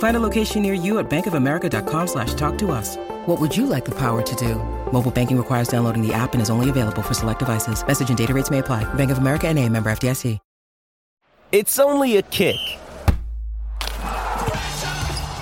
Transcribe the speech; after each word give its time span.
Find 0.00 0.16
a 0.16 0.20
location 0.20 0.62
near 0.62 0.72
you 0.72 0.98
at 0.98 1.10
bankofamerica.com 1.10 2.06
slash 2.06 2.32
talk 2.32 2.56
to 2.58 2.70
us. 2.72 2.96
What 3.26 3.38
would 3.38 3.54
you 3.54 3.66
like 3.66 3.84
the 3.84 3.94
power 3.94 4.22
to 4.22 4.34
do? 4.36 4.54
Mobile 4.92 5.10
banking 5.10 5.36
requires 5.36 5.68
downloading 5.68 6.00
the 6.00 6.12
app 6.14 6.32
and 6.32 6.40
is 6.40 6.48
only 6.48 6.70
available 6.70 7.02
for 7.02 7.12
select 7.14 7.38
devices. 7.38 7.86
Message 7.86 8.08
and 8.08 8.18
data 8.18 8.32
rates 8.34 8.50
may 8.50 8.58
apply. 8.58 8.84
Bank 8.94 9.10
of 9.10 9.18
America 9.18 9.46
and 9.46 9.58
a 9.58 9.68
member 9.68 9.90
FDIC. 9.90 10.38
It's 11.52 11.78
only 11.80 12.16
a 12.16 12.22
kick. 12.22 12.56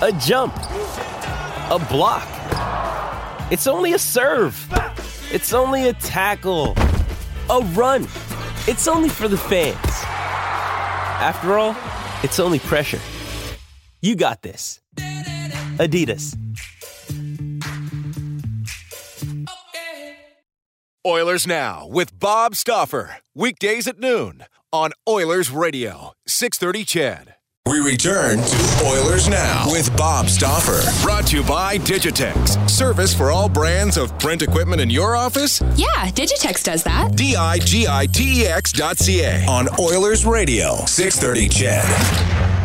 A 0.01 0.11
jump. 0.19 0.55
A 0.55 1.77
block. 1.89 2.27
It's 3.51 3.67
only 3.67 3.93
a 3.93 3.99
serve. 3.99 4.57
It's 5.31 5.53
only 5.53 5.87
a 5.87 5.93
tackle. 5.93 6.73
A 7.49 7.61
run. 7.75 8.07
It's 8.67 8.87
only 8.87 9.09
for 9.09 9.27
the 9.27 9.37
fans. 9.37 9.77
After 11.21 11.59
all, 11.59 11.77
it's 12.23 12.39
only 12.39 12.57
pressure. 12.57 12.99
You 14.01 14.15
got 14.15 14.41
this. 14.41 14.79
Adidas. 15.77 16.35
Oilers 21.05 21.47
Now 21.47 21.87
with 21.87 22.17
Bob 22.19 22.55
Stauffer. 22.55 23.17
Weekdays 23.33 23.87
at 23.87 23.99
noon 23.99 24.43
on 24.71 24.91
Oilers 25.07 25.49
Radio, 25.51 26.13
630 26.27 26.85
CHED. 26.85 27.35
We 27.69 27.79
return 27.79 28.39
to 28.39 28.85
Oilers 28.85 29.27
Now 29.29 29.65
with 29.69 29.95
Bob 29.95 30.27
Stauffer. 30.27 30.81
Brought 31.03 31.27
to 31.27 31.37
you 31.37 31.43
by 31.43 31.77
Digitex. 31.77 32.69
Service 32.69 33.13
for 33.13 33.31
all 33.31 33.47
brands 33.47 33.95
of 33.97 34.17
print 34.17 34.41
equipment 34.41 34.81
in 34.81 34.89
your 34.89 35.15
office? 35.15 35.61
Yeah, 35.75 35.87
Digitex 36.11 36.63
does 36.63 36.83
that. 36.83 37.15
D 37.15 37.35
I 37.35 37.59
G 37.59 37.85
I 37.87 38.05
T 38.07 38.43
E 38.43 38.47
X 38.47 38.71
dot 38.71 38.97
C 38.97 39.21
A. 39.23 39.45
On 39.47 39.67
Oilers 39.79 40.25
Radio, 40.25 40.77
630 40.85 41.49
CHED. 41.49 42.58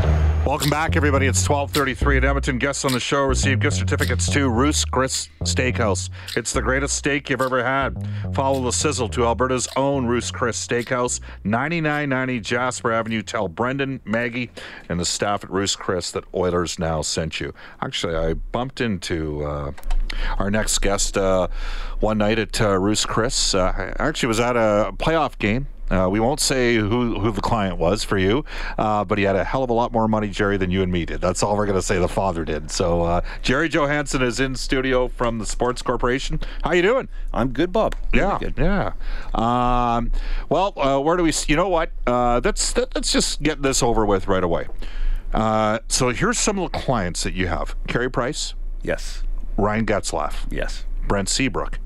Welcome 0.45 0.69
back, 0.69 0.95
everybody. 0.95 1.27
It's 1.27 1.48
1233 1.48 2.19
at 2.19 2.25
Edmonton. 2.27 2.59
Guests 2.59 2.84
on 2.84 2.92
the 2.92 3.00
show 3.00 3.23
receive 3.23 3.61
gift 3.61 3.78
certificates 3.78 4.31
to 4.33 4.51
Ruth's 4.51 4.84
Chris 4.84 5.31
Steakhouse. 5.41 6.11
It's 6.36 6.53
the 6.53 6.61
greatest 6.61 6.97
steak 6.97 7.31
you've 7.31 7.41
ever 7.41 7.64
had. 7.64 8.06
Follow 8.34 8.62
the 8.62 8.70
sizzle 8.70 9.09
to 9.09 9.25
Alberta's 9.25 9.67
own 9.75 10.05
Ruth's 10.05 10.31
Chris 10.31 10.64
Steakhouse, 10.64 11.20
9990 11.45 12.41
Jasper 12.41 12.92
Avenue. 12.92 13.23
Tell 13.23 13.48
Brendan, 13.48 14.03
Maggie, 14.05 14.51
and 14.91 15.01
the 15.01 15.06
staff 15.06 15.45
at 15.45 15.51
Ruth's 15.51 15.77
Chris 15.77 16.11
that 16.11 16.25
Oilers 16.34 16.79
now 16.79 17.01
sent 17.01 17.41
you. 17.41 17.55
Actually, 17.81 18.14
I 18.14 18.34
bumped 18.34 18.83
into 18.83 19.42
uh, 19.45 19.73
our 20.39 20.51
next 20.51 20.79
guest 20.81 21.17
uh, 21.17 21.48
one 22.01 22.19
night 22.19 22.39
at 22.39 22.61
uh, 22.61 22.79
Ruth's 22.79 23.06
Chris. 23.06 23.55
Uh, 23.55 23.92
I 23.98 24.03
actually 24.08 24.27
was 24.27 24.41
at 24.41 24.56
a 24.56 24.92
playoff 24.98 25.39
game 25.39 25.69
uh, 25.90 26.08
we 26.10 26.18
won't 26.20 26.40
say 26.40 26.77
who, 26.77 27.18
who 27.20 27.30
the 27.30 27.40
client 27.42 27.77
was 27.78 28.02
for 28.04 28.16
you, 28.18 28.44
uh, 28.78 29.04
but 29.04 29.18
he 29.18 29.24
had 29.24 29.36
a 29.36 29.44
hell 29.44 29.62
of 29.62 29.70
a 29.70 29.72
lot 29.74 29.92
more 29.92 30.08
money, 30.08 30.28
Jerry, 30.28 30.56
than 30.56 30.70
you 30.70 30.82
and 30.82 30.90
me 30.90 31.04
did. 31.04 31.20
That's 31.20 31.42
all 31.42 31.56
we're 31.56 31.66
going 31.66 31.78
to 31.78 31.82
say 31.82 31.98
the 31.98 32.08
father 32.08 32.44
did. 32.44 32.70
So 32.70 33.02
uh, 33.02 33.20
Jerry 33.42 33.68
Johansson 33.68 34.22
is 34.22 34.40
in 34.40 34.55
studio 34.56 35.08
from 35.08 35.38
the 35.38 35.46
Sports 35.46 35.82
Corporation. 35.82 36.40
How 36.62 36.72
you 36.72 36.82
doing? 36.82 37.08
I'm 37.32 37.48
good, 37.52 37.72
Bob. 37.72 37.94
Yeah, 38.12 38.38
good. 38.40 38.55
yeah. 38.56 38.92
Um, 39.34 40.10
well, 40.48 40.72
uh, 40.78 41.00
where 41.00 41.16
do 41.16 41.22
we? 41.22 41.33
You 41.46 41.56
know 41.56 41.68
what? 41.68 41.90
Uh, 42.06 42.40
let's 42.42 42.77
let's 42.77 43.12
just 43.12 43.42
get 43.42 43.62
this 43.62 43.83
over 43.83 44.06
with 44.06 44.27
right 44.28 44.44
away. 44.44 44.67
Uh, 45.33 45.80
so 45.89 46.11
here's 46.11 46.39
some 46.39 46.58
of 46.58 46.70
the 46.73 46.78
clients 46.78 47.23
that 47.24 47.34
you 47.34 47.48
have: 47.48 47.74
Carey 47.89 48.11
Price, 48.11 48.55
Yes. 48.83 49.23
Ryan 49.56 49.84
Getzlaf, 49.86 50.46
Yes. 50.50 50.84
Brent 51.06 51.28
Seabrook, 51.28 51.78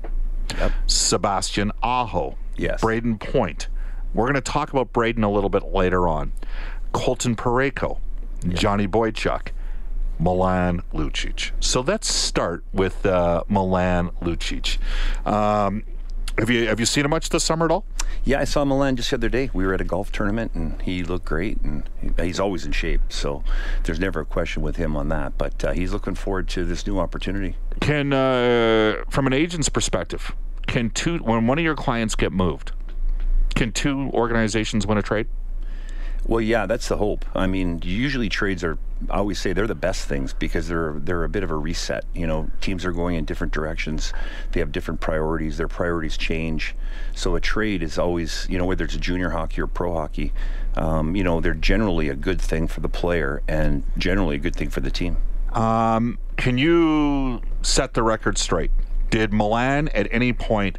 Yep. 0.57 0.71
Sebastian 0.87 1.71
Aho, 1.83 2.37
Yes. 2.55 2.81
Brayden 2.81 3.19
Point. 3.19 3.67
We're 4.13 4.25
going 4.25 4.35
to 4.35 4.41
talk 4.41 4.71
about 4.71 4.91
Brayden 4.93 5.23
a 5.23 5.27
little 5.29 5.49
bit 5.49 5.63
later 5.63 6.07
on. 6.07 6.31
Colton 6.91 7.35
Parayko, 7.35 7.99
Johnny 8.47 8.87
Boychuk, 8.87 9.49
Milan 10.19 10.81
Lucic. 10.93 11.51
So 11.59 11.81
let's 11.81 12.11
start 12.13 12.63
with 12.73 13.05
uh, 13.05 13.43
Milan 13.47 14.09
Lucic. 14.21 14.77
Um, 15.25 15.83
have 16.37 16.49
you 16.49 16.67
have 16.67 16.79
you 16.79 16.85
seen 16.85 17.03
him 17.05 17.11
much 17.11 17.29
this 17.29 17.43
summer 17.43 17.65
at 17.65 17.71
all? 17.71 17.85
Yeah, 18.23 18.39
I 18.39 18.43
saw 18.45 18.65
Milan 18.65 18.95
just 18.95 19.11
the 19.11 19.17
other 19.17 19.29
day. 19.29 19.49
We 19.53 19.65
were 19.65 19.73
at 19.73 19.81
a 19.81 19.85
golf 19.85 20.11
tournament, 20.11 20.53
and 20.55 20.81
he 20.81 21.03
looked 21.03 21.25
great, 21.25 21.59
and 21.61 21.83
he- 22.01 22.23
he's 22.23 22.39
always 22.39 22.65
in 22.65 22.71
shape. 22.71 23.01
So 23.09 23.43
there's 23.83 23.99
never 23.99 24.21
a 24.21 24.25
question 24.25 24.61
with 24.61 24.77
him 24.77 24.95
on 24.95 25.09
that. 25.09 25.37
But 25.37 25.63
uh, 25.63 25.71
he's 25.73 25.93
looking 25.93 26.15
forward 26.15 26.47
to 26.49 26.65
this 26.65 26.87
new 26.87 26.97
opportunity. 26.99 27.55
Can 27.81 28.13
uh, 28.13 29.03
from 29.09 29.27
an 29.27 29.33
agent's 29.33 29.69
perspective, 29.69 30.35
can 30.67 30.89
two 30.89 31.17
when 31.19 31.45
one 31.45 31.59
of 31.59 31.63
your 31.63 31.75
clients 31.75 32.15
get 32.15 32.31
moved, 32.31 32.71
can 33.59 33.73
two 33.73 34.09
organizations 34.13 34.87
win 34.87 34.97
a 34.97 35.01
trade? 35.01 35.27
Well, 36.25 36.39
yeah, 36.39 36.65
that's 36.65 36.87
the 36.87 36.95
hope. 36.95 37.25
I 37.35 37.45
mean, 37.45 37.81
usually 37.83 38.29
trades 38.29 38.63
are. 38.63 38.77
I 39.09 39.17
always 39.17 39.37
say 39.37 39.51
they're 39.51 39.67
the 39.67 39.75
best 39.75 40.07
things 40.07 40.31
because 40.31 40.69
they're 40.69 40.93
they're 40.97 41.25
a 41.25 41.29
bit 41.29 41.43
of 41.43 41.51
a 41.51 41.57
reset. 41.57 42.05
You 42.15 42.25
know, 42.25 42.49
teams 42.61 42.85
are 42.85 42.93
going 42.93 43.17
in 43.17 43.25
different 43.25 43.51
directions. 43.51 44.13
They 44.53 44.61
have 44.61 44.71
different 44.71 45.01
priorities. 45.01 45.57
Their 45.57 45.67
priorities 45.67 46.15
change. 46.15 46.73
So 47.13 47.35
a 47.35 47.41
trade 47.41 47.83
is 47.83 47.97
always, 47.97 48.47
you 48.49 48.57
know, 48.57 48.63
whether 48.63 48.85
it's 48.85 48.95
junior 48.95 49.31
hockey 49.31 49.59
or 49.59 49.67
pro 49.67 49.93
hockey, 49.93 50.31
um, 50.77 51.17
you 51.17 51.23
know, 51.25 51.41
they're 51.41 51.53
generally 51.53 52.07
a 52.07 52.15
good 52.15 52.39
thing 52.39 52.65
for 52.69 52.79
the 52.79 52.89
player 52.89 53.41
and 53.45 53.83
generally 53.97 54.37
a 54.37 54.39
good 54.39 54.55
thing 54.55 54.69
for 54.69 54.79
the 54.79 54.91
team. 54.91 55.17
Um, 55.51 56.17
can 56.37 56.57
you 56.57 57.41
set 57.61 57.93
the 57.93 58.03
record 58.03 58.37
straight? 58.37 58.71
Did 59.09 59.33
Milan 59.33 59.89
at 59.89 60.07
any 60.11 60.31
point 60.31 60.77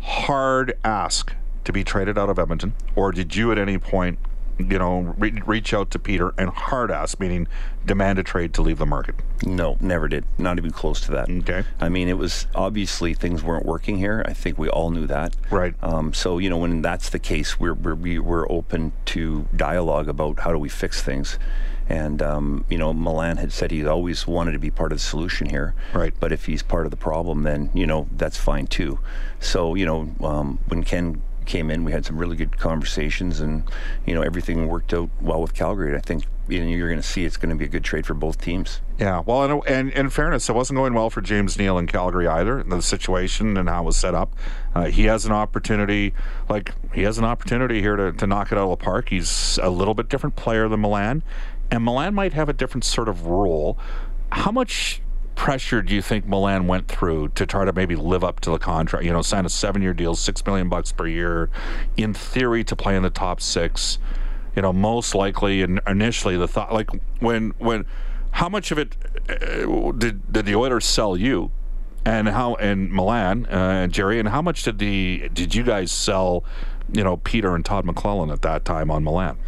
hard 0.00 0.74
ask 0.84 1.34
to 1.70 1.72
be 1.72 1.84
traded 1.84 2.18
out 2.18 2.28
of 2.28 2.38
Edmonton, 2.38 2.74
or 2.96 3.12
did 3.12 3.34
you 3.36 3.52
at 3.52 3.58
any 3.58 3.78
point, 3.78 4.18
you 4.58 4.78
know, 4.78 5.14
re- 5.16 5.40
reach 5.46 5.72
out 5.72 5.90
to 5.92 5.98
Peter 5.98 6.34
and 6.36 6.50
hard 6.50 6.90
ask, 6.90 7.18
meaning 7.20 7.46
demand 7.86 8.18
a 8.18 8.22
trade 8.22 8.52
to 8.54 8.62
leave 8.62 8.78
the 8.78 8.86
market? 8.86 9.14
No, 9.46 9.78
never 9.80 10.08
did. 10.08 10.24
Not 10.36 10.58
even 10.58 10.70
close 10.72 11.00
to 11.02 11.12
that. 11.12 11.30
Okay. 11.30 11.64
I 11.80 11.88
mean, 11.88 12.08
it 12.08 12.18
was 12.18 12.46
obviously 12.54 13.14
things 13.14 13.42
weren't 13.42 13.64
working 13.64 13.96
here. 13.98 14.22
I 14.26 14.32
think 14.34 14.58
we 14.58 14.68
all 14.68 14.90
knew 14.90 15.06
that. 15.06 15.34
Right. 15.50 15.74
Um, 15.82 16.12
so 16.12 16.38
you 16.38 16.50
know, 16.50 16.58
when 16.58 16.82
that's 16.82 17.08
the 17.08 17.18
case, 17.20 17.58
we're 17.60 17.74
we're 17.74 17.94
we- 17.94 18.18
we're 18.18 18.50
open 18.50 18.92
to 19.06 19.46
dialogue 19.56 20.08
about 20.08 20.40
how 20.40 20.52
do 20.52 20.58
we 20.58 20.68
fix 20.68 21.00
things. 21.02 21.38
And 21.88 22.22
um, 22.22 22.64
you 22.68 22.78
know, 22.78 22.92
Milan 22.92 23.38
had 23.38 23.52
said 23.52 23.70
he 23.72 23.84
always 23.86 24.24
wanted 24.26 24.52
to 24.52 24.58
be 24.60 24.70
part 24.70 24.92
of 24.92 24.98
the 24.98 25.02
solution 25.02 25.48
here. 25.48 25.74
Right. 25.92 26.12
But 26.20 26.30
if 26.32 26.44
he's 26.46 26.62
part 26.62 26.84
of 26.84 26.90
the 26.90 26.96
problem, 26.96 27.42
then 27.44 27.70
you 27.74 27.86
know 27.86 28.08
that's 28.16 28.36
fine 28.36 28.66
too. 28.66 28.98
So 29.40 29.74
you 29.74 29.86
know, 29.86 30.14
um, 30.22 30.58
when 30.68 30.84
Ken 30.84 31.22
came 31.50 31.68
in, 31.68 31.84
we 31.84 31.90
had 31.90 32.06
some 32.06 32.16
really 32.16 32.36
good 32.36 32.56
conversations, 32.58 33.40
and 33.40 33.64
you 34.06 34.14
know 34.14 34.22
everything 34.22 34.68
worked 34.68 34.94
out 34.94 35.10
well 35.20 35.42
with 35.42 35.52
Calgary. 35.52 35.88
And 35.88 35.96
I 35.96 36.00
think 36.00 36.24
you 36.48 36.60
know, 36.60 36.68
you're 36.68 36.88
going 36.88 37.00
to 37.00 37.06
see 37.06 37.24
it's 37.24 37.36
going 37.36 37.50
to 37.50 37.56
be 37.56 37.64
a 37.64 37.68
good 37.68 37.84
trade 37.84 38.06
for 38.06 38.14
both 38.14 38.40
teams. 38.40 38.80
Yeah, 38.98 39.22
well, 39.26 39.42
and, 39.42 39.66
and 39.66 39.90
in 39.90 40.10
fairness, 40.10 40.48
it 40.48 40.54
wasn't 40.54 40.76
going 40.76 40.94
well 40.94 41.10
for 41.10 41.20
James 41.20 41.58
Neal 41.58 41.76
in 41.76 41.86
Calgary 41.86 42.28
either. 42.28 42.62
The 42.62 42.80
situation 42.80 43.56
and 43.56 43.68
how 43.68 43.82
it 43.82 43.86
was 43.86 43.96
set 43.96 44.14
up. 44.14 44.32
Uh, 44.74 44.86
he 44.86 45.04
has 45.04 45.26
an 45.26 45.32
opportunity, 45.32 46.14
like 46.48 46.72
he 46.94 47.02
has 47.02 47.18
an 47.18 47.24
opportunity 47.24 47.80
here 47.80 47.96
to, 47.96 48.12
to 48.12 48.26
knock 48.26 48.52
it 48.52 48.58
out 48.58 48.70
of 48.70 48.78
the 48.78 48.84
park. 48.84 49.08
He's 49.08 49.58
a 49.60 49.70
little 49.70 49.94
bit 49.94 50.08
different 50.08 50.36
player 50.36 50.68
than 50.68 50.80
Milan, 50.80 51.22
and 51.70 51.84
Milan 51.84 52.14
might 52.14 52.32
have 52.32 52.48
a 52.48 52.52
different 52.52 52.84
sort 52.84 53.08
of 53.08 53.26
role. 53.26 53.76
How 54.30 54.52
much 54.52 55.02
pressure 55.40 55.80
do 55.80 55.94
you 55.94 56.02
think 56.02 56.26
Milan 56.26 56.66
went 56.66 56.86
through 56.86 57.28
to 57.28 57.46
try 57.46 57.64
to 57.64 57.72
maybe 57.72 57.96
live 57.96 58.22
up 58.22 58.40
to 58.40 58.50
the 58.50 58.58
contract? 58.58 59.06
You 59.06 59.12
know, 59.14 59.22
sign 59.22 59.46
a 59.46 59.48
seven-year 59.48 59.94
deal, 59.94 60.14
six 60.14 60.44
million 60.44 60.68
bucks 60.68 60.92
per 60.92 61.06
year, 61.06 61.48
in 61.96 62.12
theory 62.12 62.62
to 62.64 62.76
play 62.76 62.94
in 62.94 63.02
the 63.02 63.08
top 63.08 63.40
six. 63.40 63.98
You 64.54 64.60
know, 64.60 64.70
most 64.74 65.14
likely, 65.14 65.62
and 65.62 65.80
initially 65.86 66.36
the 66.36 66.46
thought, 66.46 66.74
like 66.74 66.90
when 67.20 67.54
when 67.56 67.86
how 68.32 68.50
much 68.50 68.70
of 68.70 68.76
it 68.76 68.98
uh, 69.30 69.92
did 69.92 70.30
did 70.30 70.44
the 70.44 70.54
Oilers 70.54 70.84
sell 70.84 71.16
you, 71.16 71.50
and 72.04 72.28
how 72.28 72.56
and 72.56 72.92
Milan, 72.92 73.46
uh, 73.46 73.86
Jerry, 73.86 74.20
and 74.20 74.28
how 74.28 74.42
much 74.42 74.64
did 74.64 74.78
the 74.78 75.30
did 75.32 75.54
you 75.54 75.62
guys 75.62 75.90
sell, 75.90 76.44
you 76.92 77.02
know, 77.02 77.16
Peter 77.16 77.54
and 77.54 77.64
Todd 77.64 77.86
McLellan 77.86 78.30
at 78.30 78.42
that 78.42 78.66
time 78.66 78.90
on 78.90 79.02
Milan? 79.02 79.38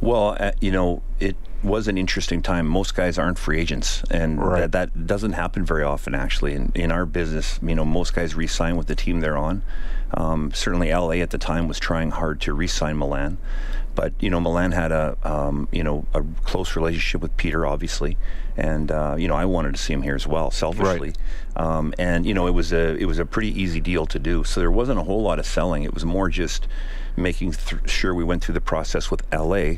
Well, 0.00 0.36
uh, 0.40 0.50
you 0.60 0.72
know, 0.72 1.02
it 1.20 1.36
was 1.62 1.88
an 1.88 1.98
interesting 1.98 2.40
time. 2.42 2.66
Most 2.66 2.94
guys 2.94 3.18
aren't 3.18 3.38
free 3.38 3.60
agents, 3.60 4.02
and 4.10 4.42
Right. 4.42 4.60
that, 4.60 4.72
that 4.72 5.06
doesn't 5.06 5.32
happen 5.32 5.64
very 5.64 5.82
often, 5.82 6.14
actually. 6.14 6.54
In, 6.54 6.72
in 6.74 6.90
our 6.90 7.04
business, 7.06 7.58
you 7.62 7.74
know, 7.74 7.84
most 7.84 8.14
guys 8.14 8.34
re-sign 8.34 8.76
with 8.76 8.86
the 8.86 8.94
team 8.94 9.20
they're 9.20 9.36
on. 9.36 9.62
Um, 10.14 10.50
certainly, 10.54 10.90
LA 10.90 11.20
at 11.22 11.30
the 11.30 11.38
time 11.38 11.68
was 11.68 11.78
trying 11.78 12.10
hard 12.10 12.40
to 12.42 12.52
re-sign 12.54 12.96
Milan, 12.96 13.38
but 14.00 14.14
you 14.18 14.30
know, 14.30 14.40
Milan 14.40 14.72
had 14.72 14.92
a 14.92 15.14
um, 15.24 15.68
you 15.72 15.84
know 15.84 16.06
a 16.14 16.22
close 16.44 16.74
relationship 16.74 17.20
with 17.20 17.36
Peter, 17.36 17.66
obviously, 17.66 18.16
and 18.56 18.90
uh, 18.90 19.14
you 19.18 19.28
know 19.28 19.34
I 19.34 19.44
wanted 19.44 19.74
to 19.74 19.80
see 19.82 19.92
him 19.92 20.00
here 20.00 20.14
as 20.14 20.26
well, 20.26 20.50
selfishly. 20.50 21.12
Um, 21.54 21.92
and 21.98 22.24
you 22.24 22.32
know, 22.32 22.46
it 22.46 22.52
was 22.54 22.72
a 22.72 22.96
it 22.96 23.04
was 23.04 23.18
a 23.18 23.26
pretty 23.26 23.50
easy 23.60 23.78
deal 23.78 24.06
to 24.06 24.18
do. 24.18 24.42
So 24.42 24.60
there 24.60 24.70
wasn't 24.70 25.00
a 25.00 25.02
whole 25.02 25.20
lot 25.20 25.38
of 25.38 25.44
selling. 25.44 25.82
It 25.82 25.92
was 25.92 26.06
more 26.06 26.30
just 26.30 26.66
making 27.14 27.52
th- 27.52 27.90
sure 27.90 28.14
we 28.14 28.24
went 28.24 28.42
through 28.42 28.54
the 28.54 28.60
process 28.62 29.10
with 29.10 29.22
LA, 29.34 29.74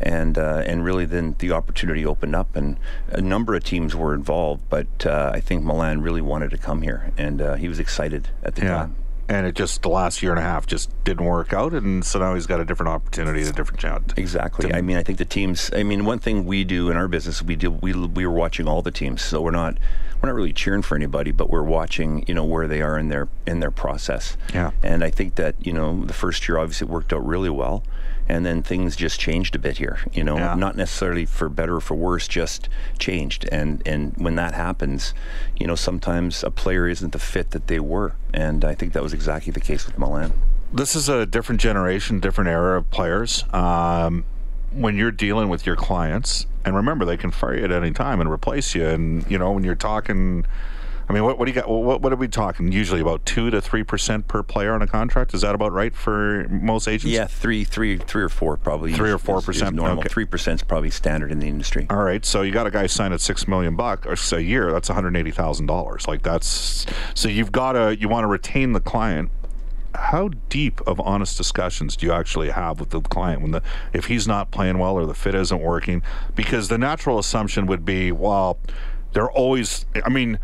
and 0.00 0.38
uh, 0.38 0.62
and 0.64 0.82
really 0.82 1.04
then 1.04 1.36
the 1.40 1.52
opportunity 1.52 2.06
opened 2.06 2.34
up, 2.34 2.56
and 2.56 2.78
a 3.10 3.20
number 3.20 3.54
of 3.54 3.62
teams 3.62 3.94
were 3.94 4.14
involved. 4.14 4.62
But 4.70 5.04
uh, 5.04 5.32
I 5.34 5.40
think 5.40 5.62
Milan 5.64 6.00
really 6.00 6.22
wanted 6.22 6.48
to 6.52 6.56
come 6.56 6.80
here, 6.80 7.12
and 7.18 7.42
uh, 7.42 7.54
he 7.56 7.68
was 7.68 7.78
excited 7.78 8.30
at 8.42 8.54
the 8.54 8.62
Yeah. 8.62 8.74
time. 8.74 8.96
And 9.28 9.46
it 9.46 9.56
just 9.56 9.82
the 9.82 9.88
last 9.88 10.22
year 10.22 10.30
and 10.30 10.38
a 10.38 10.42
half 10.42 10.66
just 10.66 10.88
didn't 11.02 11.24
work 11.24 11.52
out, 11.52 11.72
and 11.72 12.04
so 12.04 12.20
now 12.20 12.34
he's 12.34 12.46
got 12.46 12.60
a 12.60 12.64
different 12.64 12.90
opportunity, 12.90 13.42
a 13.42 13.50
different 13.50 13.80
chance. 13.80 14.12
Exactly. 14.16 14.72
I 14.72 14.80
mean, 14.82 14.96
I 14.96 15.02
think 15.02 15.18
the 15.18 15.24
teams. 15.24 15.68
I 15.74 15.82
mean, 15.82 16.04
one 16.04 16.20
thing 16.20 16.44
we 16.44 16.62
do 16.62 16.90
in 16.90 16.96
our 16.96 17.08
business, 17.08 17.42
we 17.42 17.56
do 17.56 17.72
we 17.72 17.92
we 17.92 18.24
were 18.24 18.32
watching 18.32 18.68
all 18.68 18.82
the 18.82 18.92
teams, 18.92 19.22
so 19.22 19.42
we're 19.42 19.50
not 19.50 19.78
we're 20.22 20.28
not 20.28 20.36
really 20.36 20.52
cheering 20.52 20.82
for 20.82 20.94
anybody, 20.94 21.32
but 21.32 21.50
we're 21.50 21.62
watching, 21.62 22.24
you 22.26 22.34
know, 22.34 22.44
where 22.44 22.68
they 22.68 22.82
are 22.82 22.96
in 22.98 23.08
their 23.08 23.28
in 23.46 23.60
their 23.60 23.70
process. 23.70 24.36
Yeah. 24.54 24.70
And 24.82 25.02
I 25.02 25.10
think 25.10 25.34
that 25.34 25.56
you 25.60 25.72
know 25.72 26.04
the 26.04 26.14
first 26.14 26.46
year 26.48 26.58
obviously 26.58 26.86
it 26.86 26.90
worked 26.90 27.12
out 27.12 27.26
really 27.26 27.50
well, 27.50 27.82
and 28.28 28.44
then 28.44 28.62
things 28.62 28.96
just 28.96 29.20
changed 29.20 29.54
a 29.54 29.58
bit 29.58 29.78
here. 29.78 29.98
You 30.12 30.24
know, 30.24 30.36
Yeah. 30.36 30.54
not 30.54 30.76
necessarily 30.76 31.24
for 31.26 31.48
better 31.48 31.76
or 31.76 31.80
for 31.80 31.94
worse, 31.94 32.26
just 32.28 32.68
changed. 32.98 33.48
And 33.52 33.82
and 33.86 34.14
when 34.16 34.34
that 34.36 34.54
happens, 34.54 35.14
you 35.56 35.66
know, 35.66 35.74
sometimes 35.76 36.42
a 36.44 36.50
player 36.50 36.88
isn't 36.88 37.12
the 37.12 37.18
fit 37.18 37.50
that 37.52 37.66
they 37.68 37.80
were, 37.80 38.14
and 38.34 38.64
I 38.64 38.74
think 38.74 38.92
that 38.94 39.02
was 39.02 39.12
exactly 39.12 39.52
the 39.52 39.60
case 39.60 39.86
with 39.86 39.98
Milan. 39.98 40.32
this 40.72 40.96
is 40.96 41.08
a 41.08 41.24
different 41.24 41.60
generation, 41.60 42.18
different 42.20 42.50
era 42.50 42.76
of 42.78 42.90
players. 42.90 43.44
Um, 43.54 44.24
when 44.72 44.96
you're 44.96 45.12
dealing 45.12 45.48
with 45.48 45.64
your 45.64 45.76
clients, 45.76 46.44
and 46.64 46.74
remember, 46.74 47.04
they 47.04 47.16
can 47.16 47.30
fire 47.30 47.56
you 47.56 47.64
at 47.64 47.70
any 47.70 47.92
time 47.92 48.20
and 48.20 48.28
replace 48.30 48.74
you. 48.74 48.84
And 48.84 49.24
you 49.30 49.38
know, 49.38 49.52
when 49.52 49.62
you're 49.64 49.76
talking, 49.76 50.44
I 51.08 51.12
mean, 51.12 51.22
what, 51.22 51.38
what 51.38 51.44
do 51.44 51.52
you 51.52 51.54
got? 51.54 51.68
What, 51.68 52.02
what 52.02 52.12
are 52.12 52.16
we 52.16 52.26
talking? 52.26 52.72
Usually 52.72 53.00
about 53.00 53.24
two 53.24 53.48
to 53.50 53.60
three 53.60 53.84
percent 53.84 54.26
per 54.26 54.42
player 54.42 54.72
on 54.74 54.82
a 54.82 54.88
contract. 54.88 55.34
Is 55.34 55.42
that 55.42 55.54
about 55.54 55.72
right 55.72 55.94
for 55.94 56.48
most 56.48 56.88
agents? 56.88 57.14
Yeah, 57.14 57.26
three, 57.26 57.62
three, 57.62 57.96
three 57.96 58.24
or 58.24 58.28
four 58.28 58.56
probably. 58.56 58.92
Three 58.92 59.12
or 59.12 59.18
four 59.18 59.40
percent, 59.40 59.76
normal. 59.76 60.00
okay. 60.00 60.08
Three 60.08 60.24
percent 60.24 60.60
is 60.60 60.64
probably 60.64 60.90
standard 60.90 61.30
in 61.30 61.38
the 61.38 61.46
industry. 61.46 61.86
All 61.90 62.02
right, 62.02 62.24
so 62.24 62.42
you 62.42 62.50
got 62.50 62.66
a 62.66 62.72
guy 62.72 62.86
signed 62.86 63.14
at 63.14 63.20
six 63.20 63.46
million 63.46 63.76
bucks 63.76 64.32
a 64.32 64.42
year. 64.42 64.72
That's 64.72 64.88
one 64.88 64.96
hundred 64.96 65.16
eighty 65.16 65.30
thousand 65.30 65.66
dollars. 65.66 66.08
Like 66.08 66.22
that's 66.22 66.86
so 67.14 67.28
you've 67.28 67.52
got 67.52 67.72
to 67.72 67.96
you 67.96 68.08
want 68.08 68.24
to 68.24 68.28
retain 68.28 68.72
the 68.72 68.80
client. 68.80 69.30
How 69.94 70.28
deep 70.50 70.80
of 70.88 71.00
honest 71.00 71.38
discussions 71.38 71.96
do 71.96 72.04
you 72.04 72.12
actually 72.12 72.50
have 72.50 72.80
with 72.80 72.90
the 72.90 73.00
client 73.00 73.42
when 73.42 73.52
the 73.52 73.62
if 73.92 74.06
he's 74.06 74.26
not 74.26 74.50
playing 74.50 74.78
well 74.78 74.94
or 74.94 75.06
the 75.06 75.14
fit 75.14 75.36
isn't 75.36 75.62
working? 75.62 76.02
Because 76.34 76.66
the 76.66 76.78
natural 76.78 77.18
assumption 77.20 77.66
would 77.66 77.84
be, 77.84 78.10
well, 78.10 78.58
they're 79.12 79.30
always. 79.30 79.86
I 80.04 80.08
mean. 80.08 80.40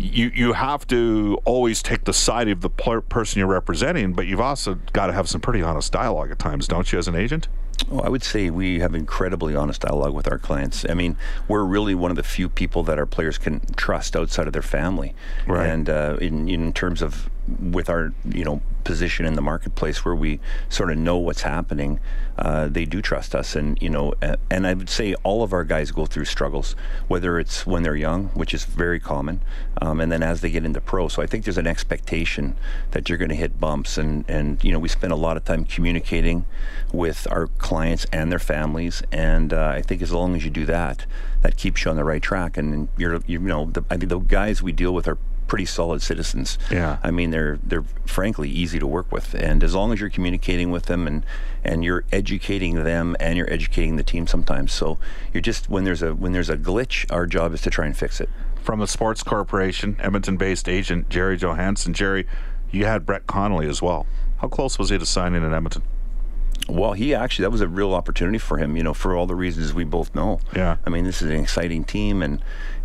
You, 0.00 0.32
you 0.34 0.52
have 0.54 0.86
to 0.88 1.38
always 1.44 1.82
take 1.82 2.04
the 2.04 2.12
side 2.12 2.48
of 2.48 2.62
the 2.62 2.70
pl- 2.70 3.02
person 3.02 3.38
you're 3.38 3.48
representing, 3.48 4.14
but 4.14 4.26
you've 4.26 4.40
also 4.40 4.78
got 4.92 5.08
to 5.08 5.12
have 5.12 5.28
some 5.28 5.40
pretty 5.40 5.62
honest 5.62 5.92
dialogue 5.92 6.30
at 6.30 6.38
times, 6.38 6.66
don't 6.66 6.90
you, 6.90 6.98
as 6.98 7.06
an 7.06 7.14
agent? 7.14 7.48
Well, 7.88 8.02
I 8.04 8.08
would 8.08 8.22
say 8.22 8.50
we 8.50 8.80
have 8.80 8.94
incredibly 8.94 9.54
honest 9.54 9.82
dialogue 9.82 10.14
with 10.14 10.30
our 10.30 10.38
clients. 10.38 10.84
I 10.88 10.94
mean, 10.94 11.16
we're 11.48 11.64
really 11.64 11.94
one 11.94 12.10
of 12.10 12.16
the 12.16 12.22
few 12.22 12.48
people 12.48 12.82
that 12.84 12.98
our 12.98 13.06
players 13.06 13.38
can 13.38 13.60
trust 13.76 14.16
outside 14.16 14.46
of 14.46 14.52
their 14.52 14.62
family. 14.62 15.14
Right. 15.46 15.68
And 15.68 15.88
uh, 15.88 16.16
in 16.20 16.48
in 16.48 16.72
terms 16.72 17.02
of 17.02 17.30
with 17.58 17.88
our 17.88 18.12
you 18.24 18.44
know 18.44 18.60
position 18.84 19.26
in 19.26 19.34
the 19.34 19.42
marketplace 19.42 20.04
where 20.04 20.14
we 20.14 20.40
sort 20.68 20.90
of 20.90 20.98
know 20.98 21.16
what's 21.16 21.42
happening, 21.42 22.00
uh, 22.38 22.66
they 22.68 22.84
do 22.84 23.02
trust 23.02 23.34
us. 23.34 23.54
And 23.54 23.80
you 23.80 23.90
know, 23.90 24.14
and 24.50 24.66
I 24.66 24.74
would 24.74 24.88
say 24.88 25.14
all 25.22 25.42
of 25.42 25.52
our 25.52 25.64
guys 25.64 25.90
go 25.90 26.06
through 26.06 26.24
struggles, 26.24 26.74
whether 27.08 27.38
it's 27.38 27.66
when 27.66 27.82
they're 27.82 27.96
young, 27.96 28.28
which 28.28 28.54
is 28.54 28.64
very 28.64 29.00
common, 29.00 29.42
um, 29.80 30.00
and 30.00 30.10
then 30.10 30.22
as 30.22 30.40
they 30.40 30.50
get 30.50 30.64
into 30.64 30.80
pro. 30.80 31.08
So 31.08 31.22
I 31.22 31.26
think 31.26 31.44
there's 31.44 31.58
an 31.58 31.66
expectation 31.66 32.56
that 32.92 33.08
you're 33.08 33.18
going 33.18 33.30
to 33.30 33.34
hit 33.34 33.60
bumps, 33.60 33.98
and 33.98 34.24
and 34.28 34.62
you 34.64 34.72
know 34.72 34.78
we 34.78 34.88
spend 34.88 35.12
a 35.12 35.16
lot 35.16 35.36
of 35.36 35.44
time 35.44 35.64
communicating 35.64 36.46
with 36.92 37.26
our 37.30 37.46
clients 37.58 38.06
and 38.12 38.32
their 38.32 38.38
families, 38.38 39.02
and 39.12 39.52
uh, 39.52 39.72
I 39.76 39.82
think 39.82 40.02
as 40.02 40.12
long 40.12 40.34
as 40.34 40.44
you 40.44 40.50
do 40.50 40.64
that, 40.66 41.06
that 41.42 41.56
keeps 41.56 41.84
you 41.84 41.90
on 41.90 41.96
the 41.96 42.04
right 42.04 42.22
track. 42.22 42.56
And 42.56 42.88
you're 42.96 43.20
you 43.26 43.38
know 43.38 43.66
the, 43.66 43.84
I 43.90 43.96
mean 43.96 44.08
the 44.08 44.18
guys 44.18 44.62
we 44.62 44.72
deal 44.72 44.92
with 44.92 45.06
are 45.06 45.18
pretty 45.50 45.66
solid 45.66 46.00
citizens. 46.00 46.58
Yeah. 46.70 46.98
I 47.02 47.10
mean 47.10 47.30
they're 47.30 47.58
they're 47.62 47.84
frankly 48.06 48.48
easy 48.48 48.78
to 48.78 48.86
work 48.86 49.10
with, 49.12 49.34
and 49.34 49.62
as 49.64 49.74
long 49.74 49.92
as 49.92 50.00
you're 50.00 50.08
communicating 50.18 50.70
with 50.70 50.84
them 50.86 51.06
and 51.06 51.26
and 51.64 51.84
you're 51.84 52.04
educating 52.12 52.84
them 52.84 53.16
and 53.18 53.36
you're 53.36 53.52
educating 53.52 53.96
the 53.96 54.04
team 54.12 54.26
sometimes. 54.26 54.72
So 54.72 54.98
you're 55.34 55.42
just 55.42 55.68
when 55.68 55.82
there's 55.84 56.02
a 56.02 56.14
when 56.14 56.32
there's 56.32 56.48
a 56.50 56.56
glitch, 56.56 57.04
our 57.10 57.26
job 57.26 57.52
is 57.52 57.60
to 57.62 57.70
try 57.70 57.86
and 57.86 57.96
fix 57.96 58.20
it. 58.20 58.30
from 58.62 58.78
the 58.78 58.86
Sports 58.86 59.22
Corporation, 59.22 59.96
Edmonton-based 59.98 60.68
agent 60.68 61.08
Jerry 61.08 61.36
Johansson. 61.36 61.92
Jerry, 61.94 62.26
you 62.70 62.84
had 62.84 63.04
Brett 63.04 63.26
Connolly 63.26 63.68
as 63.68 63.82
well. 63.82 64.06
How 64.38 64.48
close 64.48 64.78
was 64.78 64.90
he 64.90 64.98
to 64.98 65.06
signing 65.06 65.42
in 65.44 65.52
Edmonton? 65.52 65.82
Well, 66.68 66.92
he 66.92 67.14
actually 67.14 67.44
that 67.44 67.50
was 67.50 67.62
a 67.62 67.68
real 67.68 67.94
opportunity 67.94 68.38
for 68.38 68.58
him, 68.58 68.76
you 68.76 68.82
know, 68.84 68.94
for 68.94 69.16
all 69.16 69.26
the 69.26 69.34
reasons 69.34 69.74
we 69.74 69.84
both 69.84 70.14
know. 70.14 70.38
Yeah. 70.54 70.76
I 70.86 70.90
mean, 70.90 71.04
this 71.04 71.20
is 71.22 71.30
an 71.30 71.40
exciting 71.40 71.84
team, 71.84 72.22
and 72.22 72.40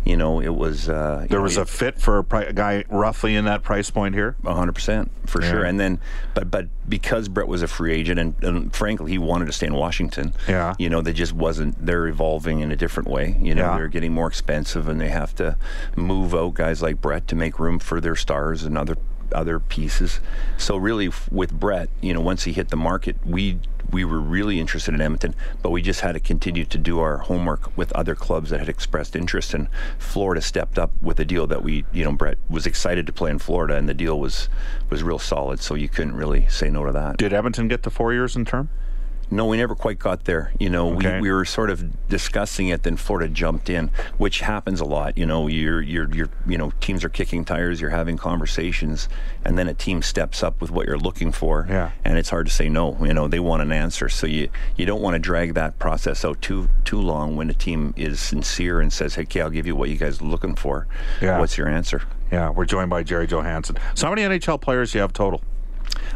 you 0.06 0.16
know, 0.16 0.40
it 0.40 0.54
was. 0.54 0.88
Uh, 0.88 1.26
There 1.28 1.38
know, 1.40 1.42
was 1.42 1.56
a 1.56 1.66
fit 1.66 2.00
for 2.00 2.18
a, 2.18 2.24
pri- 2.24 2.44
a 2.44 2.52
guy 2.52 2.84
roughly 2.88 3.34
in 3.34 3.44
that 3.46 3.62
price 3.62 3.90
point 3.90 4.14
here. 4.14 4.36
hundred 4.44 4.74
percent 4.74 5.10
for 5.26 5.42
Yeah. 5.42 5.50
sure. 5.50 5.64
And 5.64 5.78
then, 5.80 5.98
but 6.34 6.50
but 6.50 6.66
because 6.88 7.28
Brett 7.28 7.48
was 7.48 7.62
a 7.62 7.66
free 7.68 7.92
agent, 7.92 8.20
and, 8.20 8.34
and 8.42 8.74
frankly, 8.74 9.10
he 9.10 9.18
wanted 9.18 9.46
to 9.46 9.52
stay 9.52 9.66
in 9.66 9.74
Washington. 9.74 10.32
Yeah. 10.48 10.74
You 10.78 10.88
know, 10.88 11.02
they 11.02 11.12
just 11.12 11.32
wasn't. 11.32 11.84
They're 11.84 12.06
evolving 12.06 12.60
in 12.60 12.70
a 12.70 12.76
different 12.76 13.08
way. 13.10 13.36
You 13.40 13.54
know, 13.54 13.62
Yeah. 13.64 13.76
they're 13.76 13.88
getting 13.88 14.12
more 14.12 14.28
expensive, 14.28 14.88
and 14.88 15.00
they 15.00 15.08
have 15.10 15.34
to 15.36 15.56
move 15.96 16.34
out 16.34 16.54
guys 16.54 16.80
like 16.80 17.00
Brett 17.02 17.26
to 17.28 17.34
make 17.34 17.58
room 17.58 17.78
for 17.80 18.00
their 18.00 18.16
stars 18.16 18.62
and 18.64 18.78
other 18.78 18.96
other 19.34 19.58
pieces. 19.58 20.20
So 20.56 20.76
really, 20.76 21.08
f- 21.08 21.28
with 21.32 21.52
Brett, 21.52 21.88
you 22.00 22.14
know, 22.14 22.20
once 22.20 22.44
he 22.44 22.52
hit 22.52 22.68
the 22.68 22.76
market, 22.76 23.16
we 23.26 23.58
we 23.90 24.04
were 24.04 24.20
really 24.20 24.60
interested 24.60 24.94
in 24.94 25.00
Edmonton, 25.00 25.34
but 25.62 25.70
we 25.70 25.82
just 25.82 26.00
had 26.00 26.12
to 26.12 26.20
continue 26.20 26.64
to 26.64 26.78
do 26.78 27.00
our 27.00 27.18
homework 27.18 27.76
with 27.76 27.92
other 27.92 28.14
clubs 28.14 28.50
that 28.50 28.58
had 28.58 28.68
expressed 28.68 29.16
interest. 29.16 29.54
And 29.54 29.68
Florida 29.98 30.40
stepped 30.40 30.78
up 30.78 30.90
with 31.00 31.20
a 31.20 31.24
deal 31.24 31.46
that 31.46 31.62
we, 31.62 31.84
you 31.92 32.04
know, 32.04 32.12
Brett 32.12 32.38
was 32.48 32.66
excited 32.66 33.06
to 33.06 33.12
play 33.12 33.30
in 33.30 33.38
Florida, 33.38 33.76
and 33.76 33.88
the 33.88 33.94
deal 33.94 34.18
was 34.18 34.48
was 34.90 35.02
real 35.02 35.18
solid. 35.18 35.60
So 35.60 35.74
you 35.74 35.88
couldn't 35.88 36.16
really 36.16 36.46
say 36.48 36.70
no 36.70 36.84
to 36.84 36.92
that. 36.92 37.18
Did 37.18 37.32
Edmonton 37.32 37.68
get 37.68 37.82
the 37.82 37.90
four 37.90 38.12
years 38.12 38.36
in 38.36 38.44
term? 38.44 38.68
No, 39.30 39.46
we 39.46 39.56
never 39.56 39.74
quite 39.74 39.98
got 39.98 40.24
there. 40.24 40.52
You 40.60 40.70
know, 40.70 40.94
Okay. 40.94 41.16
we, 41.16 41.22
we 41.22 41.30
were 41.32 41.44
sort 41.44 41.68
of 41.70 42.06
discussing 42.08 42.68
it, 42.68 42.84
then 42.84 42.96
Florida 42.96 43.28
jumped 43.32 43.68
in, 43.68 43.90
which 44.18 44.40
happens 44.40 44.80
a 44.80 44.84
lot. 44.84 45.18
You 45.18 45.26
know, 45.26 45.48
you're 45.48 45.82
you're 45.82 46.08
you're 46.14 46.28
you 46.46 46.56
know, 46.56 46.70
teams 46.80 47.02
are 47.04 47.08
kicking 47.08 47.44
tires, 47.44 47.80
you're 47.80 47.90
having 47.90 48.16
conversations, 48.16 49.08
and 49.44 49.58
then 49.58 49.66
a 49.68 49.74
team 49.74 50.00
steps 50.02 50.42
up 50.42 50.60
with 50.60 50.70
what 50.70 50.86
you're 50.86 50.96
looking 50.98 51.32
for. 51.32 51.66
Yeah. 51.68 51.90
And 52.04 52.18
it's 52.18 52.30
hard 52.30 52.46
to 52.46 52.52
say 52.52 52.68
no. 52.68 52.96
You 53.04 53.14
know, 53.14 53.26
they 53.26 53.40
want 53.40 53.62
an 53.62 53.72
answer. 53.72 54.08
So 54.08 54.26
you 54.28 54.48
you 54.76 54.86
don't 54.86 55.02
want 55.02 55.14
to 55.14 55.18
drag 55.18 55.54
that 55.54 55.78
process 55.80 56.24
out 56.24 56.40
too 56.40 56.68
too 56.84 57.00
long 57.00 57.34
when 57.36 57.50
a 57.50 57.54
team 57.54 57.94
is 57.96 58.20
sincere 58.20 58.80
and 58.80 58.92
says, 58.92 59.16
Hey, 59.16 59.22
okay, 59.22 59.40
I'll 59.40 59.50
give 59.50 59.66
you 59.66 59.74
what 59.74 59.88
you 59.90 59.96
guys 59.96 60.20
are 60.20 60.24
looking 60.24 60.54
for. 60.54 60.86
Yeah. 61.20 61.40
What's 61.40 61.58
your 61.58 61.68
answer? 61.68 62.02
Yeah, 62.30 62.50
we're 62.50 62.64
joined 62.64 62.90
by 62.90 63.02
Jerry 63.02 63.26
Johansson. 63.26 63.76
So 63.94 64.06
how 64.06 64.14
many 64.14 64.22
NHL 64.38 64.60
players 64.60 64.92
do 64.92 64.98
you 64.98 65.02
have 65.02 65.12
total? 65.12 65.42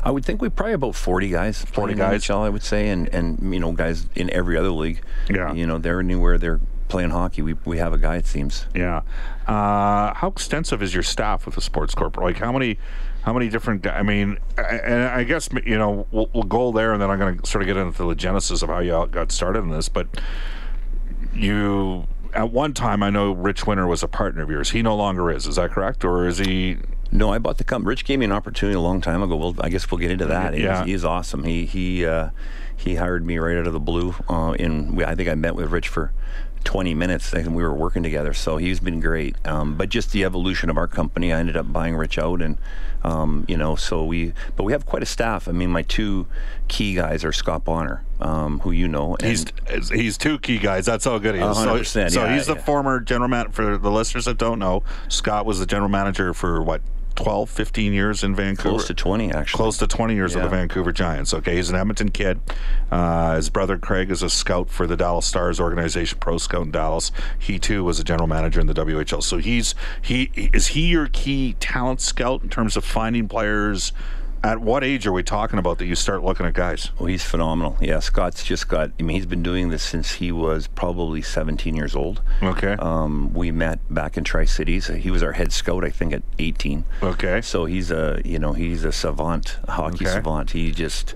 I 0.02 0.10
would 0.10 0.24
think 0.24 0.40
we 0.40 0.48
probably 0.48 0.74
about 0.74 0.94
40 0.94 1.28
guys. 1.28 1.64
40 1.64 1.94
playing 1.94 1.98
guys? 1.98 2.24
NHL, 2.24 2.42
I 2.44 2.48
would 2.48 2.62
say, 2.62 2.88
and, 2.88 3.08
and 3.08 3.52
you 3.52 3.60
know, 3.60 3.72
guys 3.72 4.06
in 4.14 4.30
every 4.30 4.56
other 4.56 4.70
league. 4.70 5.02
Yeah. 5.28 5.52
You 5.52 5.66
know, 5.66 5.78
they're 5.78 6.00
anywhere 6.00 6.38
they're 6.38 6.60
playing 6.88 7.10
hockey. 7.10 7.42
We, 7.42 7.54
we 7.64 7.78
have 7.78 7.92
a 7.92 7.98
guy, 7.98 8.16
it 8.16 8.26
seems. 8.26 8.66
Yeah. 8.74 9.02
Uh, 9.46 10.14
how 10.14 10.28
extensive 10.28 10.82
is 10.82 10.92
your 10.92 11.02
staff 11.02 11.46
with 11.46 11.54
the 11.54 11.60
Sports 11.60 11.94
Corp? 11.94 12.16
Like 12.16 12.38
how 12.38 12.52
many, 12.52 12.78
how 13.22 13.32
many 13.32 13.48
different? 13.48 13.86
I 13.86 14.02
mean, 14.02 14.38
and 14.56 15.04
I 15.04 15.24
guess 15.24 15.48
you 15.64 15.76
know 15.76 16.06
we'll, 16.10 16.30
we'll 16.32 16.44
go 16.44 16.72
there, 16.72 16.92
and 16.92 17.02
then 17.02 17.10
I'm 17.10 17.18
going 17.18 17.38
to 17.38 17.46
sort 17.46 17.62
of 17.62 17.66
get 17.66 17.76
into 17.76 18.04
the 18.04 18.14
genesis 18.14 18.62
of 18.62 18.68
how 18.68 18.78
you 18.80 18.94
all 18.94 19.06
got 19.06 19.32
started 19.32 19.60
in 19.60 19.70
this. 19.70 19.88
But 19.88 20.06
you, 21.34 22.06
at 22.34 22.50
one 22.50 22.74
time, 22.74 23.02
I 23.02 23.10
know 23.10 23.32
Rich 23.32 23.66
Winter 23.66 23.86
was 23.86 24.02
a 24.02 24.08
partner 24.08 24.42
of 24.42 24.50
yours. 24.50 24.70
He 24.70 24.82
no 24.82 24.96
longer 24.96 25.30
is. 25.30 25.46
Is 25.46 25.56
that 25.56 25.70
correct, 25.70 26.04
or 26.04 26.26
is 26.26 26.38
he? 26.38 26.78
No, 27.12 27.32
I 27.32 27.38
bought 27.38 27.58
the 27.58 27.64
company. 27.64 27.88
Rich 27.88 28.04
gave 28.04 28.18
me 28.18 28.24
an 28.24 28.32
opportunity 28.32 28.76
a 28.76 28.80
long 28.80 29.00
time 29.00 29.22
ago. 29.22 29.36
Well, 29.36 29.54
I 29.60 29.68
guess 29.68 29.90
we'll 29.90 29.98
get 29.98 30.10
into 30.10 30.26
that. 30.26 30.54
He's, 30.54 30.62
Yeah. 30.62 30.84
he's 30.84 31.04
awesome. 31.04 31.44
He 31.44 31.66
he 31.66 32.06
uh, 32.06 32.30
he 32.76 32.94
hired 32.96 33.26
me 33.26 33.38
right 33.38 33.56
out 33.56 33.66
of 33.66 33.72
the 33.72 33.80
blue. 33.80 34.14
Uh, 34.28 34.54
in 34.58 34.94
we, 34.94 35.04
I 35.04 35.14
think 35.14 35.28
I 35.28 35.34
met 35.34 35.54
with 35.56 35.70
Rich 35.70 35.88
for 35.88 36.12
20 36.64 36.92
minutes 36.94 37.32
and 37.32 37.56
we 37.56 37.62
were 37.62 37.74
working 37.74 38.02
together. 38.02 38.34
So 38.34 38.58
he's 38.58 38.80
been 38.80 39.00
great. 39.00 39.34
Um, 39.46 39.76
but 39.76 39.88
just 39.88 40.12
the 40.12 40.24
evolution 40.24 40.68
of 40.70 40.76
our 40.76 40.86
company, 40.86 41.32
I 41.32 41.38
ended 41.40 41.56
up 41.56 41.72
buying 41.72 41.96
Rich 41.96 42.18
out, 42.18 42.42
and 42.42 42.58
um, 43.02 43.44
you 43.48 43.56
know, 43.56 43.74
so 43.76 44.04
we. 44.04 44.32
But 44.56 44.64
we 44.64 44.72
have 44.72 44.86
quite 44.86 45.02
a 45.02 45.06
staff. 45.06 45.48
I 45.48 45.52
mean, 45.52 45.70
my 45.70 45.82
two 45.82 46.26
key 46.68 46.94
guys 46.94 47.24
are 47.24 47.32
Scott 47.32 47.64
Bonner, 47.64 48.04
um, 48.20 48.60
who 48.60 48.70
you 48.70 48.86
know. 48.86 49.16
And 49.16 49.28
He's 49.30 49.46
he's 49.90 50.16
two 50.18 50.38
key 50.38 50.58
guys. 50.58 50.86
That's 50.86 51.06
how 51.06 51.18
good 51.18 51.34
he 51.34 51.40
is. 51.40 51.56
Hundred 51.56 51.78
percent, 51.78 52.12
So, 52.12 52.20
so 52.20 52.26
yeah, 52.26 52.34
he's 52.36 52.46
the 52.46 52.56
former 52.56 53.00
general 53.00 53.28
manager. 53.28 53.50
For 53.52 53.78
the 53.78 53.90
listeners 53.90 54.26
that 54.26 54.38
don't 54.38 54.58
know, 54.60 54.84
Scott 55.08 55.44
was 55.46 55.58
the 55.58 55.66
general 55.66 55.88
manager 55.88 56.32
for 56.34 56.62
what 56.62 56.82
12, 57.22 57.50
15 57.50 57.92
years 57.92 58.24
in 58.24 58.34
Vancouver. 58.34 58.70
Close 58.70 58.86
to 58.86 58.94
20, 58.94 59.32
actually. 59.32 59.56
Close 59.56 59.78
to 59.78 59.86
20 59.86 60.14
years 60.14 60.34
with 60.34 60.42
Yeah. 60.44 60.48
the 60.50 60.56
Vancouver 60.56 60.92
Giants. 60.92 61.34
Okay, 61.34 61.56
he's 61.56 61.68
an 61.70 61.76
Edmonton 61.76 62.10
kid. 62.10 62.40
Uh, 62.90 63.36
his 63.36 63.48
brother 63.50 63.76
Craig 63.78 64.10
is 64.10 64.22
a 64.22 64.30
scout 64.30 64.70
for 64.70 64.86
the 64.86 64.96
Dallas 64.96 65.26
Stars 65.26 65.60
organization, 65.60 66.18
Pro 66.20 66.38
Scout 66.38 66.62
in 66.66 66.70
Dallas. 66.70 67.12
He 67.38 67.58
too 67.58 67.84
was 67.84 68.00
a 68.00 68.04
general 68.04 68.26
manager 68.26 68.60
in 68.60 68.66
the 68.66 68.74
WHL. 68.74 69.22
So 69.22 69.38
he's 69.38 69.74
he 70.00 70.30
is 70.34 70.68
he 70.68 70.86
your 70.88 71.08
key 71.08 71.56
talent 71.60 72.00
scout 72.00 72.42
in 72.42 72.48
terms 72.48 72.76
of 72.76 72.84
finding 72.84 73.28
players. 73.28 73.92
At 74.42 74.58
what 74.58 74.82
age 74.82 75.06
are 75.06 75.12
we 75.12 75.22
talking 75.22 75.58
about 75.58 75.76
that 75.78 75.86
you 75.86 75.94
start 75.94 76.24
looking 76.24 76.46
at 76.46 76.54
guys? 76.54 76.90
Oh, 76.98 77.04
he's 77.04 77.22
phenomenal. 77.22 77.76
Yeah, 77.78 77.98
Scott's 77.98 78.42
just 78.42 78.68
got. 78.68 78.90
I 78.98 79.02
mean, 79.02 79.14
he's 79.16 79.26
been 79.26 79.42
doing 79.42 79.68
this 79.68 79.82
since 79.82 80.12
he 80.12 80.32
was 80.32 80.66
probably 80.66 81.20
17 81.20 81.76
years 81.76 81.94
old. 81.94 82.22
Okay. 82.42 82.72
Um, 82.78 83.34
we 83.34 83.50
met 83.50 83.80
back 83.92 84.16
in 84.16 84.24
Tri 84.24 84.46
Cities. 84.46 84.86
He 84.86 85.10
was 85.10 85.22
our 85.22 85.32
head 85.32 85.52
scout, 85.52 85.84
I 85.84 85.90
think, 85.90 86.14
at 86.14 86.22
18. 86.38 86.86
Okay. 87.02 87.42
So 87.42 87.66
he's 87.66 87.90
a, 87.90 88.22
you 88.24 88.38
know, 88.38 88.54
he's 88.54 88.82
a 88.82 88.92
savant, 88.92 89.58
a 89.64 89.72
hockey 89.72 90.06
Okay. 90.06 90.14
savant. 90.14 90.52
He 90.52 90.70
just, 90.70 91.14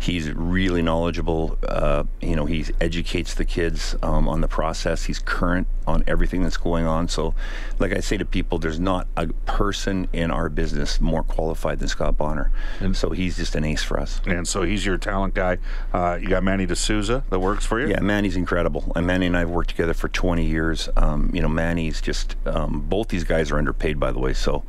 he's 0.00 0.30
really 0.30 0.82
knowledgeable. 0.82 1.58
Uh, 1.66 2.04
you 2.20 2.36
know, 2.36 2.44
he 2.46 2.64
educates 2.80 3.34
the 3.34 3.44
kids 3.44 3.96
um, 4.02 4.28
on 4.28 4.40
the 4.40 4.48
process. 4.48 5.04
He's 5.04 5.18
current 5.18 5.66
on 5.86 6.04
everything 6.06 6.42
that's 6.42 6.56
going 6.58 6.84
on. 6.86 7.08
So, 7.08 7.34
like 7.78 7.92
I 7.92 8.00
say 8.00 8.16
to 8.18 8.24
people, 8.24 8.58
there's 8.58 8.78
not 8.80 9.06
a 9.16 9.28
person 9.46 10.08
in 10.12 10.30
our 10.30 10.48
business 10.48 11.00
more 11.00 11.22
qualified 11.22 11.78
than 11.78 11.88
Scott 11.88 12.16
Bonner. 12.16 12.50
And 12.80 12.96
so 12.96 13.10
he's 13.10 13.36
just 13.36 13.54
an 13.54 13.64
ace 13.64 13.82
for 13.82 13.98
us. 13.98 14.20
and 14.26 14.46
so 14.46 14.62
he's 14.62 14.84
your 14.84 14.98
talent 14.98 15.34
guy. 15.34 15.58
Uh, 15.92 16.18
you 16.20 16.28
got 16.28 16.42
Manny 16.44 16.66
D'Souza 16.66 17.24
that 17.30 17.38
works 17.38 17.64
for 17.64 17.80
you. 17.80 17.88
Yeah, 17.88 18.00
Manny's 18.00 18.36
incredible. 18.36 18.92
And 18.94 19.06
Manny 19.06 19.26
and 19.26 19.36
I 19.36 19.40
have 19.40 19.50
worked 19.50 19.70
together 19.70 19.94
for 19.94 20.08
20 20.08 20.44
years. 20.44 20.88
Um, 20.96 21.30
you 21.32 21.40
know, 21.40 21.48
Manny's 21.48 22.00
just, 22.00 22.36
um, 22.46 22.80
both 22.88 23.08
these 23.08 23.24
guys 23.24 23.50
are 23.50 23.58
underpaid, 23.58 23.98
by 23.98 24.12
the 24.12 24.18
way. 24.18 24.34
So 24.34 24.64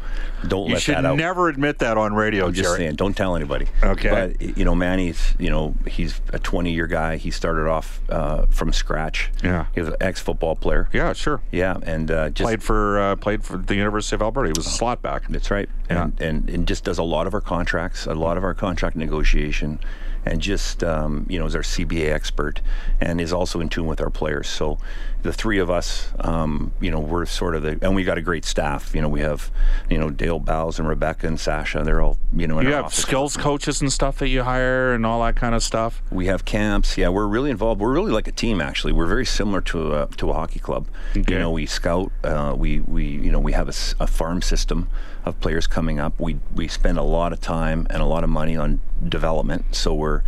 don't 0.48 0.68
You 0.68 0.76
let 0.76 0.84
that 0.86 1.06
out. 1.06 1.12
You 1.14 1.18
should 1.18 1.18
never 1.18 1.50
admit 1.50 1.80
that 1.80 1.98
on 1.98 2.14
radio, 2.14 2.48
I'm 2.48 2.54
just 2.54 2.68
Jerry. 2.70 2.78
saying, 2.78 2.96
don't 2.96 3.16
tell 3.16 3.36
anybody. 3.36 3.68
Okay. 3.84 4.10
But 4.40 4.58
you 4.58 4.64
know, 4.64 4.76
Manny's, 5.20 5.36
you 5.40 5.50
know, 5.50 5.76
he's 5.88 6.20
a 6.34 6.40
20-year 6.40 6.88
guy. 6.88 7.18
He 7.18 7.32
started 7.32 7.68
off 7.68 8.02
uh, 8.10 8.46
from 8.48 8.74
scratch. 8.74 9.30
Yeah. 9.44 9.66
He 9.74 9.82
was 9.82 9.90
an 9.90 9.96
ex-football 10.02 10.56
player. 10.56 10.90
Yeah, 10.94 11.14
sure. 11.14 11.42
Yeah, 11.52 11.78
and 11.84 12.10
uh, 12.12 12.30
just 12.30 12.48
Played 12.48 12.64
for 12.64 13.00
uh, 13.00 13.16
played 13.16 13.44
for 13.44 13.58
the 13.58 13.76
University 13.76 14.16
of 14.16 14.22
Alberta. 14.22 14.50
He 14.50 14.54
was 14.56 14.68
a 14.68 14.70
slot 14.70 15.02
back. 15.02 15.28
That's 15.30 15.52
right. 15.52 15.70
Yeah. 15.90 16.04
And, 16.04 16.22
and 16.22 16.50
and 16.50 16.68
just 16.68 16.84
does 16.84 16.98
a 16.98 17.04
lot 17.04 17.28
of 17.28 17.34
our 17.34 17.42
contracts, 17.42 18.06
a 18.06 18.14
lot 18.14 18.38
of 18.38 18.44
our 18.44 18.54
contract 18.54 18.96
negotiation, 18.96 19.80
and 20.26 20.42
just 20.42 20.84
um, 20.84 21.26
you 21.30 21.40
know 21.40 21.46
is 21.46 21.56
our 21.56 21.62
CBA 21.62 22.12
expert, 22.12 22.62
and 23.02 23.20
is 23.22 23.34
also 23.34 23.60
in 23.60 23.70
tune 23.70 23.88
with 23.88 24.02
our 24.02 24.10
players. 24.10 24.48
So 24.48 24.78
the 25.22 25.34
three 25.34 25.60
of 25.60 25.70
us, 25.70 26.12
um, 26.20 26.72
you 26.80 26.90
know, 26.90 27.00
we're 27.00 27.26
sort 27.26 27.56
of 27.56 27.64
the, 27.64 27.78
and 27.82 27.94
we 27.96 28.04
got 28.04 28.18
a 28.18 28.22
great 28.22 28.46
staff. 28.46 28.96
You 28.96 29.02
know, 29.02 29.10
we 29.10 29.20
have 29.22 29.52
you 29.90 29.98
know 29.98 30.10
Dale 30.10 30.40
Bows 30.40 30.80
and 30.80 30.88
Rebecca 30.88 31.28
and 31.28 31.40
Sasha. 31.40 31.84
They're 31.84 32.02
all 32.02 32.18
you 32.34 32.48
know 32.48 32.60
You 32.62 32.74
our 32.74 32.84
have 32.84 32.94
skills 32.94 33.36
coaches 33.36 33.82
and 33.82 33.92
stuff 33.92 34.20
that 34.20 34.30
you 34.30 34.44
hire 34.44 34.94
and 34.94 35.06
all 35.06 35.22
that 35.24 35.36
kind 35.36 35.54
of 35.56 35.64
stuff. 35.64 36.02
We 36.12 36.28
have 36.28 36.46
camps. 36.46 36.98
Yeah, 36.98 37.10
we're 37.10 37.28
really 37.28 37.52
involved. 37.52 37.82
We're 37.82 37.94
really 37.94 38.12
like 38.12 38.28
a 38.28 38.32
team, 38.32 38.62
actually. 38.62 38.94
We're 38.94 39.08
very 39.08 39.26
similar 39.26 39.62
to 39.62 39.94
a, 39.94 40.08
to 40.18 40.30
a 40.30 40.34
hockey 40.34 40.60
club. 40.60 40.88
Okay. 41.16 41.34
You 41.34 41.40
know, 41.40 41.52
we 41.52 41.66
scout. 41.66 42.12
Uh, 42.24 42.56
we 42.58 42.80
we 42.80 43.06
you 43.06 43.32
know 43.32 43.40
we 43.40 43.52
have 43.52 43.68
a 43.68 44.08
farm 44.08 44.42
system 44.42 44.88
of 45.26 45.40
players 45.42 45.68
coming 45.68 46.00
up. 46.00 46.20
We 46.20 46.40
we 46.56 46.68
spend 46.68 46.98
a 46.98 47.04
lot 47.04 47.34
of 47.34 47.42
time 47.42 47.88
and 47.90 48.02
a 48.02 48.06
lot 48.06 48.24
of 48.24 48.30
money 48.30 48.56
on 48.56 48.80
development. 49.08 49.76
So 49.76 49.94
we're 49.94 50.22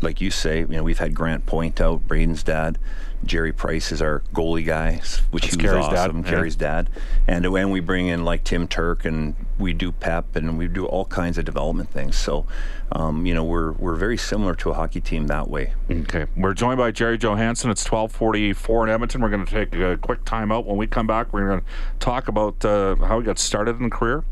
like 0.00 0.20
you 0.20 0.30
say. 0.30 0.60
You 0.60 0.66
know, 0.68 0.82
we've 0.84 0.98
had 0.98 1.14
Grant 1.14 1.46
Point 1.46 1.80
out, 1.80 2.06
Brayden's 2.06 2.42
dad. 2.42 2.78
Jerry 3.24 3.52
Price 3.52 3.92
is 3.92 4.00
our 4.02 4.22
goalie 4.32 4.64
guy, 4.64 5.00
which 5.30 5.44
That's 5.44 5.54
he 5.54 5.62
was 5.62 5.72
Carey's 5.72 5.88
dad, 5.88 6.10
awesome. 6.10 6.24
yeah. 6.24 6.50
Dad, 6.56 6.90
and 7.26 7.52
when 7.52 7.70
we 7.70 7.80
bring 7.80 8.06
in 8.06 8.24
like 8.24 8.44
Tim 8.44 8.68
Turk 8.68 9.04
and 9.04 9.34
we 9.58 9.72
do 9.72 9.92
Pep 9.92 10.36
and 10.36 10.58
we 10.58 10.68
do 10.68 10.86
all 10.86 11.06
kinds 11.06 11.38
of 11.38 11.44
development 11.44 11.90
things. 11.90 12.16
So, 12.16 12.46
um, 12.92 13.26
you 13.26 13.34
know, 13.34 13.44
we're 13.44 13.72
we're 13.72 13.96
very 13.96 14.16
similar 14.16 14.54
to 14.56 14.70
a 14.70 14.74
hockey 14.74 15.00
team 15.00 15.26
that 15.28 15.48
way. 15.48 15.72
Okay. 15.90 16.26
We're 16.36 16.54
joined 16.54 16.78
by 16.78 16.90
Jerry 16.90 17.18
Johansson. 17.18 17.70
It's 17.70 17.84
1244 17.84 18.86
in 18.86 18.92
Edmonton. 18.92 19.20
We're 19.20 19.30
going 19.30 19.46
to 19.46 19.50
take 19.50 19.74
a 19.74 19.96
quick 19.96 20.24
time 20.24 20.52
out. 20.52 20.66
When 20.66 20.76
we 20.76 20.86
come 20.86 21.06
back, 21.06 21.32
we're 21.32 21.48
going 21.48 21.60
to 21.60 21.66
talk 21.98 22.28
about 22.28 22.64
uh, 22.64 22.96
how 22.96 23.20
he 23.20 23.26
got 23.26 23.38
started 23.38 23.76
in 23.76 23.84
the 23.84 23.90
career 23.90 24.24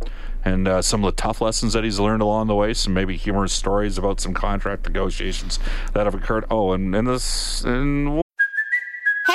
and 0.45 0.69
uh, 0.69 0.83
some 0.83 1.03
of 1.05 1.15
the 1.15 1.21
tough 1.21 1.41
lessons 1.41 1.73
that 1.73 1.85
he's 1.85 1.99
learned 1.99 2.23
along 2.23 2.49
the 2.49 2.55
way, 2.55 2.75
some 2.75 2.93
maybe 2.93 3.17
humorous 3.17 3.53
stories 3.53 3.97
about 3.97 4.21
some 4.21 4.35
contract 4.35 4.87
negotiations 4.87 5.59
that 5.95 6.05
have 6.05 6.15
occurred. 6.15 6.45
Oh, 6.51 6.73
and, 6.73 6.95
and 6.95 7.09
this... 7.09 7.63
And 7.65 8.21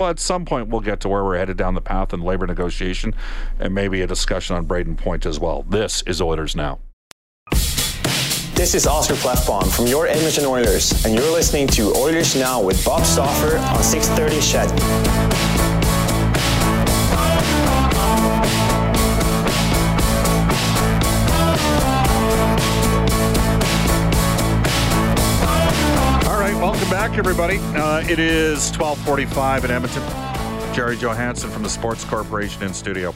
Well, 0.00 0.08
at 0.08 0.18
some 0.18 0.46
point, 0.46 0.68
we'll 0.68 0.80
get 0.80 1.00
to 1.00 1.10
where 1.10 1.22
we're 1.22 1.36
headed 1.36 1.58
down 1.58 1.74
the 1.74 1.82
path 1.82 2.14
in 2.14 2.22
labor 2.22 2.46
negotiation 2.46 3.14
and 3.58 3.74
maybe 3.74 4.00
a 4.00 4.06
discussion 4.06 4.56
on 4.56 4.64
Brayden 4.64 4.96
Point 4.96 5.26
as 5.26 5.38
well. 5.38 5.62
This 5.68 6.00
is 6.06 6.22
Oilers 6.22 6.56
Now. 6.56 6.78
This 8.54 8.74
is 8.74 8.86
Oscar 8.86 9.12
Klefbom 9.14 9.70
from 9.70 9.86
your 9.86 10.06
Edmonton 10.06 10.46
Oilers, 10.46 11.04
and 11.04 11.14
you're 11.14 11.30
listening 11.30 11.66
to 11.68 11.92
Oilers 11.94 12.34
Now 12.34 12.62
with 12.62 12.82
Bob 12.82 13.04
Stauffer 13.04 13.58
on 13.58 13.82
630 13.82 14.40
CHED. 14.40 15.69
Everybody. 27.20 27.58
Uh, 27.58 28.00
it 28.08 28.18
is 28.18 28.70
1245 28.78 29.66
in 29.66 29.70
Edmonton. 29.70 30.02
Jerry 30.74 30.96
Johansson 30.96 31.50
from 31.50 31.62
the 31.62 31.68
Sports 31.68 32.02
Corporation 32.02 32.62
in 32.62 32.72
studio. 32.72 33.14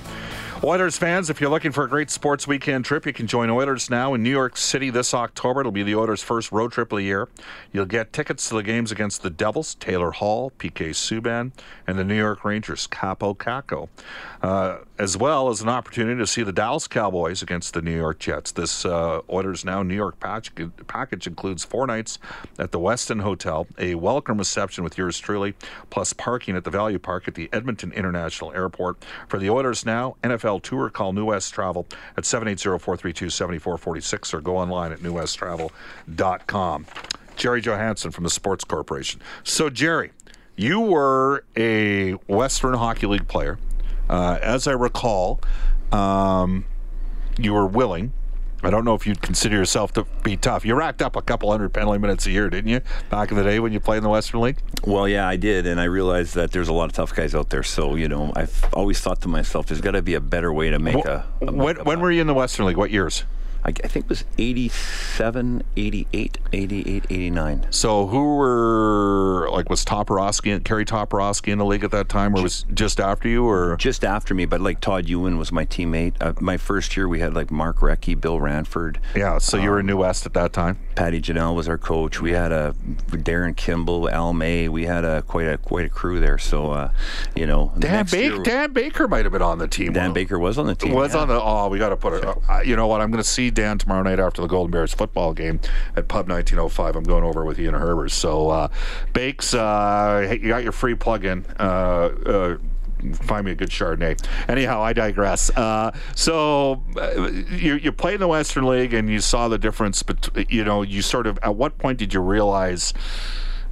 Oilers 0.63 0.99
fans, 0.99 1.31
if 1.31 1.41
you're 1.41 1.49
looking 1.49 1.73
for 1.73 1.85
a 1.85 1.89
great 1.89 2.11
sports 2.11 2.47
weekend 2.47 2.85
trip, 2.85 3.07
you 3.07 3.15
can 3.15 3.27
join 3.27 3.49
Oilers 3.49 3.89
now 3.89 4.13
in 4.13 4.23
New 4.23 4.31
York 4.31 4.59
City 4.59 4.91
this 4.91 5.15
October. 5.15 5.61
It'll 5.61 5.73
be 5.73 5.83
the 5.83 5.95
Oilers' 5.95 6.23
first 6.23 6.53
road 6.53 6.73
trip 6.73 6.93
of 6.93 6.99
the 6.99 7.05
year. 7.05 7.29
You'll 7.73 7.87
get 7.87 8.13
tickets 8.13 8.49
to 8.51 8.57
the 8.57 8.63
games 8.63 8.93
against 8.93 9.23
the 9.23 9.31
Devils, 9.31 9.75
Taylor 9.75 10.11
Hall, 10.11 10.53
PK 10.59 10.91
Subban, 10.91 11.53
and 11.87 11.99
the 11.99 12.05
New 12.05 12.17
York 12.17 12.45
Rangers, 12.45 12.87
Kaapo 12.87 13.35
Kakko, 13.35 13.89
uh, 14.45 14.79
as 14.99 15.17
well 15.17 15.49
as 15.49 15.63
an 15.63 15.71
opportunity 15.71 16.21
to 16.21 16.27
see 16.27 16.43
the 16.43 16.53
Dallas 16.53 16.87
Cowboys 16.87 17.41
against 17.41 17.73
the 17.73 17.81
New 17.81 17.97
York 17.97 18.19
Jets. 18.19 18.53
This 18.53 18.85
uh, 18.85 19.23
Oilers 19.31 19.65
Now 19.65 19.83
New 19.83 19.95
York 19.95 20.21
patch, 20.21 20.53
package 20.87 21.27
includes 21.27 21.65
four 21.65 21.87
nights 21.87 22.19
at 22.59 22.71
the 22.71 22.79
Westin 22.79 23.23
Hotel, 23.23 23.67
a 23.79 23.95
welcome 23.95 24.37
reception 24.37 24.85
with 24.85 24.99
yours 24.99 25.19
truly, 25.19 25.55
plus 25.89 26.13
parking 26.13 26.57
at 26.57 26.65
the 26.65 26.71
Value 26.71 26.99
Park 26.99 27.27
at 27.27 27.37
the 27.37 27.49
Edmonton 27.55 27.91
International 27.93 28.53
Airport. 28.53 29.03
For 29.29 29.39
the 29.39 29.49
Oilers 29.49 29.87
Now 29.87 30.17
NFL 30.23 30.63
Tour, 30.63 30.91
call 30.91 31.15
New 31.15 31.25
West 31.25 31.55
Travel 31.55 31.87
at 32.19 32.25
780-432-7446 32.25 34.35
or 34.35 34.43
go 34.43 34.59
online 34.59 34.93
at 34.93 34.99
newwesttravel.com. 34.99 36.87
Jerry 37.37 37.63
Johansson 37.63 38.11
from 38.11 38.25
the 38.25 38.31
Sports 38.31 38.65
Corporation. 38.65 39.23
So, 39.43 39.71
Jerry, 39.71 40.11
you 40.55 40.81
were 40.81 41.45
a 41.57 42.11
Western 42.29 42.75
Hockey 42.75 43.07
League 43.07 43.27
player. 43.27 43.59
Uh, 44.09 44.39
as 44.43 44.67
I 44.67 44.73
recall, 44.73 45.41
um, 45.93 46.65
you 47.39 47.53
were 47.53 47.67
willing. 47.67 48.13
I 48.63 48.71
don't 48.71 48.87
know 48.87 48.95
if 48.95 49.07
you'd 49.07 49.21
consider 49.21 49.57
yourself 49.57 49.93
to 49.93 50.07
be 50.23 50.39
tough. 50.39 50.65
You 50.65 50.75
racked 50.75 51.03
up 51.03 51.17
a 51.17 51.23
couple 51.23 51.51
hundred 51.51 51.75
penalty 51.75 51.99
minutes 51.99 52.25
a 52.27 52.31
year, 52.31 52.49
didn't 52.49 52.71
you? 52.71 52.81
Back 53.11 53.31
in 53.31 53.37
the 53.37 53.43
day 53.43 53.61
when 53.61 53.75
you 53.75 53.81
played 53.81 53.99
in 53.99 54.03
the 54.03 54.09
Western 54.09 54.41
League. 54.41 54.57
Well, 54.87 55.07
yeah, 55.07 55.29
I 55.29 55.37
did, 55.37 55.67
and 55.67 55.79
I 55.79 55.85
realized 55.85 56.35
that 56.35 56.53
there's 56.53 56.69
a 56.69 56.73
lot 56.73 56.87
of 56.87 56.93
tough 56.93 57.15
guys 57.15 57.35
out 57.35 57.51
there. 57.51 57.63
So 57.63 57.95
you 57.95 58.09
know, 58.09 58.33
I've 58.35 58.65
always 58.73 59.01
thought 59.01 59.21
to 59.23 59.29
myself, 59.29 59.67
there's 59.67 59.83
got 59.83 59.91
to 59.93 60.03
be 60.03 60.15
a 60.15 60.21
better 60.21 60.53
way 60.53 60.71
to 60.71 60.79
make 60.79 61.05
a. 61.05 61.27
a 61.43 61.53
when 61.53 61.77
when 61.85 62.01
were 62.01 62.11
you 62.11 62.23
in 62.23 62.27
the 62.27 62.35
Western 62.35 62.65
League? 62.65 62.79
What 62.79 62.91
years? 62.91 63.25
I, 63.65 63.69
I 63.69 63.89
think 63.89 64.07
it 64.07 64.09
was 64.09 64.25
87, 64.37 65.63
88, 65.77 66.39
88, 66.53 67.05
89. 67.09 67.67
So 67.71 68.07
who 68.07 68.37
were 68.37 69.49
like 69.51 69.71
was 69.71 69.85
Toporowski 69.85 70.55
and 70.55 70.65
Kerry 70.65 70.85
Toporowski 70.85 71.53
in 71.53 71.59
the 71.59 71.65
league 71.65 71.85
at 71.85 71.91
that 71.93 72.09
time, 72.09 72.35
or 72.35 72.43
was 72.43 72.67
just 72.75 73.01
after 73.01 73.29
you, 73.29 73.47
or 73.47 73.77
Just 73.77 74.05
after 74.05 74.35
me, 74.35 74.45
but 74.45 74.61
like 74.61 74.81
Todd 74.81 75.09
Ewen 75.09 75.39
was 75.39 75.51
my 75.51 75.65
teammate. 75.65 76.15
Uh, 76.21 76.35
my 76.41 76.57
first 76.57 76.97
year, 76.97 77.09
we 77.09 77.21
had 77.21 77.35
like 77.35 77.51
Mark 77.51 77.79
Recchi, 77.79 78.21
Bill 78.21 78.39
Ranford, 78.39 79.01
yeah? 79.15 79.39
So 79.39 79.57
you 79.57 79.71
were 79.71 79.81
in 79.81 79.87
New 79.87 79.97
West 79.97 80.27
at 80.27 80.35
that 80.35 80.53
time. 80.53 80.79
Patty 80.95 81.21
Janelle 81.21 81.55
was 81.55 81.69
our 81.69 81.79
coach. 81.79 82.21
We 82.21 82.33
had 82.33 82.53
a 82.53 82.75
Darren 83.09 83.57
Kimball, 83.57 84.11
Al 84.11 84.33
May. 84.35 84.69
We 84.69 84.85
had 84.85 85.05
a 85.05 85.23
quite 85.23 85.47
a 85.47 85.57
quite 85.57 85.87
a 85.87 85.89
crew 85.89 86.21
there. 86.21 86.39
So 86.39 86.71
uh, 86.71 86.91
you 87.35 87.47
know, 87.47 87.73
Dan 87.79 88.05
Baker, 88.05 88.35
year- 88.35 88.43
Dan 88.43 88.73
Baker 88.73 89.09
might 89.09 89.25
have 89.25 89.33
been 89.33 89.43
on 89.43 89.59
the 89.59 89.69
team. 89.69 89.93
Dan 89.95 90.13
Baker 90.13 90.39
was 90.39 90.59
on 90.59 90.67
the 90.67 90.75
team. 90.75 90.93
was 90.93 91.15
yeah. 91.15 91.21
on 91.21 91.29
the. 91.29 91.41
Oh, 91.41 91.69
we 91.69 91.79
got 91.79 91.89
to 91.89 91.97
put 91.97 92.13
it. 92.13 92.25
Uh, 92.25 92.61
you 92.61 92.77
know 92.77 92.87
what? 92.87 93.01
I'm 93.01 93.11
going 93.11 93.23
to 93.23 93.29
see 93.29 93.51
Dan 93.55 93.79
tomorrow 93.79 94.03
night 94.03 94.21
after 94.21 94.43
the 94.43 94.49
Golden 94.49 94.71
Bears 94.71 94.93
football 94.93 95.33
game 95.33 95.61
at 95.97 96.09
Pub 96.09 96.29
1905. 96.29 96.97
I'm 96.97 97.05
going 97.05 97.25
over 97.25 97.45
with 97.45 97.59
Ian 97.59 97.75
Herbers. 97.75 98.13
So, 98.13 98.51
uh, 98.51 98.69
Bakes, 99.13 99.55
uh, 99.55 100.37
you 100.41 100.49
got 100.49 100.63
your 100.63 100.73
free 100.73 100.95
plug-in. 100.95 101.47
Uh, 101.59 101.63
uh, 101.63 102.57
Find 103.13 103.45
me 103.45 103.53
a 103.53 103.55
good 103.55 103.69
Chardonnay. 103.69 104.19
Anyhow, 104.49 104.83
I 104.83 104.95
digress. 104.95 105.51
Uh, 105.51 105.93
so 106.15 106.83
uh, 106.97 107.31
you 107.51 107.75
you 107.75 107.93
played 107.93 108.15
in 108.15 108.21
the 108.21 108.29
Western 108.29 108.67
League 108.67 108.95
and 108.95 109.11
you 109.11 109.21
saw 109.21 109.49
the 109.49 109.59
difference. 109.59 110.03
But 110.03 110.31
you 110.51 110.65
know, 110.65 110.81
you 110.81 111.03
sort 111.03 111.27
of 111.27 111.39
at 111.43 111.55
what 111.55 111.77
point 111.77 111.99
did 111.99 112.15
you 112.15 112.21
realize, 112.21 112.95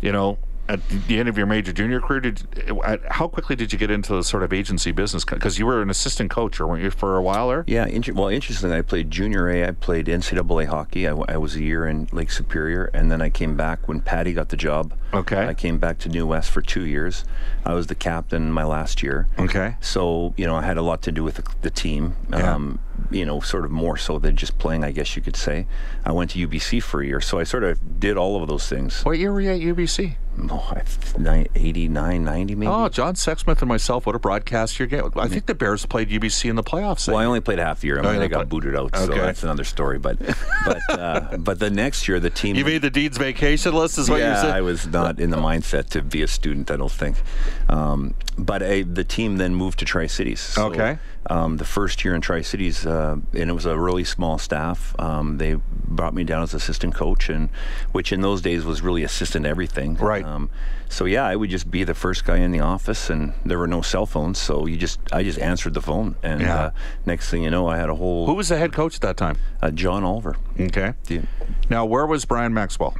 you 0.02 0.12
know, 0.12 0.38
at 0.68 0.80
the 0.88 1.18
end 1.18 1.28
of 1.28 1.36
your 1.36 1.46
major 1.46 1.72
junior 1.72 2.00
career, 2.00 2.20
did 2.20 2.42
how 3.10 3.26
quickly 3.28 3.56
did 3.56 3.72
you 3.72 3.78
get 3.78 3.90
into 3.90 4.14
the 4.14 4.22
sort 4.22 4.42
of 4.42 4.52
agency 4.52 4.92
business? 4.92 5.24
Because 5.24 5.58
you 5.58 5.66
were 5.66 5.82
an 5.82 5.90
assistant 5.90 6.30
coach, 6.30 6.60
or 6.60 6.66
weren't 6.66 6.82
you 6.82 6.90
for 6.90 7.16
a 7.16 7.22
while 7.22 7.48
there? 7.48 7.64
Yeah, 7.66 7.86
inter- 7.86 8.12
well, 8.12 8.28
interestingly, 8.28 8.76
I 8.76 8.82
played 8.82 9.10
junior 9.10 9.48
A. 9.48 9.66
I 9.66 9.72
played 9.72 10.06
NCAA 10.06 10.66
hockey. 10.66 11.08
I 11.08 11.36
was 11.36 11.56
a 11.56 11.62
year 11.62 11.86
in 11.86 12.08
Lake 12.12 12.30
Superior, 12.30 12.90
and 12.94 13.10
then 13.10 13.20
I 13.20 13.28
came 13.28 13.56
back 13.56 13.88
when 13.88 14.00
Patty 14.00 14.32
got 14.32 14.50
the 14.50 14.56
job. 14.56 14.94
Okay. 15.12 15.46
I 15.46 15.54
came 15.54 15.78
back 15.78 15.98
to 15.98 16.08
New 16.08 16.26
West 16.26 16.50
for 16.50 16.62
two 16.62 16.86
years. 16.86 17.24
I 17.66 17.74
was 17.74 17.88
the 17.88 17.94
captain 17.94 18.50
my 18.50 18.64
last 18.64 19.02
year. 19.02 19.26
Okay. 19.38 19.76
So 19.80 20.32
you 20.36 20.46
know, 20.46 20.54
I 20.56 20.62
had 20.62 20.76
a 20.76 20.82
lot 20.82 21.02
to 21.02 21.12
do 21.12 21.24
with 21.24 21.34
the, 21.36 21.44
the 21.62 21.70
team. 21.70 22.16
Yeah. 22.30 22.54
Um, 22.54 22.78
you 23.10 23.26
know, 23.26 23.40
sort 23.40 23.64
of 23.64 23.70
more 23.70 23.96
so 23.96 24.18
than 24.18 24.36
just 24.36 24.58
playing, 24.58 24.84
I 24.84 24.92
guess 24.92 25.16
you 25.16 25.22
could 25.22 25.36
say. 25.36 25.66
I 26.04 26.12
went 26.12 26.30
to 26.30 26.46
UBC 26.48 26.82
for 26.82 27.02
a 27.02 27.06
year, 27.06 27.20
so 27.20 27.38
I 27.38 27.44
sort 27.44 27.64
of 27.64 28.00
did 28.00 28.16
all 28.16 28.40
of 28.40 28.48
those 28.48 28.68
things. 28.68 29.04
What 29.04 29.18
year 29.18 29.32
were 29.32 29.40
you 29.40 29.50
at 29.50 29.60
UBC? 29.60 30.16
Oh, 30.50 30.72
I, 30.74 31.46
89, 31.54 32.24
90 32.24 32.54
maybe. 32.54 32.66
Oh, 32.66 32.88
John 32.88 33.14
Sexsmith 33.14 33.60
and 33.60 33.68
myself. 33.68 34.06
What 34.06 34.14
a 34.14 34.18
broadcast 34.18 34.78
your 34.78 34.88
game. 34.88 35.10
I 35.14 35.28
think 35.28 35.44
the 35.46 35.54
Bears 35.54 35.84
played 35.84 36.08
UBC 36.08 36.48
in 36.48 36.56
the 36.56 36.62
playoffs. 36.62 37.06
Well, 37.06 37.18
I 37.18 37.26
only 37.26 37.40
played 37.40 37.58
half 37.58 37.80
the 37.82 37.88
year. 37.88 37.98
I 38.00 38.06
Oh, 38.06 38.12
mean, 38.12 38.22
I 38.22 38.28
got 38.28 38.38
played- 38.38 38.48
booted 38.48 38.74
out, 38.76 38.96
so 38.96 39.06
that's 39.08 39.42
another 39.42 39.64
story. 39.64 39.98
But, 39.98 40.18
but, 40.66 40.80
uh, 40.90 41.36
but 41.38 41.58
the 41.58 41.70
next 41.70 42.08
year, 42.08 42.18
the 42.18 42.30
team. 42.30 42.56
you 42.56 42.64
made 42.64 42.80
the 42.82 42.90
Deeds 42.90 43.18
vacation 43.18 43.74
list, 43.74 43.98
is 43.98 44.08
what 44.08 44.20
yeah, 44.20 44.34
you 44.36 44.40
said. 44.40 44.50
I 44.56 44.62
was 44.62 44.86
not 44.86 45.20
in 45.20 45.30
the 45.30 45.36
mindset 45.36 45.90
to 45.90 46.02
be 46.02 46.22
a 46.22 46.28
student. 46.28 46.70
I 46.70 46.76
don't 46.76 46.90
think. 46.90 47.16
Um, 47.68 48.14
but 48.38 48.62
I, 48.62 48.82
the 48.82 49.04
team 49.04 49.36
then 49.36 49.54
moved 49.54 49.78
to 49.80 49.84
Tri 49.84 50.06
Cities. 50.06 50.40
So, 50.40 50.66
Okay. 50.68 50.98
Um, 51.30 51.56
the 51.58 51.64
first 51.64 52.04
year 52.04 52.16
in 52.16 52.20
Tri 52.20 52.42
Cities, 52.42 52.84
uh, 52.84 53.16
and 53.32 53.48
it 53.50 53.52
was 53.52 53.64
a 53.64 53.78
really 53.78 54.02
small 54.02 54.38
staff. 54.38 54.94
Um, 54.98 55.38
they 55.38 55.54
brought 55.54 56.14
me 56.14 56.24
down 56.24 56.42
as 56.42 56.52
assistant 56.52 56.96
coach, 56.96 57.28
and 57.28 57.48
which 57.92 58.12
in 58.12 58.22
those 58.22 58.40
days 58.42 58.64
was 58.64 58.82
really 58.82 59.04
assistant 59.04 59.46
everything. 59.46 59.94
Right. 59.96 60.24
Um, 60.24 60.50
so 60.88 61.04
yeah, 61.04 61.24
I 61.24 61.36
would 61.36 61.48
just 61.48 61.70
be 61.70 61.84
the 61.84 61.94
first 61.94 62.24
guy 62.24 62.38
in 62.38 62.50
the 62.50 62.58
office, 62.58 63.08
and 63.08 63.34
there 63.44 63.56
were 63.56 63.68
no 63.68 63.82
cell 63.82 64.04
phones, 64.04 64.38
so 64.38 64.66
you 64.66 64.76
just 64.76 64.98
I 65.12 65.22
just 65.22 65.38
answered 65.38 65.74
the 65.74 65.80
phone, 65.82 66.16
and 66.24 66.40
Yeah. 66.40 66.56
uh, 66.60 66.70
next 67.06 67.30
thing 67.30 67.44
you 67.44 67.50
know, 67.50 67.68
I 67.68 67.76
had 67.76 67.88
a 67.88 67.94
whole 67.94 68.26
Who 68.26 68.34
was 68.34 68.48
the 68.48 68.58
head 68.58 68.72
coach 68.72 68.96
at 68.96 69.00
that 69.02 69.16
time? 69.16 69.38
uh, 69.62 69.70
John 69.70 70.02
Oliver. 70.02 70.34
Okay. 70.58 70.94
You- 71.08 71.28
Now, 71.70 71.84
where 71.84 72.04
was 72.04 72.24
Brian 72.24 72.52
Maxwell? 72.52 72.96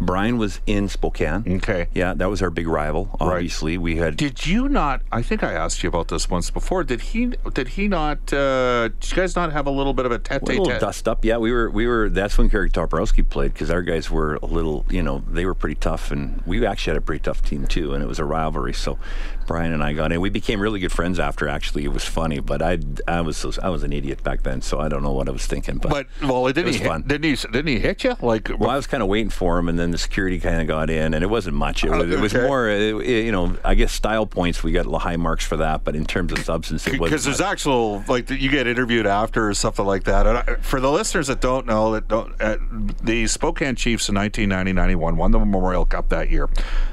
Brian 0.00 0.38
was 0.38 0.60
in 0.66 0.88
Spokane. 0.88 1.44
Okay. 1.46 1.88
Yeah, 1.94 2.14
that 2.14 2.28
was 2.28 2.42
our 2.42 2.50
big 2.50 2.66
rival. 2.66 3.16
Obviously, 3.20 3.78
we 3.78 3.96
had 3.96 4.16
Did 4.16 4.46
you 4.46 4.68
not? 4.68 5.02
I 5.12 5.22
think 5.22 5.42
I 5.42 5.52
asked 5.52 5.82
you 5.82 5.88
about 5.88 6.08
this 6.08 6.28
once 6.28 6.50
before. 6.50 6.84
Did 6.84 7.00
he? 7.00 7.32
Did 7.52 7.68
he 7.68 7.88
not? 7.88 8.32
Uh, 8.32 8.88
did 8.88 9.10
you 9.10 9.16
guys 9.16 9.36
not 9.36 9.52
have 9.52 9.66
a 9.66 9.70
little 9.70 9.94
bit 9.94 10.06
of 10.06 10.12
a 10.12 10.20
a 10.30 10.38
little 10.38 10.64
dust 10.78 11.08
up. 11.08 11.24
Yeah, 11.24 11.38
we 11.38 11.52
were 11.52 11.70
we 11.70 11.86
were. 11.86 12.08
That's 12.08 12.36
when 12.38 12.48
Kerry 12.50 12.70
Toporowski 12.70 13.28
played 13.28 13.52
because 13.52 13.70
our 13.70 13.82
guys 13.82 14.10
were 14.10 14.36
a 14.36 14.46
little, 14.46 14.84
you 14.90 15.02
know, 15.02 15.22
they 15.30 15.44
were 15.44 15.54
pretty 15.54 15.76
tough, 15.76 16.10
and 16.10 16.42
we 16.46 16.64
actually 16.66 16.92
had 16.92 16.98
a 16.98 17.04
pretty 17.04 17.22
tough 17.22 17.42
team 17.42 17.66
too, 17.66 17.94
and 17.94 18.02
it 18.02 18.06
was 18.06 18.18
a 18.18 18.24
rivalry. 18.24 18.72
So 18.74 18.98
Brian 19.46 19.72
and 19.72 19.82
I 19.82 19.92
got 19.92 20.12
in. 20.12 20.20
We 20.20 20.30
became 20.30 20.60
really 20.60 20.80
good 20.80 20.92
friends 20.92 21.18
after. 21.18 21.48
Actually, 21.48 21.84
it 21.84 21.92
was 21.92 22.04
funny, 22.04 22.40
but 22.40 22.62
I 22.62 22.78
I 23.06 23.20
was 23.20 23.36
so, 23.36 23.52
I 23.62 23.68
was 23.68 23.82
an 23.82 23.92
idiot 23.92 24.22
back 24.22 24.42
then, 24.42 24.62
so 24.62 24.80
I 24.80 24.88
don't 24.88 25.02
know 25.02 25.12
what 25.12 25.28
I 25.28 25.32
was 25.32 25.46
thinking. 25.46 25.78
But, 25.78 25.90
But 25.90 26.06
well, 26.28 26.46
didn't 26.46 26.64
it 26.64 26.66
was 26.66 26.76
he? 26.76 26.84
fun. 26.84 27.02
Didn't 27.06 27.24
he? 27.24 27.48
Didn't 27.48 27.66
he 27.66 27.78
hit 27.78 28.04
you? 28.04 28.16
Like 28.20 28.50
Well, 28.58 28.70
I 28.70 28.76
was 28.76 28.86
kind 28.86 29.02
of 29.02 29.08
waiting 29.08 29.30
for 29.30 29.58
him, 29.58 29.68
and 29.68 29.78
then 29.78 29.83
the 29.90 29.98
security 29.98 30.38
kind 30.38 30.60
of 30.60 30.66
got 30.66 30.90
in, 30.90 31.14
and 31.14 31.22
it 31.22 31.28
wasn't 31.28 31.56
much. 31.56 31.84
It 31.84 31.90
was, 31.90 32.10
it 32.10 32.18
was 32.20 32.34
Okay. 32.34 32.46
more, 32.46 32.68
uh, 32.70 32.74
you 32.74 33.32
know, 33.32 33.56
I 33.64 33.74
guess 33.74 33.92
style 33.92 34.26
points. 34.26 34.62
We 34.62 34.72
got 34.72 34.86
high 35.00 35.16
marks 35.16 35.44
for 35.44 35.56
that, 35.58 35.84
but 35.84 35.94
in 35.96 36.04
terms 36.04 36.32
of 36.32 36.38
substance, 36.44 36.86
it 36.86 36.92
wasn't. 37.00 37.04
because 37.04 37.24
there's 37.24 37.40
actual 37.40 38.04
like 38.08 38.28
you 38.30 38.50
get 38.50 38.66
interviewed 38.66 39.06
after 39.06 39.48
or 39.48 39.54
something 39.54 39.84
like 39.84 40.04
that. 40.04 40.26
And 40.26 40.38
I, 40.38 40.42
for 40.60 40.80
the 40.80 40.90
listeners 40.90 41.26
that 41.28 41.40
don't 41.40 41.66
know, 41.66 41.92
that 41.92 42.08
don't, 42.08 42.34
uh, 42.40 42.56
the 43.02 43.26
Spokane 43.26 43.74
Chiefs 43.76 44.08
in 44.08 44.14
1990-91 44.14 45.16
won 45.16 45.30
the 45.30 45.38
Memorial 45.38 45.84
Cup 45.84 46.08
that 46.10 46.30
year. 46.30 46.48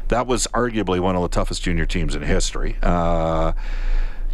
That 0.10 0.28
was 0.28 0.48
arguably 0.54 1.00
one 1.00 1.16
of 1.16 1.22
the 1.22 1.30
toughest 1.30 1.64
junior 1.64 1.86
teams 1.86 2.16
in 2.16 2.22
history. 2.22 2.76
Uh, 2.84 3.54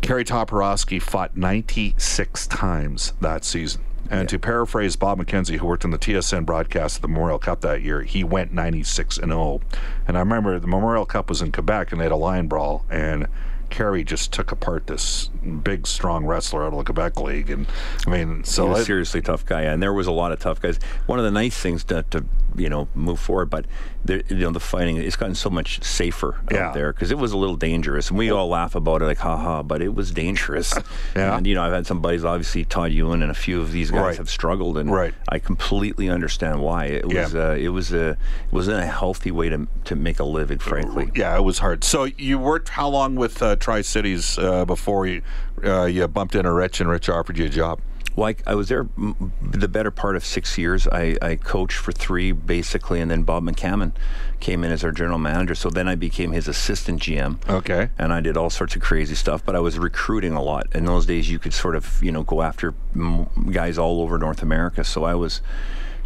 Kerry 0.02 0.24
Toporowski 0.26 1.02
fought 1.02 1.36
96 1.36 2.48
times 2.48 3.14
that 3.22 3.44
season. 3.44 3.82
And 4.10 4.30
to 4.30 4.40
paraphrase 4.40 4.96
Bob 4.96 5.20
McKenzie, 5.20 5.58
who 5.58 5.66
worked 5.66 5.86
on 5.86 5.92
the 5.92 6.00
TSN 6.00 6.46
broadcast 6.46 6.98
of 6.98 7.02
the 7.02 7.08
Memorial 7.08 7.40
Cup 7.40 7.62
that 7.62 7.82
year, 7.82 8.04
he 8.04 8.24
went 8.24 8.54
96 8.54 9.18
and 9.18 9.32
0. 9.32 9.62
And 10.08 10.18
I 10.18 10.22
remember 10.22 10.58
the 10.60 10.68
Memorial 10.68 11.06
Cup 11.06 11.30
was 11.30 11.42
in 11.42 11.52
Quebec 11.52 11.92
and 11.92 12.00
they 12.00 12.06
had 12.06 12.12
a 12.12 12.18
line 12.18 12.48
brawl, 12.48 12.86
and 12.90 13.28
Kerry 13.70 14.04
just 14.04 14.32
took 14.32 14.52
apart 14.52 14.88
this 14.88 15.30
big, 15.64 15.88
strong 15.88 16.26
wrestler 16.26 16.64
out 16.64 16.74
of 16.74 16.78
the 16.80 16.84
Quebec 16.84 17.20
League. 17.20 17.50
And 17.50 17.68
I 18.06 18.10
mean, 18.10 18.44
so 18.44 18.64
He 18.64 18.70
was 18.70 18.80
a 18.80 18.82
it- 18.82 18.86
seriously 18.86 19.22
tough 19.22 19.46
guy, 19.46 19.62
and 19.64 19.82
there 19.82 19.94
was 19.94 20.08
a 20.08 20.12
lot 20.12 20.32
of 20.32 20.40
tough 20.40 20.62
guys. 20.62 20.80
One 21.06 21.20
of 21.20 21.26
the 21.26 21.32
nice 21.32 21.58
things 21.58 21.84
to, 21.86 22.04
to 22.12 22.26
you 22.56 22.70
know 22.70 22.88
move 22.96 23.20
forward, 23.20 23.50
but 23.50 23.66
there, 24.06 24.22
you 24.30 24.38
know 24.38 24.52
the 24.52 24.60
fighting 24.60 24.98
it's 24.98 25.16
gotten 25.16 25.36
so 25.36 25.50
much 25.50 25.84
safer 25.84 26.38
Yeah. 26.52 26.68
out 26.70 26.74
there 26.74 26.94
because 26.94 27.12
it 27.12 27.18
was 27.18 27.32
a 27.34 27.38
little 27.38 27.56
dangerous, 27.58 28.10
and 28.10 28.18
we 28.18 28.32
all 28.32 28.48
laugh 28.48 28.74
about 28.76 29.02
it 29.02 29.06
like 29.06 29.18
haha, 29.20 29.64
but 29.64 29.82
it 29.82 29.94
was 29.94 30.12
dangerous. 30.12 30.74
Yeah. 31.16 31.36
And 31.38 31.48
you 31.48 31.56
know 31.56 31.64
I've 31.64 31.74
had 31.74 31.86
some 31.88 32.00
buddies, 32.02 32.24
obviously 32.26 32.64
Todd 32.66 32.92
Ewen 32.92 33.22
and 33.22 33.32
a 33.32 33.36
few 33.36 33.60
of 33.62 33.72
these 33.72 33.92
guys 33.92 34.02
Right. 34.02 34.18
have 34.18 34.30
struggled, 34.30 34.78
and 34.78 34.92
Right. 34.92 35.14
I 35.30 35.40
completely 35.40 36.10
understand 36.10 36.62
why. 36.62 36.86
It 36.86 37.06
Yeah. 37.12 37.24
was 37.24 37.36
uh, 37.36 37.56
it 37.60 37.70
was 37.70 37.92
a 37.94 38.10
it 38.12 38.18
wasn't 38.52 38.80
a 38.82 38.86
healthy 38.86 39.32
way 39.32 39.50
to 39.50 39.68
to 39.86 39.96
make 39.96 40.20
a 40.20 40.24
living, 40.24 40.58
frankly. 40.60 41.12
yeah, 41.16 41.36
it 41.38 41.44
was 41.44 41.60
hard. 41.60 41.84
So 41.84 42.06
you 42.18 42.38
worked 42.40 42.70
how 42.70 42.88
long 42.90 43.16
with 43.16 43.42
uh, 43.42 43.56
Tri 43.58 43.82
Cities 43.82 44.38
uh, 44.40 44.66
before 44.66 45.06
you 45.08 45.22
uh, 45.64 45.86
you 45.86 46.08
bumped 46.08 46.36
into 46.36 46.52
Rich 46.52 46.80
and 46.82 46.90
Rich 46.90 47.10
offered 47.10 47.38
you 47.38 47.46
a 47.46 47.50
job? 47.50 47.80
Well, 48.16 48.30
I, 48.30 48.36
I 48.52 48.56
was 48.56 48.68
there 48.68 48.88
m- 48.98 49.32
the 49.42 49.68
better 49.68 49.92
part 49.92 50.16
of 50.16 50.26
six 50.26 50.58
years. 50.58 50.88
I, 50.88 51.16
I 51.22 51.36
coached 51.36 51.78
for 51.78 51.92
three, 51.92 52.32
basically, 52.32 53.00
and 53.00 53.12
then 53.12 53.22
Bob 53.22 53.44
McCammon 53.44 53.92
came 54.40 54.64
in 54.64 54.72
as 54.72 54.84
our 54.84 54.92
general 54.92 55.20
manager. 55.20 55.54
So 55.54 55.70
then 55.70 55.88
I 55.88 55.94
became 55.94 56.32
his 56.32 56.48
assistant 56.48 57.00
GM. 57.02 57.48
Okay. 57.48 57.90
And 58.00 58.12
I 58.12 58.22
did 58.22 58.36
all 58.36 58.50
sorts 58.50 58.76
of 58.76 58.82
crazy 58.82 59.14
stuff, 59.14 59.46
but 59.46 59.56
I 59.56 59.60
was 59.60 59.78
recruiting 59.78 60.34
a 60.34 60.42
lot. 60.42 60.66
In 60.74 60.86
those 60.86 61.06
days, 61.06 61.30
you 61.30 61.38
could 61.38 61.54
sort 61.54 61.76
of, 61.76 62.02
you 62.02 62.12
know, 62.12 62.24
go 62.24 62.42
after 62.42 62.74
m- 62.96 63.28
guys 63.52 63.78
all 63.78 64.02
over 64.02 64.18
North 64.18 64.42
America. 64.42 64.84
So 64.84 65.04
I 65.04 65.14
was, 65.14 65.42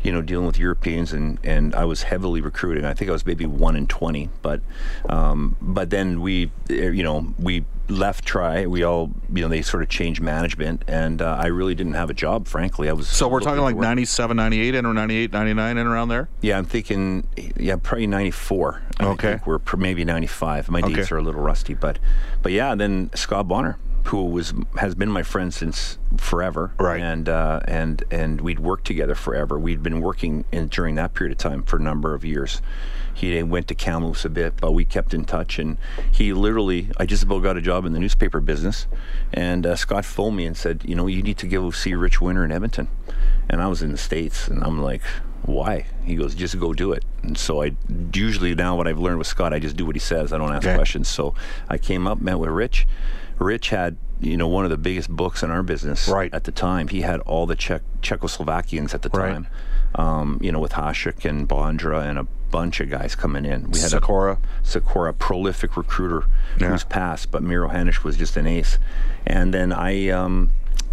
you 0.04 0.12
know, 0.12 0.22
dealing 0.22 0.48
with 0.48 0.58
Europeans, 0.58 1.14
and, 1.14 1.38
and 1.44 1.76
I 1.76 1.86
was 1.86 2.04
heavily 2.04 2.42
recruiting. 2.42 2.86
I 2.86 2.94
think 2.94 3.10
I 3.10 3.12
was 3.12 3.26
maybe 3.26 3.46
one 3.46 3.76
in 3.76 3.88
twenty, 3.88 4.30
but 4.42 4.62
um, 5.10 5.56
but 5.62 5.90
then 5.90 6.22
we, 6.22 6.52
eh, 6.70 6.90
you 6.90 7.04
know, 7.04 7.34
we 7.38 7.66
left 7.88 8.26
Try. 8.26 8.66
We 8.66 8.84
all, 8.84 9.12
you 9.32 9.42
know, 9.42 9.48
they 9.48 9.62
sort 9.62 9.84
of 9.84 9.90
changed 9.90 10.22
management, 10.22 10.84
and 10.88 11.22
uh, 11.22 11.38
I 11.40 11.48
really 11.48 11.76
didn't 11.76 11.94
have 11.94 12.10
a 12.10 12.14
job. 12.14 12.48
Frankly, 12.48 12.90
I 12.90 12.94
was. 12.94 13.08
So 13.08 13.28
we're 13.28 13.42
talking 13.42 13.62
like 13.62 13.76
work. 13.76 13.84
97, 13.84 14.36
98, 14.38 14.76
and 14.76 14.88
or 14.88 14.94
98, 14.94 15.32
99, 15.32 15.78
and 15.78 15.88
around 15.90 16.08
there? 16.10 16.30
Yeah, 16.42 16.58
I'm 16.58 16.66
thinking. 16.66 17.28
Yeah, 17.58 17.76
probably 17.82 18.08
'94. 18.08 18.82
Okay. 19.02 19.28
I 19.28 19.32
think 19.34 19.48
we're 19.48 19.60
maybe 19.78 20.04
'95. 20.06 20.70
My 20.70 20.80
Okay. 20.80 20.94
dates 20.94 21.12
are 21.12 21.18
a 21.18 21.22
little 21.24 21.42
rusty, 21.42 21.74
but 21.74 22.00
but 22.42 22.52
yeah. 22.52 22.76
Then 22.76 23.10
Scott 23.14 23.48
Bonner, 23.48 23.78
who 24.06 24.26
was 24.26 24.54
has 24.78 24.96
been 24.96 25.10
my 25.10 25.24
friend 25.24 25.54
since 25.54 25.98
forever, 26.18 26.74
Right. 26.80 27.02
And 27.02 27.30
uh, 27.30 27.60
and 27.68 28.04
and 28.12 28.42
we'd 28.42 28.60
worked 28.60 28.86
together 28.86 29.16
forever. 29.16 29.58
We'd 29.60 29.84
been 29.84 30.02
working 30.02 30.46
in 30.52 30.68
during 30.68 30.96
that 30.96 31.14
period 31.14 31.32
of 31.32 31.38
time 31.38 31.64
for 31.64 31.78
a 31.78 31.82
number 31.82 32.14
of 32.14 32.26
years. 32.26 32.62
He 33.14 33.44
went 33.44 33.68
to 33.68 33.76
Kamloops 33.76 34.24
a 34.26 34.30
bit, 34.30 34.54
but 34.60 34.72
we 34.72 34.86
kept 34.86 35.14
in 35.14 35.26
touch. 35.26 35.60
And 35.60 35.78
he 36.12 36.32
literally, 36.34 36.90
I 36.98 37.06
just 37.06 37.24
about 37.24 37.44
got 37.44 37.58
a 37.58 37.62
job 37.62 37.86
in 37.86 37.92
the 37.94 38.00
newspaper 38.00 38.40
business, 38.40 38.88
and 39.34 39.66
uh, 39.66 39.76
Scott 39.76 40.06
phoned 40.06 40.38
me 40.38 40.46
and 40.46 40.56
said, 40.56 40.82
you 40.86 40.96
know, 40.96 41.08
you 41.08 41.22
need 41.22 41.38
to 41.40 41.48
go 41.48 41.72
see 41.72 41.94
Rich 41.94 42.22
Winter 42.22 42.46
in 42.46 42.52
Edmonton. 42.52 42.88
And 43.50 43.62
I 43.62 43.68
was 43.68 43.82
in 43.82 43.92
the 43.92 43.98
states, 43.98 44.48
and 44.48 44.64
I'm 44.64 44.82
like, 44.82 45.02
why? 45.44 45.88
He 46.06 46.16
goes, 46.16 46.34
just 46.36 46.58
go 46.60 46.72
do 46.74 46.94
it. 46.94 47.04
And 47.22 47.38
so 47.38 47.62
I 47.62 47.74
usually 48.14 48.56
now 48.56 48.78
what 48.78 48.88
I've 48.88 49.00
learned 49.00 49.18
with 49.18 49.28
Scott, 49.28 49.54
I 49.54 49.60
just 49.60 49.76
do 49.76 49.86
what 49.86 49.96
he 49.96 50.00
says. 50.00 50.32
I 50.32 50.38
don't 50.38 50.52
ask 50.54 50.66
Okay. 50.66 50.76
questions. 50.76 51.10
So 51.10 51.34
I 51.68 51.78
came 51.78 52.08
up, 52.08 52.22
met 52.22 52.40
with 52.40 52.50
Rich. 52.50 52.88
Rich 53.41 53.69
had 53.69 53.97
you 54.19 54.38
know 54.38 54.47
one 54.47 54.63
of 54.65 54.71
the 54.71 54.77
biggest 54.77 55.10
books 55.10 55.41
in 55.43 55.49
our 55.49 55.63
business 55.63 56.08
Right. 56.08 56.34
at 56.34 56.43
the 56.43 56.51
time. 56.51 56.88
He 56.89 57.01
had 57.01 57.19
all 57.21 57.45
the 57.47 57.56
Czech 57.56 57.82
Czechoslovakians 58.01 58.93
at 58.93 59.01
the 59.01 59.10
Right. 59.10 59.34
time. 59.34 59.47
Um, 59.95 60.38
you 60.41 60.51
know, 60.54 60.60
with 60.60 60.73
Hasek 60.73 61.25
and 61.30 61.49
Bondra 61.49 62.08
and 62.08 62.17
a 62.17 62.25
bunch 62.51 62.80
of 62.80 62.89
guys 62.89 63.13
coming 63.15 63.45
in. 63.45 63.71
We 63.71 63.80
had 63.80 63.89
Sikora. 63.89 64.34
a 64.34 64.65
Sikora, 64.65 65.13
prolific 65.13 65.75
recruiter 65.75 66.25
Yeah. 66.60 66.69
who's 66.69 66.84
passed, 66.86 67.32
but 67.32 67.43
Miro 67.43 67.67
Hanisch 67.69 68.04
was 68.04 68.15
just 68.15 68.38
an 68.38 68.45
ace. 68.47 68.77
And 69.25 69.54
then 69.54 69.73
I 69.73 70.10
um, 70.10 70.51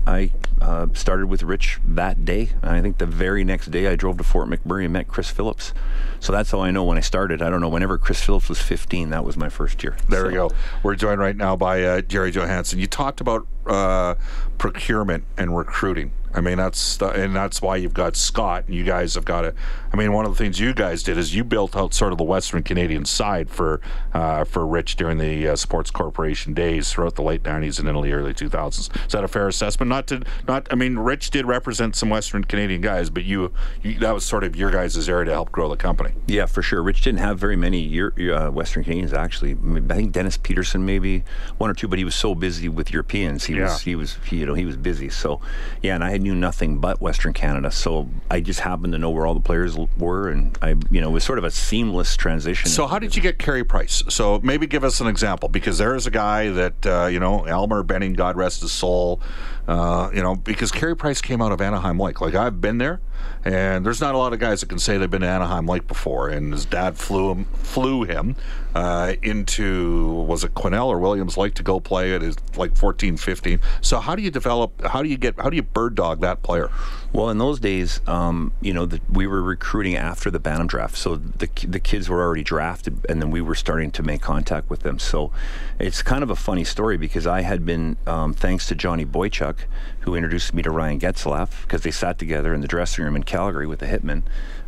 I 0.08 0.32
uh, 0.62 0.86
started 0.94 1.26
with 1.26 1.42
Rich 1.42 1.80
that 1.86 2.24
day. 2.24 2.50
And 2.62 2.70
I 2.72 2.80
think 2.80 2.96
the 2.98 3.06
very 3.06 3.44
next 3.44 3.70
day 3.70 3.86
I 3.88 3.94
drove 3.94 4.16
to 4.18 4.24
Fort 4.24 4.48
McMurray 4.48 4.84
and 4.84 4.92
met 4.94 5.06
Chris 5.06 5.28
Phillips. 5.30 5.74
So 6.18 6.32
that's 6.32 6.50
how 6.50 6.60
I 6.60 6.70
know 6.70 6.82
when 6.84 6.96
I 6.96 7.00
started. 7.00 7.42
I 7.42 7.50
don't 7.50 7.60
know. 7.60 7.68
Whenever 7.68 7.98
Chris 7.98 8.22
Phillips 8.22 8.48
was 8.48 8.60
15, 8.60 9.10
that 9.10 9.24
was 9.24 9.36
my 9.36 9.48
first 9.50 9.82
year. 9.84 9.96
There 10.08 10.20
So- 10.22 10.26
we 10.28 10.32
go. 10.34 10.50
We're 10.82 10.94
joined 10.96 11.20
right 11.20 11.36
now 11.36 11.56
by 11.56 11.82
uh, 11.84 12.00
Jerry 12.00 12.30
Johansson. 12.30 12.78
You 12.78 12.86
talked 12.86 13.20
about 13.20 13.46
uh, 13.66 14.14
procurement 14.56 15.24
and 15.36 15.56
recruiting. 15.56 16.12
I 16.34 16.40
mean, 16.40 16.58
that's 16.58 16.96
the, 16.98 17.08
and 17.08 17.34
that's 17.34 17.62
why 17.62 17.76
you've 17.76 17.94
got 17.94 18.14
Scott, 18.16 18.64
and 18.66 18.74
you 18.74 18.84
guys 18.84 19.14
have 19.14 19.24
got 19.24 19.44
it. 19.44 19.54
I 19.92 19.96
mean, 19.96 20.12
one 20.12 20.26
of 20.26 20.30
the 20.32 20.36
things 20.36 20.60
you 20.60 20.74
guys 20.74 21.02
did 21.02 21.16
is 21.16 21.34
you 21.34 21.42
built 21.44 21.74
out 21.76 21.94
sort 21.94 22.12
of 22.12 22.18
the 22.18 22.24
Western 22.24 22.62
Canadian 22.62 23.04
side 23.06 23.48
for 23.48 23.80
uh, 24.12 24.44
for 24.44 24.66
Rich 24.66 24.96
during 24.96 25.18
the 25.18 25.48
uh, 25.48 25.56
Sports 25.56 25.90
Corporation 25.90 26.52
days 26.54 26.92
throughout 26.92 27.14
the 27.14 27.22
late 27.22 27.42
'90s 27.42 27.78
and 27.78 27.88
into 27.88 28.02
the 28.02 28.12
early 28.12 28.34
2000s. 28.34 28.78
Is 29.06 29.12
that 29.12 29.24
a 29.24 29.28
fair 29.28 29.48
assessment? 29.48 29.88
Not 29.88 30.06
to 30.08 30.22
not. 30.46 30.68
I 30.70 30.74
mean, 30.74 30.98
Rich 30.98 31.30
did 31.30 31.46
represent 31.46 31.96
some 31.96 32.10
Western 32.10 32.44
Canadian 32.44 32.82
guys, 32.82 33.08
but 33.08 33.24
you, 33.24 33.52
you 33.82 33.98
that 34.00 34.12
was 34.12 34.24
sort 34.26 34.44
of 34.44 34.54
your 34.54 34.70
guys' 34.70 35.08
area 35.08 35.24
to 35.26 35.32
help 35.32 35.50
grow 35.50 35.68
the 35.68 35.76
company. 35.76 36.10
Yeah, 36.26 36.44
for 36.46 36.60
sure. 36.62 36.82
Rich 36.82 37.02
didn't 37.02 37.20
have 37.20 37.38
very 37.38 37.56
many 37.56 37.80
Euro- 37.80 38.12
uh, 38.48 38.50
Western 38.50 38.84
Canadians 38.84 39.12
actually. 39.14 39.56
I 39.90 39.94
think 39.94 40.12
Dennis 40.12 40.36
Peterson 40.36 40.84
maybe 40.84 41.24
one 41.56 41.70
or 41.70 41.74
two, 41.74 41.88
but 41.88 41.98
he 41.98 42.04
was 42.04 42.14
so 42.14 42.34
busy 42.34 42.68
with 42.68 42.92
Europeans. 42.92 43.44
He 43.46 43.54
Yeah. 43.56 43.62
was 43.62 43.80
he 43.80 43.94
was 43.96 44.18
he, 44.26 44.36
you 44.38 44.46
know 44.46 44.54
he 44.54 44.66
was 44.66 44.76
busy. 44.76 45.08
So 45.08 45.40
yeah, 45.82 45.94
and 45.94 46.04
I 46.04 46.17
knew 46.18 46.34
nothing 46.34 46.78
but 46.78 47.00
Western 47.00 47.32
Canada. 47.32 47.70
So 47.70 48.08
I 48.30 48.40
just 48.40 48.60
happened 48.60 48.92
to 48.92 48.98
know 48.98 49.10
where 49.10 49.26
all 49.26 49.34
the 49.34 49.40
players 49.40 49.76
were, 49.96 50.28
and 50.28 50.56
I 50.62 50.70
you 50.90 51.00
know 51.00 51.10
it 51.10 51.12
was 51.12 51.24
sort 51.24 51.38
of 51.38 51.44
a 51.44 51.50
seamless 51.50 52.16
transition. 52.16 52.70
So 52.70 52.86
how 52.86 52.98
did 52.98 53.16
you 53.16 53.22
get 53.22 53.38
Carey 53.38 53.64
Price? 53.64 54.02
So 54.08 54.40
maybe 54.42 54.66
give 54.66 54.84
us 54.84 55.00
an 55.00 55.06
example 55.06 55.48
because 55.48 55.78
there 55.78 55.94
is 55.94 56.06
a 56.06 56.10
guy 56.10 56.50
that 56.50 56.86
uh, 56.86 57.06
you 57.06 57.20
know 57.20 57.44
Elmer 57.44 57.82
Benning, 57.82 58.14
God 58.14 58.36
rest 58.36 58.60
his 58.62 58.72
soul. 58.72 59.20
Uh, 59.68 60.10
you 60.14 60.22
know 60.22 60.34
because 60.34 60.72
Carey 60.72 60.96
Price 60.96 61.20
came 61.20 61.42
out 61.42 61.52
of 61.52 61.60
Anahim 61.60 62.00
Lake. 62.00 62.22
Like 62.22 62.34
I've 62.34 62.58
been 62.58 62.78
there, 62.78 63.02
and 63.44 63.84
there's 63.84 64.00
not 64.00 64.14
a 64.14 64.18
lot 64.18 64.32
of 64.32 64.38
guys 64.38 64.60
that 64.60 64.70
can 64.70 64.78
say 64.78 64.96
they've 64.96 65.10
been 65.10 65.20
to 65.20 65.26
Anahim 65.26 65.68
Lake 65.68 65.86
before. 65.86 66.30
And 66.30 66.54
his 66.54 66.64
dad 66.64 66.96
flew 66.96 67.30
him 67.30 67.44
flew 67.44 68.04
him 68.04 68.34
uh, 68.74 69.14
into 69.22 70.06
was 70.26 70.42
it 70.42 70.54
Quesnel 70.54 70.86
or 70.86 70.98
Williams 70.98 71.36
Lake 71.36 71.52
to 71.54 71.62
go 71.62 71.80
play 71.80 72.14
at 72.14 72.22
his 72.22 72.36
like 72.56 72.76
14, 72.76 73.18
15. 73.18 73.60
So 73.82 74.00
how 74.00 74.16
do 74.16 74.22
you 74.22 74.30
develop? 74.30 74.80
How 74.86 75.02
do 75.02 75.08
you 75.10 75.18
get? 75.18 75.38
How 75.38 75.50
do 75.50 75.56
you 75.56 75.62
bird 75.62 75.94
dog 75.94 76.22
that 76.22 76.42
player? 76.42 76.70
Well, 77.10 77.30
in 77.30 77.38
those 77.38 77.58
days, 77.58 78.00
um, 78.06 78.52
you 78.60 78.74
know, 78.74 78.84
the, 78.84 79.00
we 79.10 79.26
were 79.26 79.42
recruiting 79.42 79.96
after 79.96 80.30
the 80.30 80.38
Bantam 80.38 80.66
draft, 80.66 80.96
so 80.96 81.16
the 81.16 81.48
the 81.66 81.80
kids 81.80 82.08
were 82.08 82.20
already 82.22 82.42
drafted, 82.44 83.04
and 83.08 83.20
then 83.22 83.30
we 83.30 83.40
were 83.40 83.54
starting 83.54 83.90
to 83.92 84.02
make 84.02 84.20
contact 84.20 84.68
with 84.68 84.80
them. 84.80 84.98
So 84.98 85.32
it's 85.78 86.02
kind 86.02 86.22
of 86.22 86.28
a 86.28 86.36
funny 86.36 86.64
story 86.64 86.98
because 86.98 87.26
I 87.26 87.40
had 87.40 87.64
been, 87.64 87.96
um, 88.06 88.34
thanks 88.34 88.66
to 88.68 88.74
Johnny 88.74 89.06
Boychuk, 89.06 89.56
who 90.00 90.14
introduced 90.14 90.52
me 90.52 90.62
to 90.62 90.70
Ryan 90.70 91.00
Getzlaf, 91.00 91.62
because 91.62 91.80
they 91.82 91.90
sat 91.90 92.18
together 92.18 92.52
in 92.52 92.60
the 92.60 92.68
dressing 92.68 93.04
room 93.04 93.16
in 93.16 93.22
Calgary 93.22 93.66
with 93.66 93.78
the 93.78 93.86
Hitman. 93.86 94.22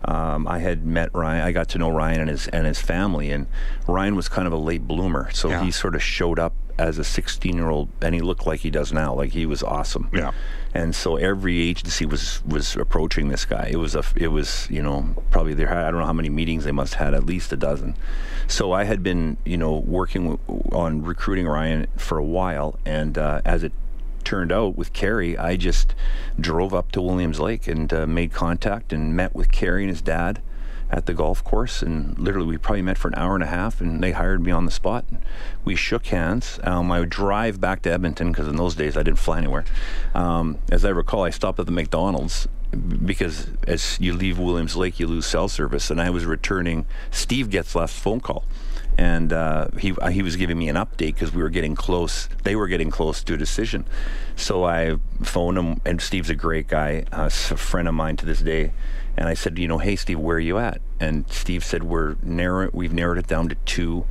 Um, 0.07 0.49
I 0.49 0.61
had 0.61 0.85
met 0.87 1.11
Ryan. 1.15 1.43
I 1.45 1.53
got 1.53 1.69
to 1.71 1.79
know 1.79 1.91
Ryan 1.91 2.23
and 2.23 2.31
his 2.31 2.49
and 2.49 2.67
his 2.67 2.81
family, 2.81 3.31
and 3.31 3.49
Ryan 3.87 4.17
was 4.17 4.31
kind 4.31 4.47
of 4.47 4.53
a 4.55 4.59
late 4.59 4.89
bloomer, 4.89 5.31
so 5.33 5.51
Yeah. 5.51 5.63
he 5.63 5.71
sort 5.71 5.95
of 5.95 6.03
showed 6.03 6.39
up 6.39 6.55
as 6.89 6.99
a 6.99 7.05
16 7.05 7.55
year 7.55 7.69
old, 7.69 7.89
and 8.03 8.15
he 8.15 8.21
looked 8.21 8.47
like 8.47 8.61
he 8.61 8.71
does 8.71 8.93
now. 8.93 9.15
Like 9.15 9.31
he 9.33 9.47
was 9.47 9.63
awesome 9.63 10.09
Yeah. 10.13 10.33
and 10.75 10.95
so 10.95 11.17
every 11.17 11.61
agency 11.61 12.07
was 12.07 12.43
was 12.47 12.77
approaching 12.77 13.29
this 13.29 13.45
guy. 13.45 13.69
It 13.71 13.77
was 13.77 13.95
a 13.95 14.03
it 14.17 14.29
was 14.29 14.67
you 14.71 14.83
know 14.83 15.15
probably 15.31 15.55
there 15.55 15.69
had 15.69 15.79
I 15.85 15.91
don't 15.91 16.01
know 16.01 16.07
how 16.07 16.13
many 16.13 16.31
meetings 16.31 16.65
they 16.65 16.73
must 16.73 16.95
have 16.95 17.07
had 17.07 17.15
at 17.15 17.25
least 17.27 17.53
a 17.53 17.57
dozen. 17.57 17.97
So 18.47 18.73
I 18.73 18.85
had 18.85 19.03
been 19.03 19.37
you 19.45 19.57
know 19.57 19.77
working 19.77 20.39
on 20.73 21.03
recruiting 21.03 21.47
Ryan 21.47 21.87
for 21.97 22.19
a 22.19 22.25
while, 22.25 22.79
and 22.85 23.17
uh, 23.19 23.41
as 23.45 23.63
it 23.63 23.73
turned 24.25 24.53
out 24.53 24.77
with 24.77 24.93
Carey, 24.93 25.37
I 25.39 25.57
just 25.57 25.95
drove 26.39 26.75
up 26.75 26.93
to 26.93 27.01
Williams 27.03 27.41
Lake 27.41 27.67
and 27.67 27.93
uh, 27.93 28.07
made 28.07 28.33
contact 28.33 28.93
and 28.93 29.17
met 29.17 29.35
with 29.35 29.51
Carey 29.51 29.83
and 29.85 29.91
his 29.91 30.03
dad 30.03 30.41
at 30.91 31.07
the 31.07 31.15
golf 31.15 31.43
course 31.45 31.83
and 31.83 32.19
literally 32.19 32.49
we 32.49 32.59
probably 32.59 32.83
met 32.83 32.99
for 32.99 33.09
an 33.09 33.15
hour 33.15 33.35
and 33.35 33.45
a 33.45 33.47
half 33.47 33.81
and 33.81 34.03
they 34.03 34.13
hired 34.13 34.43
me 34.43 34.51
on 34.51 34.65
the 34.65 34.71
spot 34.71 35.05
we 35.65 35.75
shook 35.77 36.07
hands 36.07 36.59
um, 36.65 36.91
i 36.91 36.99
would 36.99 37.11
drive 37.11 37.61
back 37.61 37.83
to 37.83 37.93
edmonton 37.93 38.33
because 38.33 38.49
in 38.49 38.57
those 38.57 38.75
days 38.75 38.97
i 38.97 39.03
didn't 39.03 39.19
fly 39.19 39.39
anywhere 39.39 39.65
um, 40.15 40.59
as 40.71 40.85
i 40.85 40.89
recall 40.89 41.25
i 41.25 41.31
stopped 41.31 41.59
at 41.61 41.67
the 41.67 41.73
mcdonald's 41.73 42.49
because 43.05 43.49
as 43.67 43.99
you 44.01 44.13
leave 44.13 44.39
williams 44.39 44.77
lake 44.77 45.01
you 45.01 45.07
lose 45.07 45.27
cell 45.27 45.49
service 45.49 45.91
and 45.91 46.01
i 46.01 46.11
was 46.11 46.25
returning 46.25 46.87
steve 47.11 47.49
Getzlaf's 47.49 47.99
phone 47.99 48.21
call 48.21 48.45
and 48.99 49.33
uh, 49.33 49.69
he 49.79 49.93
uh, 49.93 50.09
he 50.09 50.23
was 50.23 50.37
giving 50.37 50.59
me 50.59 50.69
an 50.69 50.77
update 50.77 51.15
because 51.15 51.33
we 51.33 51.43
were 51.43 51.49
getting 51.49 51.75
close. 51.75 52.29
They 52.43 52.55
were 52.55 52.69
getting 52.69 52.91
close 52.91 53.23
to 53.25 53.35
a 53.35 53.37
decision, 53.37 53.87
so 54.37 54.65
I 54.65 54.97
phoned 55.23 55.57
him. 55.57 55.81
And 55.87 56.03
Steve's 56.03 56.29
a 56.29 56.35
great 56.35 56.69
guy, 56.69 57.05
uh, 57.11 57.27
a 57.27 57.31
friend 57.31 57.89
of 57.89 57.95
mine 57.95 58.17
to 58.17 58.27
this 58.27 58.41
day. 58.41 58.73
And 59.21 59.29
I 59.29 59.35
said, 59.35 59.59
you 59.59 59.69
know, 59.69 59.79
hey 59.79 59.95
Steve, 59.95 60.19
where 60.19 60.39
are 60.39 60.41
you 60.41 60.59
at? 60.59 60.81
And 60.99 61.31
Steve 61.31 61.63
said, 61.63 61.85
we're 61.85 62.17
narrow. 62.23 62.71
We've 62.73 62.93
narrowed 62.93 63.19
it 63.19 63.29
down 63.29 63.51
to 63.51 63.55
two 63.67 64.07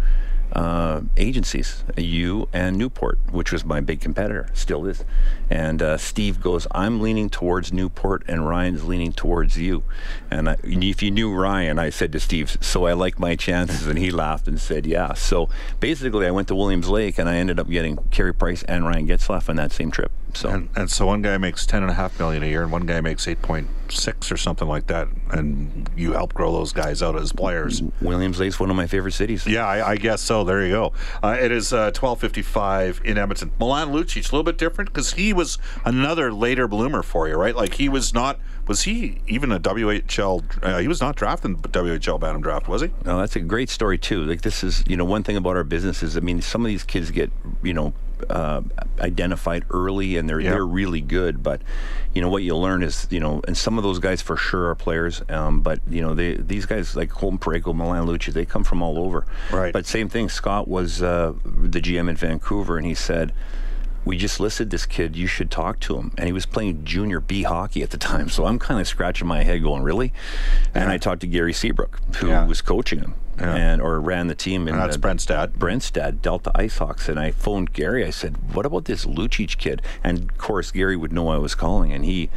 uh, 0.54 1.02
agencies, 1.18 1.84
you 1.96 2.48
and 2.54 2.78
Newport, 2.78 3.20
which 3.32 3.52
was 3.52 3.64
my 3.64 3.82
big 3.82 4.02
competitor, 4.02 4.50
still 4.54 4.86
is. 4.86 5.04
And 5.50 5.82
uh, 5.82 5.98
Steve 5.98 6.42
goes, 6.42 6.66
I'm 6.72 7.02
leaning 7.02 7.30
towards 7.30 7.72
Newport, 7.72 8.24
and 8.28 8.48
Ryan's 8.48 8.86
leaning 8.86 9.14
towards 9.14 9.58
you. 9.58 9.84
And 10.32 10.50
I, 10.50 10.58
if 10.64 11.04
you 11.04 11.12
knew 11.12 11.34
Ryan, 11.34 11.78
I 11.78 11.90
said 11.90 12.12
to 12.14 12.20
Steve, 12.20 12.58
so 12.62 12.86
I 12.86 12.94
like 12.94 13.20
my 13.20 13.36
chances, 13.36 13.86
and 13.86 14.00
he 14.00 14.10
laughed 14.12 14.48
and 14.48 14.60
said, 14.60 14.86
yeah. 14.86 15.14
So 15.14 15.50
basically, 15.80 16.26
I 16.26 16.32
went 16.32 16.48
to 16.48 16.56
Williams 16.56 16.90
Lake, 16.90 17.20
and 17.20 17.30
I 17.30 17.36
ended 17.36 17.60
up 17.60 17.70
getting 17.70 17.98
Carey 18.10 18.34
Price 18.34 18.64
and 18.64 18.86
Ryan 18.86 19.08
Getzlaf 19.08 19.50
on 19.50 19.56
that 19.58 19.72
same 19.72 19.92
trip. 19.92 20.12
So 20.34 20.50
And, 20.50 20.70
and 20.76 20.92
so 20.92 21.06
one 21.06 21.22
guy 21.22 21.38
makes 21.38 21.66
ten 21.66 21.82
and 21.82 21.92
a 21.92 21.96
half 21.96 22.20
million 22.20 22.44
a 22.44 22.46
year, 22.46 22.64
and 22.64 22.72
one 22.72 22.86
guy 22.86 23.02
makes 23.02 23.28
eight 23.28 23.42
point 23.42 23.68
six 23.90 24.32
or 24.32 24.38
something 24.38 24.68
like 24.68 24.88
that. 24.88 25.08
And 25.32 25.90
you 25.96 26.14
help 26.14 26.34
grow 26.34 26.52
those 26.52 26.72
guys 26.72 27.02
out 27.02 27.16
as 27.16 27.32
players. 27.32 27.82
Williams 28.02 28.40
Lake's 28.40 28.60
one 28.60 28.70
of 28.70 28.76
my 28.76 28.88
favorite 28.88 29.14
cities. 29.14 29.48
Yeah, 29.48 29.66
I, 29.66 29.92
I 29.92 29.96
guess 29.98 30.22
so. 30.22 30.44
There 30.44 30.64
you 30.64 30.72
go. 30.72 30.94
Uh, 31.24 31.38
it 31.40 31.52
is 31.52 31.74
uh, 31.74 31.92
twelve 31.92 32.20
fifty 32.20 32.42
five 32.42 33.02
in 33.04 33.18
Edmonton. 33.18 33.52
Milan 33.60 33.90
Lucic, 33.90 34.20
a 34.20 34.36
little 34.36 34.44
bit 34.44 34.58
different 34.58 34.92
because 34.94 35.14
he 35.14 35.34
was 35.34 35.58
another 35.86 36.32
later 36.32 36.68
bloomer 36.68 37.04
for 37.04 37.28
you, 37.28 37.36
right? 37.36 37.56
Like 37.56 37.76
he 37.76 37.90
was 37.90 38.14
not. 38.14 38.40
Was 38.68 38.84
he 38.84 39.20
even 39.28 39.52
a 39.52 39.60
WHL? 39.60 40.44
Uh, 40.64 40.78
he 40.78 40.88
was 40.88 41.02
not 41.02 41.16
drafted 41.16 41.52
in 41.52 41.62
the 41.62 41.70
WHL 41.70 42.20
Bantam 42.20 42.42
draft, 42.42 42.68
was 42.68 42.84
he? 42.84 42.92
No, 43.04 43.18
that's 43.18 43.36
a 43.36 43.40
great 43.40 43.70
story 43.70 43.98
too. 43.98 44.24
Like 44.24 44.42
this 44.42 44.64
is, 44.64 44.84
you 44.88 44.96
know, 44.96 45.06
one 45.06 45.24
thing 45.24 45.36
about 45.36 45.56
our 45.56 45.64
business 45.64 46.04
is, 46.04 46.16
I 46.16 46.20
mean, 46.20 46.42
some 46.42 46.62
of 46.62 46.68
these 46.68 46.84
kids 46.84 47.10
get, 47.10 47.32
you 47.64 47.74
know, 47.74 47.94
uh, 48.30 48.62
identified 49.00 49.64
early 49.72 50.18
and 50.18 50.28
they're 50.30 50.40
Yeah. 50.40 50.52
they're 50.52 50.66
really 50.66 51.02
good. 51.02 51.42
But 51.44 51.62
you 52.14 52.22
know 52.22 52.30
what 52.30 52.44
you'll 52.44 52.62
learn 52.62 52.84
is, 52.84 53.08
you 53.10 53.20
know, 53.20 53.42
and 53.48 53.56
some 53.58 53.78
of 53.78 53.84
those 53.84 54.00
guys 54.00 54.22
for 54.22 54.36
sure 54.38 54.70
are 54.70 54.76
players. 54.76 55.22
Um, 55.30 55.62
but 55.62 55.80
you 55.90 56.02
know, 56.02 56.14
they 56.16 56.36
these 56.36 56.66
guys 56.66 56.96
like 56.96 57.10
Colton 57.10 57.40
Parayko, 57.40 57.74
Milan 57.76 58.06
Lucic, 58.08 58.34
they 58.34 58.46
come 58.46 58.64
from 58.64 58.82
all 58.82 58.98
over. 59.00 59.26
Right. 59.52 59.72
But 59.74 59.86
same 59.86 60.10
thing. 60.10 60.30
Scott 60.30 60.68
was 60.68 61.02
uh, 61.02 61.34
the 61.46 61.80
GM 61.82 62.10
in 62.10 62.16
Vancouver, 62.16 62.78
and 62.78 62.86
he 62.86 62.96
said. 62.96 63.34
We 64.06 64.16
just 64.18 64.40
listed 64.40 64.70
this 64.70 64.86
kid. 64.86 65.18
You 65.18 65.28
should 65.28 65.52
talk 65.52 65.82
to 65.82 65.98
him. 65.98 66.14
And 66.18 66.26
he 66.26 66.32
was 66.32 66.46
playing 66.46 66.86
junior 66.86 67.20
B 67.20 67.44
hockey 67.44 67.84
at 67.84 67.90
the 67.90 67.98
time. 67.98 68.30
So 68.30 68.46
I'm 68.46 68.58
kind 68.58 68.80
of 68.80 68.88
scratching 68.88 69.28
my 69.28 69.44
head, 69.44 69.62
going, 69.62 69.84
"Really?" 69.84 70.14
And 70.74 70.90
I 70.90 70.98
talked 70.98 71.20
to 71.22 71.28
Gary 71.28 71.52
Seabrook, 71.52 72.00
who 72.16 72.28
Yeah. 72.30 72.46
was 72.48 72.62
coaching 72.62 73.00
him 73.00 73.14
Yeah. 73.40 73.56
and 73.56 73.82
or 73.82 74.00
ran 74.00 74.28
the 74.28 74.36
team 74.36 74.68
in 74.68 74.74
And 74.74 74.84
that's 74.84 74.96
uh, 74.96 75.00
Brent's 75.00 75.26
dad. 75.26 75.54
Brent's 75.54 75.90
dad, 75.92 76.22
Delta 76.22 76.52
Icehawks, 76.56 77.08
and 77.08 77.20
I 77.20 77.32
phoned 77.32 77.74
Gary. 77.74 78.06
I 78.06 78.10
said, 78.10 78.54
"What 78.54 78.66
about 78.66 78.86
this 78.86 79.06
Lucic 79.06 79.58
kid?" 79.58 79.82
And 80.04 80.30
of 80.30 80.38
course, 80.38 80.72
Gary 80.72 80.96
would 80.96 81.14
know 81.14 81.30
I 81.30 81.38
was 81.38 81.56
calling, 81.56 81.94
and 81.94 82.06
he 82.06 82.30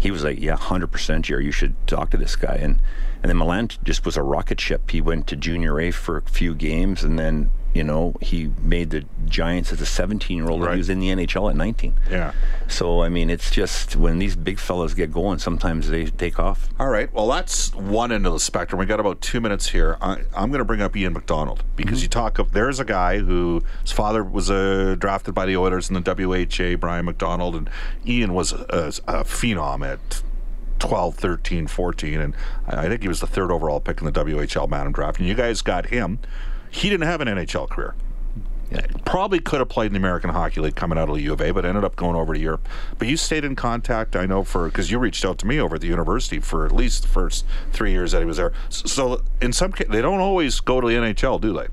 he 0.00 0.10
was 0.10 0.24
like, 0.24 0.40
"Yeah, 0.40 0.56
hundred 0.56 0.88
percent, 0.88 1.26
Jerry. 1.26 1.44
You 1.44 1.52
should 1.52 1.74
talk 1.86 2.10
to 2.10 2.16
this 2.16 2.36
guy." 2.36 2.58
And 2.60 2.80
and 3.22 3.30
then 3.30 3.36
Milan 3.38 3.68
just 3.82 4.04
was 4.04 4.16
a 4.16 4.22
rocket 4.22 4.60
ship. 4.60 4.90
He 4.90 5.00
went 5.00 5.26
to 5.28 5.36
junior 5.36 5.80
A 5.80 5.90
for 5.90 6.18
a 6.18 6.22
few 6.22 6.54
games, 6.54 7.02
and 7.02 7.18
then 7.18 7.50
you 7.76 7.84
know 7.84 8.14
he 8.20 8.50
made 8.62 8.90
the 8.90 9.04
Giants 9.26 9.72
as 9.72 9.80
a 9.80 9.86
17 9.86 10.36
year 10.36 10.48
old. 10.48 10.62
Right. 10.62 10.72
He 10.72 10.78
was 10.78 10.88
in 10.88 11.00
the 11.00 11.08
NHL 11.08 11.50
at 11.50 11.56
19. 11.56 11.94
Yeah. 12.10 12.32
So 12.68 13.02
I 13.02 13.08
mean, 13.08 13.30
it's 13.30 13.50
just 13.50 13.96
when 13.96 14.18
these 14.18 14.34
big 14.34 14.58
fellas 14.58 14.94
get 14.94 15.12
going, 15.12 15.38
sometimes 15.38 15.88
they 15.88 16.06
take 16.06 16.38
off. 16.38 16.68
All 16.80 16.88
right. 16.88 17.12
Well, 17.12 17.28
that's 17.28 17.74
one 17.74 18.12
end 18.12 18.26
of 18.26 18.32
the 18.32 18.40
spectrum. 18.40 18.78
We 18.78 18.86
got 18.86 19.00
about 19.00 19.20
two 19.20 19.40
minutes 19.40 19.68
here. 19.68 19.96
I, 20.00 20.22
I'm 20.34 20.48
going 20.50 20.58
to 20.58 20.64
bring 20.64 20.80
up 20.80 20.96
Ian 20.96 21.12
McDonald 21.12 21.64
because 21.76 22.02
you 22.02 22.08
talk 22.08 22.38
of 22.38 22.52
there's 22.52 22.80
a 22.80 22.84
guy 22.84 23.18
who 23.18 23.62
his 23.82 23.92
father 23.92 24.24
was 24.24 24.50
uh, 24.50 24.96
drafted 24.98 25.34
by 25.34 25.46
the 25.46 25.56
Oilers 25.56 25.90
in 25.90 26.00
the 26.00 26.00
WHA, 26.00 26.76
Brian 26.78 27.04
McDonald, 27.04 27.54
and 27.54 27.70
Ian 28.06 28.34
was 28.34 28.52
a, 28.52 28.92
a 29.06 29.24
phenom 29.24 29.86
at 29.86 30.22
12, 30.78 31.14
13, 31.16 31.66
14, 31.66 32.20
and 32.20 32.34
I 32.66 32.88
think 32.88 33.02
he 33.02 33.08
was 33.08 33.20
the 33.20 33.26
third 33.26 33.50
overall 33.50 33.80
pick 33.80 34.00
in 34.00 34.06
the 34.06 34.12
WHL 34.12 34.68
Bantam 34.68 34.92
draft. 34.92 35.18
And 35.18 35.28
you 35.28 35.34
guys 35.34 35.62
got 35.62 35.86
him. 35.86 36.18
He 36.76 36.90
didn't 36.90 37.06
have 37.06 37.22
an 37.22 37.28
NHL 37.28 37.70
career. 37.70 37.94
Probably 39.06 39.38
could 39.38 39.60
have 39.60 39.70
played 39.70 39.86
in 39.86 39.92
the 39.94 39.98
American 39.98 40.28
Hockey 40.28 40.60
League 40.60 40.74
coming 40.74 40.98
out 40.98 41.08
of 41.08 41.14
the 41.14 41.22
U 41.22 41.32
of 41.32 41.40
A, 41.40 41.50
but 41.50 41.64
ended 41.64 41.84
up 41.84 41.96
going 41.96 42.16
over 42.16 42.34
to 42.34 42.38
Europe. 42.38 42.68
But 42.98 43.08
you 43.08 43.16
stayed 43.16 43.46
in 43.46 43.56
contact, 43.56 44.14
I 44.14 44.26
know, 44.26 44.44
for 44.44 44.66
because 44.66 44.90
you 44.90 44.98
reached 44.98 45.24
out 45.24 45.38
to 45.38 45.46
me 45.46 45.58
over 45.58 45.76
at 45.76 45.80
the 45.80 45.86
university 45.86 46.38
for 46.38 46.66
at 46.66 46.72
least 46.72 47.02
the 47.02 47.08
first 47.08 47.46
three 47.72 47.92
years 47.92 48.12
that 48.12 48.18
he 48.18 48.26
was 48.26 48.36
there. 48.36 48.52
So 48.68 49.22
in 49.40 49.54
some 49.54 49.72
cases, 49.72 49.90
they 49.90 50.02
don't 50.02 50.20
always 50.20 50.60
go 50.60 50.82
to 50.82 50.86
the 50.86 50.94
NHL, 50.94 51.40
do 51.40 51.54
they? 51.54 51.68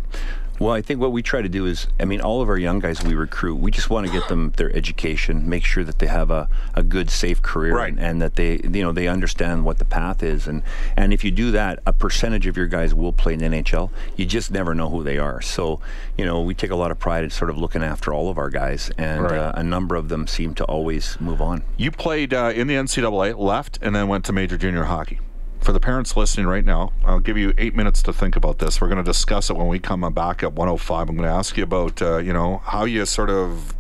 Well, 0.60 0.72
I 0.74 0.82
think 0.82 1.00
what 1.00 1.12
we 1.12 1.22
try 1.22 1.42
to 1.42 1.50
do 1.50 1.66
is, 1.66 1.88
I 2.00 2.06
mean, 2.06 2.22
all 2.22 2.42
of 2.42 2.48
our 2.48 2.58
young 2.58 2.80
guys 2.80 3.04
we 3.04 3.16
recruit, 3.16 3.56
we 3.56 3.72
just 3.72 3.90
want 3.90 4.06
to 4.08 4.14
get 4.14 4.28
them 4.30 4.52
their 4.56 4.74
education, 4.76 5.50
make 5.50 5.66
sure 5.66 5.84
that 5.84 6.00
they 6.00 6.06
have 6.08 6.30
a, 6.32 6.48
a 6.76 6.84
good, 6.84 7.10
safe 7.10 7.42
career, 7.42 7.76
Right. 7.76 7.90
and, 7.90 8.00
and 8.00 8.22
that 8.22 8.36
they, 8.36 8.58
you 8.64 8.84
know, 8.84 8.92
they 8.94 9.08
understand 9.08 9.66
what 9.66 9.80
the 9.80 9.86
path 9.86 10.22
is. 10.24 10.48
And 10.48 10.62
and 10.96 11.12
if 11.12 11.24
you 11.24 11.32
do 11.32 11.52
that, 11.52 11.80
a 11.86 11.92
percentage 11.92 12.46
of 12.48 12.56
your 12.56 12.68
guys 12.68 12.94
will 12.94 13.12
play 13.14 13.34
in 13.34 13.40
the 13.40 13.46
NHL. 13.48 13.90
You 14.16 14.26
just 14.26 14.52
never 14.52 14.74
know 14.76 14.90
who 14.90 15.04
they 15.04 15.18
are. 15.18 15.42
So, 15.42 15.82
you 16.18 16.24
know, 16.26 16.42
we 16.42 16.54
take 16.54 16.72
a 16.72 16.76
lot 16.76 16.92
of 16.92 17.00
pride 17.00 17.24
in 17.24 17.30
sort 17.32 17.50
of 17.50 17.58
looking 17.58 17.84
after 17.84 18.14
all 18.14 18.30
of 18.30 18.38
our 18.38 18.50
guys, 18.50 18.92
and 18.98 19.24
Right. 19.24 19.34
uh, 19.38 19.52
a 19.56 19.64
number 19.64 19.96
of 19.96 20.10
them 20.10 20.28
seem 20.28 20.54
to 20.56 20.64
always 20.66 21.18
move 21.20 21.42
on. 21.42 21.64
You 21.78 21.90
played 21.92 22.34
uh, 22.34 22.52
in 22.56 22.68
the 22.68 22.76
NCAA, 22.76 23.38
left, 23.38 23.80
and 23.82 23.96
then 23.96 24.08
went 24.08 24.24
to 24.26 24.34
major 24.34 24.58
junior 24.58 24.84
hockey. 24.86 25.20
For 25.64 25.72
the 25.72 25.80
parents 25.80 26.18
listening 26.18 26.46
right 26.46 26.66
now, 26.66 26.92
I'll 27.06 27.22
give 27.22 27.38
you 27.38 27.54
eight 27.58 27.74
minutes 27.74 28.04
to 28.04 28.12
think 28.12 28.36
about 28.36 28.60
this. 28.60 28.82
We're 28.82 28.90
going 28.90 28.98
to 28.98 29.04
discuss 29.04 29.50
it 29.50 29.56
when 29.56 29.70
we 29.70 29.80
come 29.80 30.02
back 30.14 30.44
at 30.44 30.52
105. 30.52 31.08
I'm 31.08 31.16
going 31.16 31.26
to 31.26 31.34
ask 31.34 31.56
you 31.56 31.64
about, 31.64 32.02
uh, 32.02 32.18
you 32.18 32.34
know, 32.34 32.58
how 32.66 32.84
you 32.84 33.06
sort 33.06 33.30
of 33.30 33.74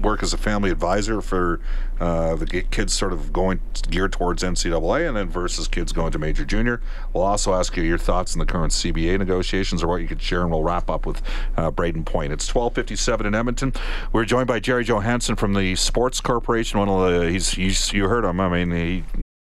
work 0.00 0.22
as 0.22 0.32
a 0.32 0.38
family 0.38 0.70
advisor 0.70 1.20
for 1.20 1.60
uh, 2.00 2.34
the 2.36 2.46
kids 2.46 2.94
sort 2.94 3.12
of 3.12 3.30
going 3.30 3.60
geared 3.90 4.12
towards 4.12 4.42
NCAA 4.42 5.06
and 5.06 5.14
then 5.14 5.28
versus 5.28 5.68
kids 5.68 5.92
going 5.92 6.12
to 6.12 6.18
major 6.18 6.46
junior. 6.46 6.80
We'll 7.12 7.24
also 7.24 7.52
ask 7.52 7.76
you 7.76 7.82
your 7.82 7.98
thoughts 7.98 8.34
on 8.34 8.38
the 8.38 8.46
current 8.46 8.72
CBA 8.72 9.18
negotiations 9.18 9.82
or 9.82 9.88
what 9.88 10.00
you 10.00 10.08
could 10.08 10.22
share, 10.22 10.40
and 10.40 10.50
we'll 10.50 10.62
wrap 10.62 10.88
up 10.88 11.04
with 11.04 11.20
uh, 11.58 11.70
Brayden 11.70 12.06
Point. 12.06 12.32
It's 12.32 12.50
12:57 12.50 13.26
in 13.26 13.34
Edmonton. 13.34 13.74
We're 14.14 14.24
joined 14.24 14.46
by 14.46 14.60
Jerry 14.60 14.84
Johansson 14.84 15.36
from 15.36 15.52
the 15.52 15.76
Sports 15.76 16.22
Corporation. 16.22 16.78
One 16.78 16.88
of 16.88 17.10
the 17.10 17.30
he's, 17.30 17.50
he's 17.50 17.92
you 17.92 18.08
heard 18.08 18.24
him. 18.24 18.40
I 18.40 18.48
mean, 18.48 18.70
he 18.70 19.04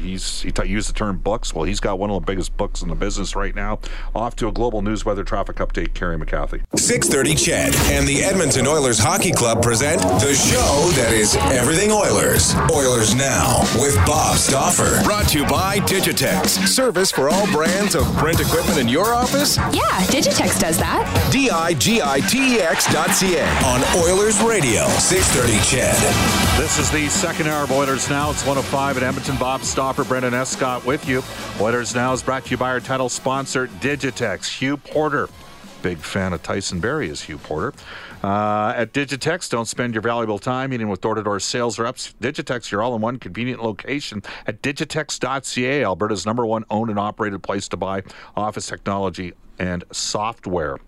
He's 0.00 0.42
he 0.42 0.50
t- 0.50 0.66
used 0.66 0.88
the 0.88 0.92
term 0.92 1.18
books. 1.18 1.54
Well, 1.54 1.62
he's 1.64 1.78
got 1.78 2.00
one 2.00 2.10
of 2.10 2.20
the 2.20 2.26
biggest 2.26 2.56
books 2.56 2.82
in 2.82 2.88
the 2.88 2.96
business 2.96 3.36
right 3.36 3.54
now. 3.54 3.78
Off 4.12 4.34
to 4.36 4.48
a 4.48 4.52
global 4.52 4.82
news 4.82 5.04
weather 5.04 5.22
traffic 5.22 5.56
update. 5.58 5.94
Kerry 5.94 6.18
McCarthy. 6.18 6.62
630 6.74 7.34
CHED 7.36 7.76
and 7.92 8.04
the 8.04 8.24
Edmonton 8.24 8.66
Oilers 8.66 8.98
Hockey 8.98 9.30
Club 9.30 9.62
present 9.62 10.02
the 10.02 10.34
show 10.34 10.90
that 11.00 11.12
is 11.12 11.36
everything 11.36 11.92
Oilers. 11.92 12.56
Oilers 12.72 13.14
Now 13.14 13.60
with 13.78 13.94
Bob 14.04 14.36
Stauffer. 14.36 15.00
Brought 15.04 15.28
to 15.28 15.38
you 15.38 15.46
by 15.46 15.78
Digitex. 15.78 16.66
Service 16.66 17.12
for 17.12 17.28
all 17.28 17.46
brands 17.52 17.94
of 17.94 18.02
print 18.16 18.40
equipment 18.40 18.78
in 18.80 18.88
your 18.88 19.14
office? 19.14 19.58
Yeah, 19.58 20.02
Digitex 20.10 20.58
does 20.58 20.76
that. 20.78 21.06
D-I-G-I-T-E-X 21.30 22.92
dot 22.92 23.10
C-A. 23.10 23.46
On 23.64 23.80
Oilers 24.02 24.42
Radio, 24.42 24.88
630 24.98 25.52
CHED. 25.62 26.60
This 26.60 26.80
is 26.80 26.90
the 26.90 27.08
second 27.08 27.46
hour 27.46 27.62
of 27.62 27.70
Oilers 27.70 28.10
Now. 28.10 28.30
It's 28.32 28.42
105 28.44 28.96
at 28.96 29.02
Edmonton. 29.04 29.36
Bob 29.36 29.62
Stauffer, 29.84 30.04
Brendan 30.04 30.32
Escott 30.32 30.82
with 30.86 31.06
you. 31.06 31.22
Oilers 31.60 31.94
Now 31.94 32.14
is 32.14 32.22
brought 32.22 32.46
to 32.46 32.50
you 32.52 32.56
by 32.56 32.70
our 32.70 32.80
title 32.80 33.10
sponsor, 33.10 33.66
Digitex. 33.66 34.48
Hugh 34.48 34.78
Porter. 34.78 35.28
Big 35.82 35.98
fan 35.98 36.32
of 36.32 36.42
Tyson 36.42 36.80
Barrie 36.80 37.10
is 37.10 37.20
Hugh 37.20 37.36
Porter. 37.36 37.74
Uh, 38.22 38.72
at 38.74 38.94
Digitex, 38.94 39.50
don't 39.50 39.66
spend 39.66 39.92
your 39.92 40.00
valuable 40.00 40.38
time 40.38 40.70
meeting 40.70 40.88
with 40.88 41.02
door-to-door 41.02 41.38
sales 41.38 41.78
reps. 41.78 42.14
Digitex, 42.18 42.70
your 42.70 42.80
all-in-one 42.80 43.18
convenient 43.18 43.62
location 43.62 44.22
at 44.46 44.62
digitex.ca, 44.62 45.84
Alberta's 45.84 46.24
number 46.24 46.46
one 46.46 46.64
owned 46.70 46.88
and 46.88 46.98
operated 46.98 47.42
place 47.42 47.68
to 47.68 47.76
buy 47.76 48.02
office 48.34 48.66
technology 48.66 49.34
and 49.58 49.84
software. 49.92 50.78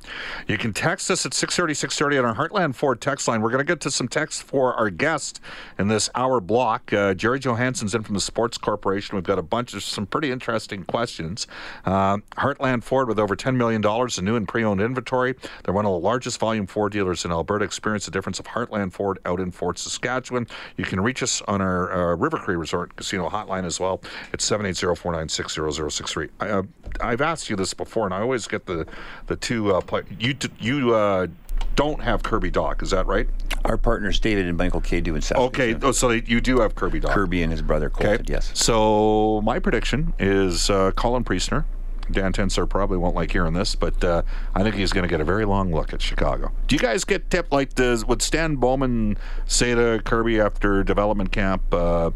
You 0.47 0.59
can 0.59 0.73
text 0.73 1.11
us 1.11 1.27
at 1.27 1.35
630 1.35 1.75
630 1.75 2.19
on 2.19 2.25
our 2.25 2.49
Heartland 2.49 2.75
Ford 2.75 3.01
text 3.01 3.29
line. 3.29 3.43
We're 3.43 3.51
going 3.51 3.65
to 3.65 3.71
get 3.71 3.81
to 3.83 3.91
some 3.91 4.09
text 4.09 4.43
for 4.43 4.75
our 4.75 4.91
guest 4.91 5.41
in 5.79 5.89
this 5.89 6.11
hour 6.15 6.41
block. 6.41 6.93
Uh, 6.93 7.15
Jerry 7.15 7.39
Johansson's 7.39 7.95
in 7.95 8.03
from 8.03 8.15
the 8.15 8.21
Sports 8.21 8.59
Corporation. 8.59 9.17
We've 9.17 9.25
got 9.25 9.39
a 9.39 9.43
bunch 9.43 9.75
of 9.75 9.83
some 9.83 10.07
pretty 10.07 10.31
interesting 10.31 10.85
questions. 10.85 11.47
Uh, 11.85 12.19
Heartland 12.37 12.83
Ford 12.83 13.09
with 13.09 13.19
over 13.19 13.37
$10 13.37 13.57
million 13.57 13.83
in 13.85 14.25
new 14.25 14.37
and 14.37 14.49
pre 14.49 14.65
owned 14.65 14.81
inventory. 14.81 15.35
They're 15.65 15.75
one 15.75 15.87
of 15.87 15.93
the 15.93 15.99
largest 15.99 16.39
volume 16.39 16.67
Ford 16.67 16.93
dealers 16.93 17.25
in 17.25 17.31
Alberta. 17.31 17.65
Experience 17.65 18.07
the 18.07 18.11
difference 18.11 18.39
of 18.39 18.47
Heartland 18.47 18.93
Ford 18.93 19.19
out 19.25 19.41
in 19.41 19.51
Fort 19.51 19.79
Saskatchewan. 19.79 20.47
You 20.77 20.85
can 20.85 21.01
reach 21.01 21.23
us 21.23 21.43
on 21.43 21.61
our 21.61 22.13
uh, 22.13 22.17
River 22.17 22.39
Cree 22.39 22.57
Resort 22.57 22.95
Casino 22.97 23.29
hotline 23.29 23.65
as 23.65 23.79
well. 23.79 24.01
It's 24.33 24.45
780 24.45 24.99
496 24.99 25.55
0063. 25.55 26.29
Uh, 26.41 26.63
I've 27.01 27.21
asked 27.21 27.51
you 27.51 27.57
this 27.57 27.75
before, 27.75 28.07
and 28.07 28.15
I 28.15 28.21
always 28.21 28.47
get 28.47 28.56
the 28.65 28.87
the 29.27 29.37
two 29.37 29.75
uh, 29.75 29.83
play. 29.83 30.05
You 30.19 30.33
d- 30.33 30.49
you 30.59 30.95
uh, 30.95 31.27
don't 31.75 32.01
have 32.01 32.23
Kirby 32.23 32.51
Dach, 32.51 32.83
is 32.83 32.91
that 32.91 33.07
right? 33.07 33.29
Our 33.65 33.77
partners, 33.77 34.19
David 34.19 34.47
and 34.47 34.57
Michael 34.57 34.81
K. 34.81 35.01
do 35.01 35.15
in 35.15 35.21
South. 35.21 35.39
Okay, 35.39 35.77
oh, 35.83 35.93
so 35.93 36.11
you 36.11 36.41
do 36.41 36.61
have 36.61 36.75
Kirby 36.75 37.01
Dach. 37.01 37.11
Kirby 37.11 37.43
and 37.43 37.53
his 37.53 37.63
brother 37.63 37.91
Colton, 37.91 38.25
yes. 38.29 38.51
So 38.55 39.41
my 39.43 39.59
prediction 39.59 40.15
is 40.19 40.71
uh, 40.71 40.93
Colin 40.93 41.25
Priestner. 41.25 41.65
Dan 42.11 42.33
Tensor 42.33 42.69
probably 42.69 42.99
won't 42.99 43.17
like 43.17 43.33
hearing 43.33 43.53
this, 43.53 43.75
but 43.75 44.03
uh, 44.05 44.23
I 44.55 44.63
think 44.63 44.77
he's 44.77 44.93
going 44.93 45.03
to 45.03 45.09
get 45.09 45.21
a 45.21 45.25
very 45.25 45.45
long 45.45 45.73
look 45.73 45.93
at 45.93 46.01
Chicago. 46.01 46.53
Do 46.69 46.77
you 46.77 46.79
guys 46.79 47.05
get 47.05 47.29
tipped 47.31 47.51
like 47.51 47.75
does 47.75 48.05
would 48.05 48.23
Stan 48.23 48.57
Bowman 48.57 49.19
say 49.47 49.75
to 49.75 50.01
Kirby 50.05 50.41
after 50.41 50.85
development 50.85 51.33
camp, 51.33 51.63
uh, 51.75 52.13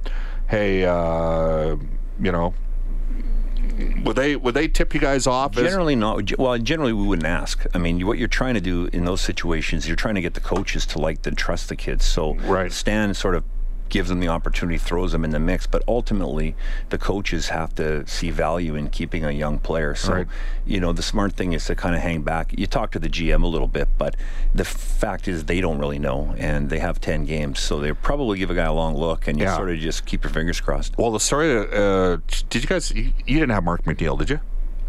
"Hey, 0.48 0.84
uh, 0.84 1.76
you 2.20 2.30
know, 2.30 2.54
would 4.04 4.16
they 4.16 4.36
would 4.36 4.54
they 4.54 4.68
tip 4.68 4.94
you 4.94 5.00
guys 5.00 5.26
off?" 5.26 5.56
as- 5.56 5.64
Generally 5.64 5.96
not. 5.96 6.38
Well, 6.38 6.56
generally 6.58 6.92
we 6.92 7.06
wouldn't 7.06 7.26
ask. 7.26 7.64
I 7.74 7.78
mean, 7.78 8.06
what 8.06 8.18
you're 8.18 8.28
trying 8.28 8.54
to 8.54 8.60
do 8.60 8.88
in 8.92 9.04
those 9.04 9.20
situations, 9.20 9.86
you're 9.86 9.96
trying 9.96 10.14
to 10.16 10.20
get 10.20 10.34
the 10.34 10.40
coaches 10.40 10.86
to 10.86 10.98
like 10.98 11.22
to 11.22 11.30
trust 11.32 11.68
the 11.68 11.76
kids. 11.76 12.04
So 12.04 12.34
Right. 12.34 12.72
Stan 12.72 13.12
sort 13.14 13.34
of 13.34 13.44
gives 13.90 14.08
them 14.08 14.20
the 14.20 14.28
opportunity, 14.28 14.78
throws 14.78 15.12
them 15.12 15.24
in 15.24 15.30
the 15.30 15.38
mix, 15.38 15.66
but 15.66 15.82
ultimately 15.86 16.54
the 16.88 16.98
coaches 16.98 17.48
have 17.48 17.74
to 17.74 18.06
see 18.06 18.30
value 18.30 18.74
in 18.74 18.88
keeping 18.88 19.24
a 19.24 19.30
young 19.30 19.58
player. 19.58 19.94
So, 19.94 20.12
Right. 20.12 20.26
you 20.64 20.80
know, 20.80 20.92
the 20.92 21.02
smart 21.02 21.34
thing 21.34 21.52
is 21.52 21.66
to 21.66 21.74
kind 21.74 21.94
of 21.94 22.00
hang 22.00 22.22
back. 22.22 22.54
You 22.56 22.66
talk 22.66 22.90
to 22.92 22.98
the 22.98 23.08
GM 23.08 23.42
a 23.42 23.46
little 23.46 23.68
bit, 23.68 23.88
but 23.98 24.16
the 24.54 24.64
fact 24.64 25.28
is 25.28 25.44
they 25.44 25.60
don't 25.60 25.78
really 25.78 25.98
know, 25.98 26.34
and 26.38 26.70
they 26.70 26.78
have 26.78 27.00
10 27.00 27.24
games, 27.26 27.60
so 27.60 27.78
they 27.80 27.92
probably 27.92 28.38
give 28.38 28.50
a 28.50 28.54
guy 28.54 28.64
a 28.64 28.72
long 28.72 28.96
look, 28.96 29.26
and 29.28 29.38
you 29.38 29.44
Yeah. 29.44 29.56
sort 29.56 29.70
of 29.70 29.78
just 29.78 30.06
keep 30.06 30.24
your 30.24 30.32
fingers 30.32 30.60
crossed. 30.60 30.96
well, 30.96 31.10
the 31.10 31.20
story. 31.20 31.50
Uh, 31.72 32.18
did 32.48 32.62
you 32.62 32.68
guys? 32.68 32.92
You, 32.92 33.12
you 33.26 33.34
didn't 33.40 33.50
have 33.50 33.64
Mark 33.64 33.84
McNeill, 33.84 34.18
did 34.18 34.30
you? 34.30 34.40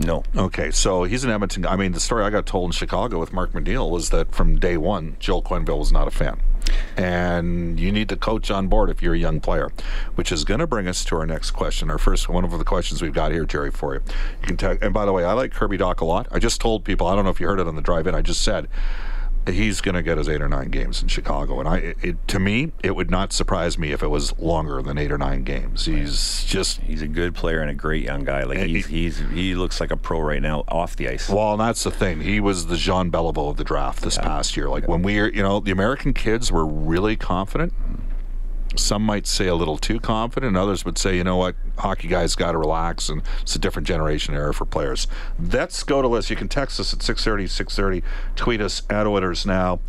No. 0.06 0.24
Okay, 0.36 0.72
so 0.72 1.04
he's 1.04 1.24
an 1.24 1.30
Edmonton. 1.30 1.66
I 1.66 1.76
mean, 1.76 1.92
the 1.92 2.00
story 2.00 2.24
I 2.24 2.30
got 2.30 2.46
told 2.46 2.70
in 2.70 2.72
Chicago 2.72 3.20
with 3.20 3.34
Mark 3.34 3.52
McNeill 3.52 3.90
was 3.90 4.10
that 4.10 4.34
from 4.34 4.60
day 4.60 4.78
one, 4.78 5.16
Joel 5.20 5.44
Quenneville 5.44 5.78
was 5.78 5.92
not 5.92 6.08
a 6.08 6.12
fan. 6.12 6.40
And 6.98 7.80
you 7.80 7.92
need 7.92 8.08
the 8.08 8.16
coach 8.16 8.50
on 8.50 8.68
board 8.68 8.90
if 8.90 9.02
you're 9.02 9.14
a 9.14 9.20
young 9.20 9.40
player, 9.40 9.72
which 10.16 10.32
is 10.32 10.44
going 10.44 10.60
to 10.60 10.68
bring 10.68 10.88
us 10.88 11.04
to 11.06 11.16
our 11.18 11.26
next 11.26 11.52
question. 11.52 11.92
Our 11.92 11.98
first 11.98 12.30
one 12.30 12.44
of 12.44 12.58
the 12.58 12.64
questions 12.64 13.02
we've 13.02 13.14
got 13.14 13.32
here, 13.32 13.46
Jerry, 13.46 13.72
for 13.72 13.96
you. 13.96 14.02
You 14.42 14.48
can 14.48 14.58
tag, 14.58 14.80
and 14.82 14.94
by 14.94 15.06
the 15.06 15.12
way, 15.12 15.24
I 15.24 15.34
like 15.34 15.52
Kirby 15.52 15.78
Dach 15.78 16.02
a 16.02 16.06
lot. 16.06 16.28
I 16.32 16.40
just 16.40 16.62
told 16.62 16.84
people, 16.84 17.08
I 17.08 17.16
don't 17.16 17.26
know 17.26 17.32
if 17.32 17.40
you 17.40 17.48
heard 17.48 17.60
it 17.60 17.68
on 17.68 17.76
the 17.76 17.82
drive-in. 17.82 18.16
I 18.16 18.22
just 18.22 18.44
said 18.44 18.68
he's 19.48 19.82
going 19.82 19.96
to 19.96 20.04
get 20.04 20.18
his 20.18 20.30
eight 20.30 20.42
or 20.42 20.50
nine 20.50 20.70
games 20.70 21.02
in 21.02 21.08
Chicago, 21.08 21.60
and 21.60 21.68
I, 21.68 21.96
it, 22.02 22.28
to 22.28 22.40
me, 22.40 22.72
it 22.84 22.96
would 22.96 23.10
not 23.10 23.34
surprise 23.34 23.78
me 23.78 23.92
if 23.92 24.04
it 24.04 24.08
was 24.08 24.38
longer 24.38 24.82
than 24.82 24.98
eight 24.98 25.12
or 25.12 25.18
nine 25.18 25.44
games. 25.44 25.86
He's 25.86 26.44
just 26.46 26.82
He's 26.82 27.02
a 27.02 27.08
good 27.08 27.36
player 27.36 27.62
and 27.62 27.70
a 27.70 27.74
great 27.74 28.04
young 28.04 28.24
guy. 28.24 28.44
Like 28.44 28.60
eh, 28.60 28.66
he's, 28.66 28.86
eh, 28.86 28.90
he's 28.90 29.20
he 29.32 29.56
looks 29.56 29.80
like 29.80 29.92
a 29.92 29.98
pro 29.98 30.20
right 30.20 30.42
now 30.42 30.64
off 30.68 30.96
the 30.96 31.08
ice. 31.08 31.30
Well, 31.30 31.54
and 31.54 31.62
that's 31.62 31.84
the 31.84 31.92
thing. 31.92 32.22
He 32.22 32.40
was 32.40 32.68
the 32.68 32.78
Jean 32.78 33.12
Beliveau 33.12 33.50
of 33.50 33.58
the 33.58 33.64
draft 33.64 34.02
this 34.02 34.18
past 34.18 34.56
year. 34.58 34.70
Like 34.70 34.88
when 34.88 35.02
we, 35.02 35.16
you 35.16 35.44
know, 35.44 35.60
the 35.60 35.72
American 35.72 36.14
kids 36.14 36.52
were 36.52 36.66
really 36.66 37.16
confident. 37.16 37.74
Some 38.76 39.04
might 39.04 39.28
say 39.28 39.48
a 39.48 39.56
little 39.56 39.78
too 39.78 40.00
confident. 40.00 40.56
Others 40.56 40.86
would 40.86 40.98
say, 40.98 41.18
you 41.18 41.24
know 41.24 41.38
what, 41.38 41.56
hockey 41.78 42.08
guys 42.08 42.36
got 42.36 42.54
to 42.54 42.58
relax, 42.58 43.10
and 43.10 43.22
it's 43.42 43.56
a 43.56 43.60
different 43.60 43.88
generation 43.88 44.34
era 44.34 44.54
for 44.54 44.66
players. 44.66 45.08
Let's 45.40 45.84
go 45.84 46.02
to 46.02 46.08
list. 46.08 46.30
You 46.30 46.36
can 46.36 46.48
text 46.48 46.80
us 46.80 46.94
at 46.94 47.02
630, 47.02 47.48
630. 47.48 48.08
Tweet 48.36 48.62
us 48.62 48.84
at 48.90 49.08
Oilers 49.08 49.46
Now. 49.46 49.80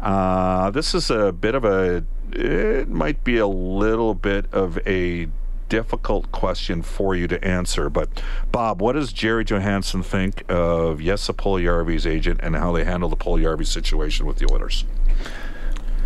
Uh, 0.00 0.70
this 0.70 0.94
is 0.94 1.10
a 1.10 1.32
bit 1.32 1.54
of 1.54 1.64
a, 1.64 2.04
it 2.32 2.88
might 2.88 3.24
be 3.24 3.38
a 3.38 3.46
little 3.46 4.14
bit 4.14 4.52
of 4.52 4.78
a 4.86 5.28
difficult 5.68 6.30
question 6.32 6.82
for 6.82 7.14
you 7.14 7.26
to 7.28 7.42
answer. 7.44 7.90
But 7.90 8.22
Bob, 8.52 8.80
what 8.80 8.92
does 8.92 9.12
Jerry 9.12 9.44
Johansson 9.44 10.02
think 10.02 10.44
of 10.48 11.00
Jesse 11.00 11.32
Puljujärvi's 11.32 12.06
agent 12.06 12.40
and 12.42 12.56
how 12.56 12.72
they 12.72 12.84
handle 12.84 13.08
the 13.08 13.16
Puljujärvi 13.16 13.66
situation 13.66 14.26
with 14.26 14.38
the 14.38 14.52
Oilers? 14.52 14.84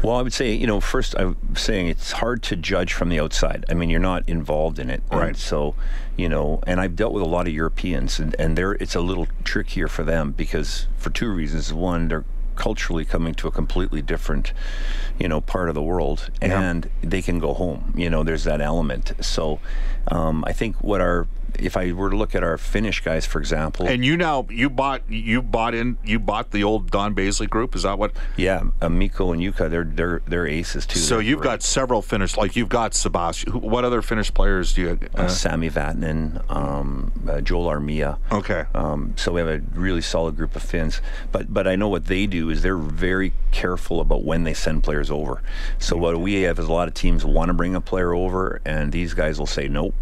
Well, 0.03 0.17
I 0.17 0.23
would 0.23 0.33
say, 0.33 0.53
you 0.53 0.67
know, 0.67 0.81
first 0.81 1.15
I'm 1.19 1.37
saying 1.55 1.89
it's 1.89 2.13
hard 2.13 2.43
to 2.45 2.57
judge 2.57 2.95
from 2.95 3.11
the 3.11 3.21
outside. 3.21 3.67
I 3.69 3.75
mean, 3.75 3.91
you're 3.91 4.01
not 4.01 4.27
involved 4.29 4.79
in 4.79 4.89
it, 4.89 5.03
right? 5.13 5.29
And 5.29 5.37
so, 5.37 5.75
you 6.17 6.29
know, 6.29 6.61
and 6.67 6.81
I've 6.81 6.97
dealt 6.97 7.13
with 7.13 7.23
a 7.23 7.29
lot 7.29 7.47
of 7.47 7.53
Europeans, 7.53 8.19
and 8.19 8.35
and 8.39 8.57
they're 8.57 8.73
it's 8.73 8.95
a 8.95 9.01
little 9.01 9.29
trickier 9.45 9.89
for 9.89 10.03
them 10.03 10.33
because 10.33 10.87
for 10.97 11.11
two 11.11 11.31
reasons. 11.31 11.73
One, 11.73 12.09
they're 12.09 12.25
culturally 12.57 13.05
coming 13.05 13.35
to 13.35 13.49
a 13.49 13.51
completely 13.51 14.03
different, 14.03 14.53
you 15.19 15.29
know, 15.29 15.41
part 15.41 15.69
of 15.69 15.75
the 15.75 15.83
world, 15.83 16.31
and 16.41 16.91
they 17.03 17.23
can 17.23 17.39
go 17.39 17.53
home. 17.55 17.93
You 17.97 18.09
know, 18.09 18.23
there's 18.23 18.45
that 18.45 18.61
element. 18.61 19.13
So, 19.21 19.61
um, 20.09 20.45
I 20.47 20.53
think 20.53 20.77
what 20.83 21.01
our 21.01 21.27
if 21.61 21.77
I 21.77 21.93
were 21.93 22.11
to 22.11 22.17
look 22.17 22.35
at 22.35 22.43
our 22.43 22.59
Finnish 22.59 23.03
guys, 23.03 23.27
for 23.27 23.39
example, 23.39 23.87
and 23.87 24.05
you 24.05 24.17
now 24.17 24.47
you 24.51 24.71
bought 24.71 25.03
you 25.09 25.43
bought 25.43 25.75
in 25.75 25.97
you 26.05 26.19
bought 26.19 26.51
the 26.51 26.65
old 26.65 26.91
Don 26.91 27.15
Baizley 27.15 27.49
group. 27.49 27.75
Is 27.75 27.83
that 27.83 27.99
what? 27.99 28.13
Yeah, 28.37 28.65
uh, 28.81 28.89
Mikko 28.89 29.33
and 29.33 29.43
Jukka, 29.43 29.71
they're 29.71 29.85
they're 29.85 30.23
they're 30.27 30.47
aces 30.47 30.87
too. 30.87 30.99
So 30.99 31.19
you've 31.19 31.41
great. 31.41 31.51
got 31.51 31.63
several 31.63 32.03
Finnish, 32.03 32.37
like 32.37 32.57
you've 32.57 32.69
got 32.69 32.95
Sebastian. 32.95 33.61
What 33.61 33.85
other 33.85 34.03
Finnish 34.03 34.33
players 34.33 34.75
do 34.75 34.83
you? 34.83 34.99
Uh, 35.17 35.23
uh, 35.23 35.29
Sami 35.29 35.71
Vatanen, 35.71 36.43
um, 36.51 37.13
uh, 37.29 37.41
Joel 37.41 37.67
Armia. 37.67 38.19
Okay. 38.33 38.65
Um, 38.75 39.15
so 39.17 39.33
we 39.33 39.41
have 39.41 39.49
a 39.49 39.61
really 39.75 40.03
solid 40.03 40.37
group 40.37 40.57
of 40.57 40.63
Finns, 40.63 41.01
but 41.33 41.53
but 41.53 41.67
I 41.67 41.77
know 41.77 41.89
what 41.89 42.07
they 42.07 42.27
do 42.27 42.51
is 42.51 42.63
they're 42.63 42.77
very 42.77 43.33
careful 43.51 44.01
about 44.01 44.25
when 44.25 44.45
they 44.45 44.55
send 44.55 44.83
players 44.83 45.11
over. 45.11 45.43
So 45.79 45.97
what 45.97 46.19
we 46.21 46.43
have 46.43 46.59
is 46.59 46.67
a 46.67 46.73
lot 46.73 46.89
of 46.89 46.95
teams 46.95 47.25
want 47.25 47.49
to 47.49 47.55
bring 47.55 47.75
a 47.75 47.81
player 47.81 48.15
over, 48.15 48.61
and 48.65 48.93
these 48.93 49.15
guys 49.15 49.39
will 49.39 49.47
say 49.47 49.69
nope 49.69 49.95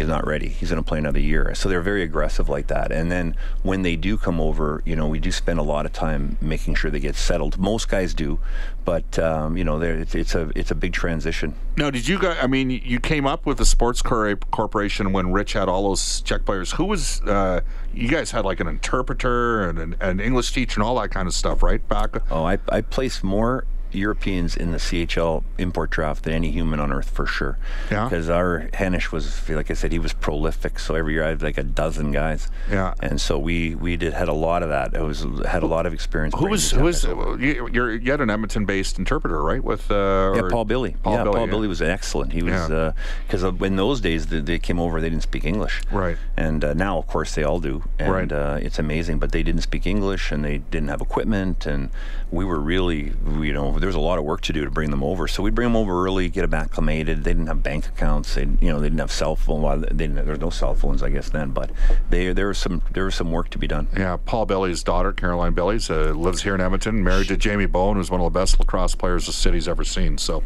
he's 0.00 0.08
not 0.08 0.26
ready. 0.26 0.48
He's 0.48 0.70
going 0.70 0.82
to 0.82 0.86
play 0.86 0.98
another 0.98 1.20
year. 1.20 1.54
So 1.54 1.68
they're 1.68 1.82
very 1.82 2.02
aggressive 2.02 2.48
like 2.48 2.68
that. 2.68 2.90
And 2.90 3.12
then 3.12 3.36
when 3.62 3.82
they 3.82 3.96
do 3.96 4.16
come 4.16 4.40
over, 4.40 4.82
you 4.86 4.96
know, 4.96 5.06
we 5.06 5.20
do 5.20 5.30
spend 5.30 5.58
a 5.58 5.62
lot 5.62 5.84
of 5.86 5.92
time 5.92 6.38
making 6.40 6.74
sure 6.74 6.90
they 6.90 7.00
get 7.00 7.16
settled. 7.16 7.58
Most 7.58 7.88
guys 7.88 8.14
do, 8.14 8.38
but 8.84 9.18
um, 9.18 9.56
you 9.56 9.64
know, 9.64 9.80
it's, 9.80 10.14
it's, 10.14 10.34
a 10.34 10.50
it's 10.56 10.70
a 10.70 10.74
big 10.74 10.92
transition. 10.92 11.54
Now, 11.76 11.90
did 11.90 12.08
you 12.08 12.18
guys? 12.18 12.38
I 12.40 12.46
mean, 12.46 12.70
you 12.70 12.98
came 12.98 13.26
up 13.26 13.46
with 13.46 13.58
the 13.58 13.66
Sports 13.66 14.02
Corporation 14.02 15.12
when 15.12 15.32
Ritch 15.32 15.52
had 15.52 15.68
all 15.68 15.84
those 15.84 16.22
Czech 16.22 16.44
players. 16.44 16.72
Who 16.72 16.86
was? 16.86 17.20
Uh, 17.22 17.60
you 17.92 18.08
guys 18.08 18.30
had 18.30 18.44
like 18.44 18.60
an 18.60 18.68
interpreter 18.68 19.68
and 19.68 19.78
an, 19.78 19.96
an 20.00 20.20
English 20.20 20.52
teacher 20.52 20.80
and 20.80 20.88
all 20.88 20.98
that 21.00 21.10
kind 21.10 21.28
of 21.28 21.34
stuff, 21.34 21.62
right? 21.62 21.86
Back. 21.88 22.16
Oh, 22.30 22.44
I 22.44 22.58
I 22.68 22.80
placed 22.80 23.22
more 23.22 23.64
Europeans 23.92 24.56
in 24.56 24.72
the 24.72 24.78
CHL 24.78 25.42
import 25.58 25.90
draft 25.90 26.24
than 26.24 26.32
any 26.32 26.50
human 26.50 26.80
on 26.80 26.92
earth 26.92 27.10
for 27.10 27.26
sure. 27.26 27.58
Yeah. 27.90 28.04
Because 28.04 28.28
our 28.30 28.68
Henish 28.72 29.12
was, 29.12 29.48
like 29.48 29.70
I 29.70 29.74
said, 29.74 29.92
he 29.92 29.98
was 29.98 30.12
prolific. 30.12 30.78
So 30.78 30.94
every 30.94 31.14
year 31.14 31.24
I 31.24 31.28
had 31.30 31.42
like 31.42 31.58
a 31.58 31.62
dozen 31.62 32.12
guys. 32.12 32.48
Yeah. 32.70 32.94
And 33.00 33.20
so 33.20 33.38
we 33.38 33.74
we 33.74 33.96
did 33.96 34.12
had 34.12 34.28
a 34.28 34.32
lot 34.32 34.62
of 34.62 34.68
that. 34.68 34.94
It 34.94 35.02
was 35.02 35.24
had 35.46 35.62
a 35.62 35.66
lot 35.66 35.86
of 35.86 35.92
experience. 35.92 36.34
Who 36.38 36.48
was 36.48 36.70
who 36.70 36.84
was 36.84 37.04
you, 37.04 37.68
you're 37.72 37.94
you 37.94 38.10
had 38.10 38.20
an 38.20 38.30
Edmonton-based 38.30 38.98
interpreter, 38.98 39.42
right? 39.42 39.62
With 39.62 39.90
uh, 39.90 40.32
yeah, 40.36 40.48
Paul 40.50 40.64
Billy. 40.64 40.96
Paul 41.02 41.14
yeah, 41.14 41.24
Billy, 41.24 41.34
Paul 41.36 41.46
yeah. 41.46 41.50
Billy 41.50 41.68
was 41.68 41.82
excellent. 41.82 42.32
He 42.32 42.42
was 42.42 42.52
Yeah. 42.70 42.92
because 43.26 43.44
uh, 43.44 43.52
in 43.64 43.76
those 43.76 44.00
days 44.00 44.26
they, 44.26 44.40
they 44.40 44.58
came 44.58 44.78
over, 44.80 45.00
they 45.00 45.10
didn't 45.10 45.22
speak 45.22 45.44
English. 45.44 45.80
Right. 45.90 46.16
And 46.36 46.64
uh, 46.64 46.74
now, 46.74 46.98
of 46.98 47.06
course, 47.06 47.34
they 47.34 47.42
all 47.44 47.60
do. 47.60 47.82
And 47.98 48.12
Right. 48.12 48.32
uh, 48.32 48.58
it's 48.60 48.78
amazing. 48.78 49.18
But 49.18 49.32
they 49.32 49.42
didn't 49.42 49.62
speak 49.62 49.86
English 49.86 50.30
and 50.32 50.44
they 50.44 50.58
didn't 50.58 50.88
have 50.88 51.00
equipment. 51.00 51.66
And 51.66 51.90
we 52.30 52.44
were 52.44 52.60
really, 52.60 53.12
you 53.40 53.52
know, 53.52 53.78
there 53.80 53.86
was 53.86 53.96
a 53.96 54.00
lot 54.00 54.18
of 54.18 54.24
work 54.24 54.42
to 54.42 54.52
do 54.52 54.64
to 54.64 54.70
bring 54.70 54.90
them 54.90 55.02
over. 55.02 55.26
So 55.26 55.42
we'd 55.42 55.54
bring 55.54 55.66
them 55.66 55.76
over 55.76 56.04
early, 56.04 56.28
get 56.28 56.42
them 56.42 56.54
acclimated. 56.54 57.24
They 57.24 57.30
didn't 57.30 57.48
have 57.48 57.62
bank 57.62 57.86
accounts. 57.88 58.34
They, 58.34 58.42
you 58.42 58.70
know, 58.70 58.78
they 58.78 58.86
didn't 58.86 59.00
have 59.00 59.10
cell 59.10 59.36
phone. 59.36 59.62
Well, 59.62 59.78
they 59.78 59.88
didn't, 59.88 60.16
there 60.16 60.26
were 60.26 60.36
no 60.36 60.50
cell 60.50 60.74
phones, 60.74 61.02
I 61.02 61.10
guess, 61.10 61.30
then. 61.30 61.50
But 61.50 61.70
they, 62.08 62.32
there 62.32 62.48
was 62.48 62.58
some 62.58 62.82
there 62.92 63.04
was 63.04 63.14
some 63.14 63.32
work 63.32 63.48
to 63.50 63.58
be 63.58 63.66
done. 63.66 63.88
Yeah, 63.96 64.18
Paul 64.24 64.46
Billy's 64.46 64.82
daughter, 64.82 65.12
Caroline 65.12 65.54
Billy's, 65.54 65.90
uh, 65.90 66.12
lives 66.14 66.42
here 66.42 66.54
in 66.54 66.60
Edmonton, 66.60 67.02
married 67.02 67.28
to 67.28 67.36
Jamie 67.36 67.66
Bowen, 67.66 67.96
who's 67.96 68.10
one 68.10 68.20
of 68.20 68.32
the 68.32 68.38
best 68.38 68.60
lacrosse 68.60 68.94
players 68.94 69.26
the 69.26 69.32
city's 69.32 69.66
ever 69.66 69.84
seen. 69.84 70.18
So 70.18 70.42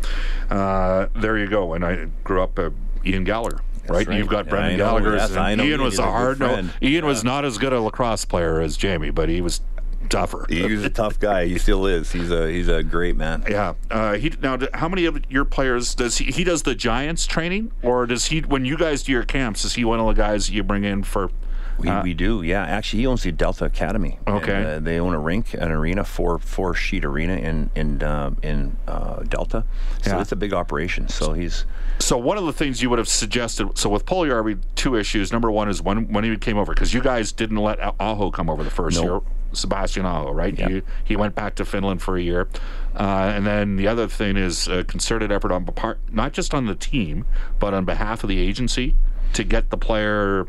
uh, 0.50 1.06
there 1.14 1.36
you 1.36 1.48
go. 1.48 1.74
And 1.74 1.84
I 1.84 2.06
grew 2.22 2.42
up 2.42 2.58
uh, 2.58 2.70
Ian 3.04 3.24
Gallagher. 3.24 3.60
Right? 3.86 4.06
right. 4.06 4.16
you've 4.16 4.28
got 4.28 4.48
Brendan 4.48 4.78
Gallagher. 4.78 5.16
Yes, 5.16 5.30
and 5.30 5.40
I 5.40 5.54
know 5.54 5.64
Ian 5.64 5.82
was 5.82 5.98
a 5.98 6.04
hard 6.04 6.40
no. 6.40 6.70
Ian 6.80 7.04
was 7.04 7.22
not 7.22 7.44
as 7.44 7.58
good 7.58 7.74
a 7.74 7.80
lacrosse 7.80 8.24
player 8.24 8.60
as 8.60 8.78
Jamie, 8.78 9.10
but 9.10 9.28
he 9.28 9.42
was 9.42 9.60
tougher. 10.08 10.46
He 10.48 10.62
was 10.62 10.84
a 10.84 10.90
tough 10.90 11.18
guy. 11.18 11.46
He 11.46 11.58
still 11.58 11.86
is. 11.86 12.12
He's 12.12 12.30
a 12.30 12.50
he's 12.50 12.68
a 12.68 12.82
great 12.82 13.16
man. 13.16 13.44
Yeah. 13.48 13.74
Uh, 13.90 14.14
he 14.14 14.32
now. 14.42 14.58
How 14.74 14.88
many 14.88 15.04
of 15.06 15.18
your 15.30 15.44
players 15.44 15.94
does 15.94 16.18
he? 16.18 16.26
He 16.26 16.44
does 16.44 16.62
the 16.62 16.74
Giants 16.74 17.26
training, 17.26 17.72
or 17.82 18.06
does 18.06 18.26
he? 18.26 18.40
When 18.40 18.64
you 18.64 18.76
guys 18.76 19.02
do 19.02 19.12
your 19.12 19.24
camps, 19.24 19.64
is 19.64 19.74
he 19.74 19.84
one 19.84 20.00
of 20.00 20.06
the 20.06 20.12
guys 20.14 20.50
you 20.50 20.62
bring 20.62 20.84
in 20.84 21.02
for? 21.02 21.30
We, 21.76 21.88
uh, 21.88 22.04
we 22.04 22.14
do, 22.14 22.42
yeah. 22.42 22.62
Actually, 22.64 23.00
he 23.00 23.06
owns 23.08 23.24
the 23.24 23.32
Delta 23.32 23.64
Academy. 23.64 24.20
Okay. 24.28 24.54
And, 24.54 24.66
uh, 24.66 24.78
they 24.78 25.00
own 25.00 25.12
a 25.12 25.18
rink, 25.18 25.54
an 25.54 25.72
arena, 25.72 26.04
four 26.04 26.38
four 26.38 26.72
sheet 26.72 27.04
arena 27.04 27.34
in 27.34 27.68
in 27.74 28.00
uh, 28.00 28.30
in 28.44 28.76
uh, 28.86 29.24
Delta. 29.24 29.64
So 30.02 30.12
Yeah. 30.12 30.20
it's 30.20 30.30
a 30.30 30.36
big 30.36 30.52
operation. 30.54 31.08
So 31.08 31.32
he's 31.32 31.64
So 31.98 32.16
one 32.16 32.38
of 32.38 32.44
the 32.46 32.52
things 32.52 32.80
you 32.80 32.90
would 32.90 33.00
have 33.00 33.08
suggested. 33.08 33.76
So 33.76 33.88
with 33.88 34.06
Puljujärvi, 34.06 34.60
two 34.76 34.94
issues. 34.94 35.32
Number 35.32 35.50
one 35.50 35.68
is 35.68 35.82
when 35.82 36.12
when 36.12 36.22
he 36.22 36.36
came 36.36 36.58
over 36.58 36.72
because 36.74 36.94
you 36.94 37.00
guys 37.00 37.32
didn't 37.32 37.56
let 37.58 37.80
Ah- 37.82 37.94
Aho 37.98 38.30
come 38.30 38.48
over 38.48 38.62
the 38.62 38.70
first 38.70 39.02
No. 39.02 39.02
year. 39.02 39.20
Sebastian 39.54 40.06
Aho, 40.06 40.32
right? 40.32 40.56
He, 40.68 40.82
he 41.04 41.16
went 41.16 41.34
back 41.34 41.54
to 41.56 41.64
Finland 41.64 42.02
for 42.02 42.16
a 42.16 42.22
year, 42.22 42.48
uh, 42.94 43.32
and 43.34 43.46
then 43.46 43.76
the 43.76 43.88
other 43.88 44.08
thing 44.08 44.36
is 44.36 44.68
a 44.68 44.84
concerted 44.84 45.32
effort 45.32 45.52
on 45.52 45.64
part, 45.64 45.98
not 46.12 46.32
just 46.32 46.54
on 46.54 46.66
the 46.66 46.74
team, 46.74 47.24
but 47.58 47.74
on 47.74 47.84
behalf 47.84 48.22
of 48.22 48.28
the 48.28 48.38
agency 48.38 48.94
to 49.34 49.44
get 49.44 49.70
the 49.70 49.76
player 49.76 50.46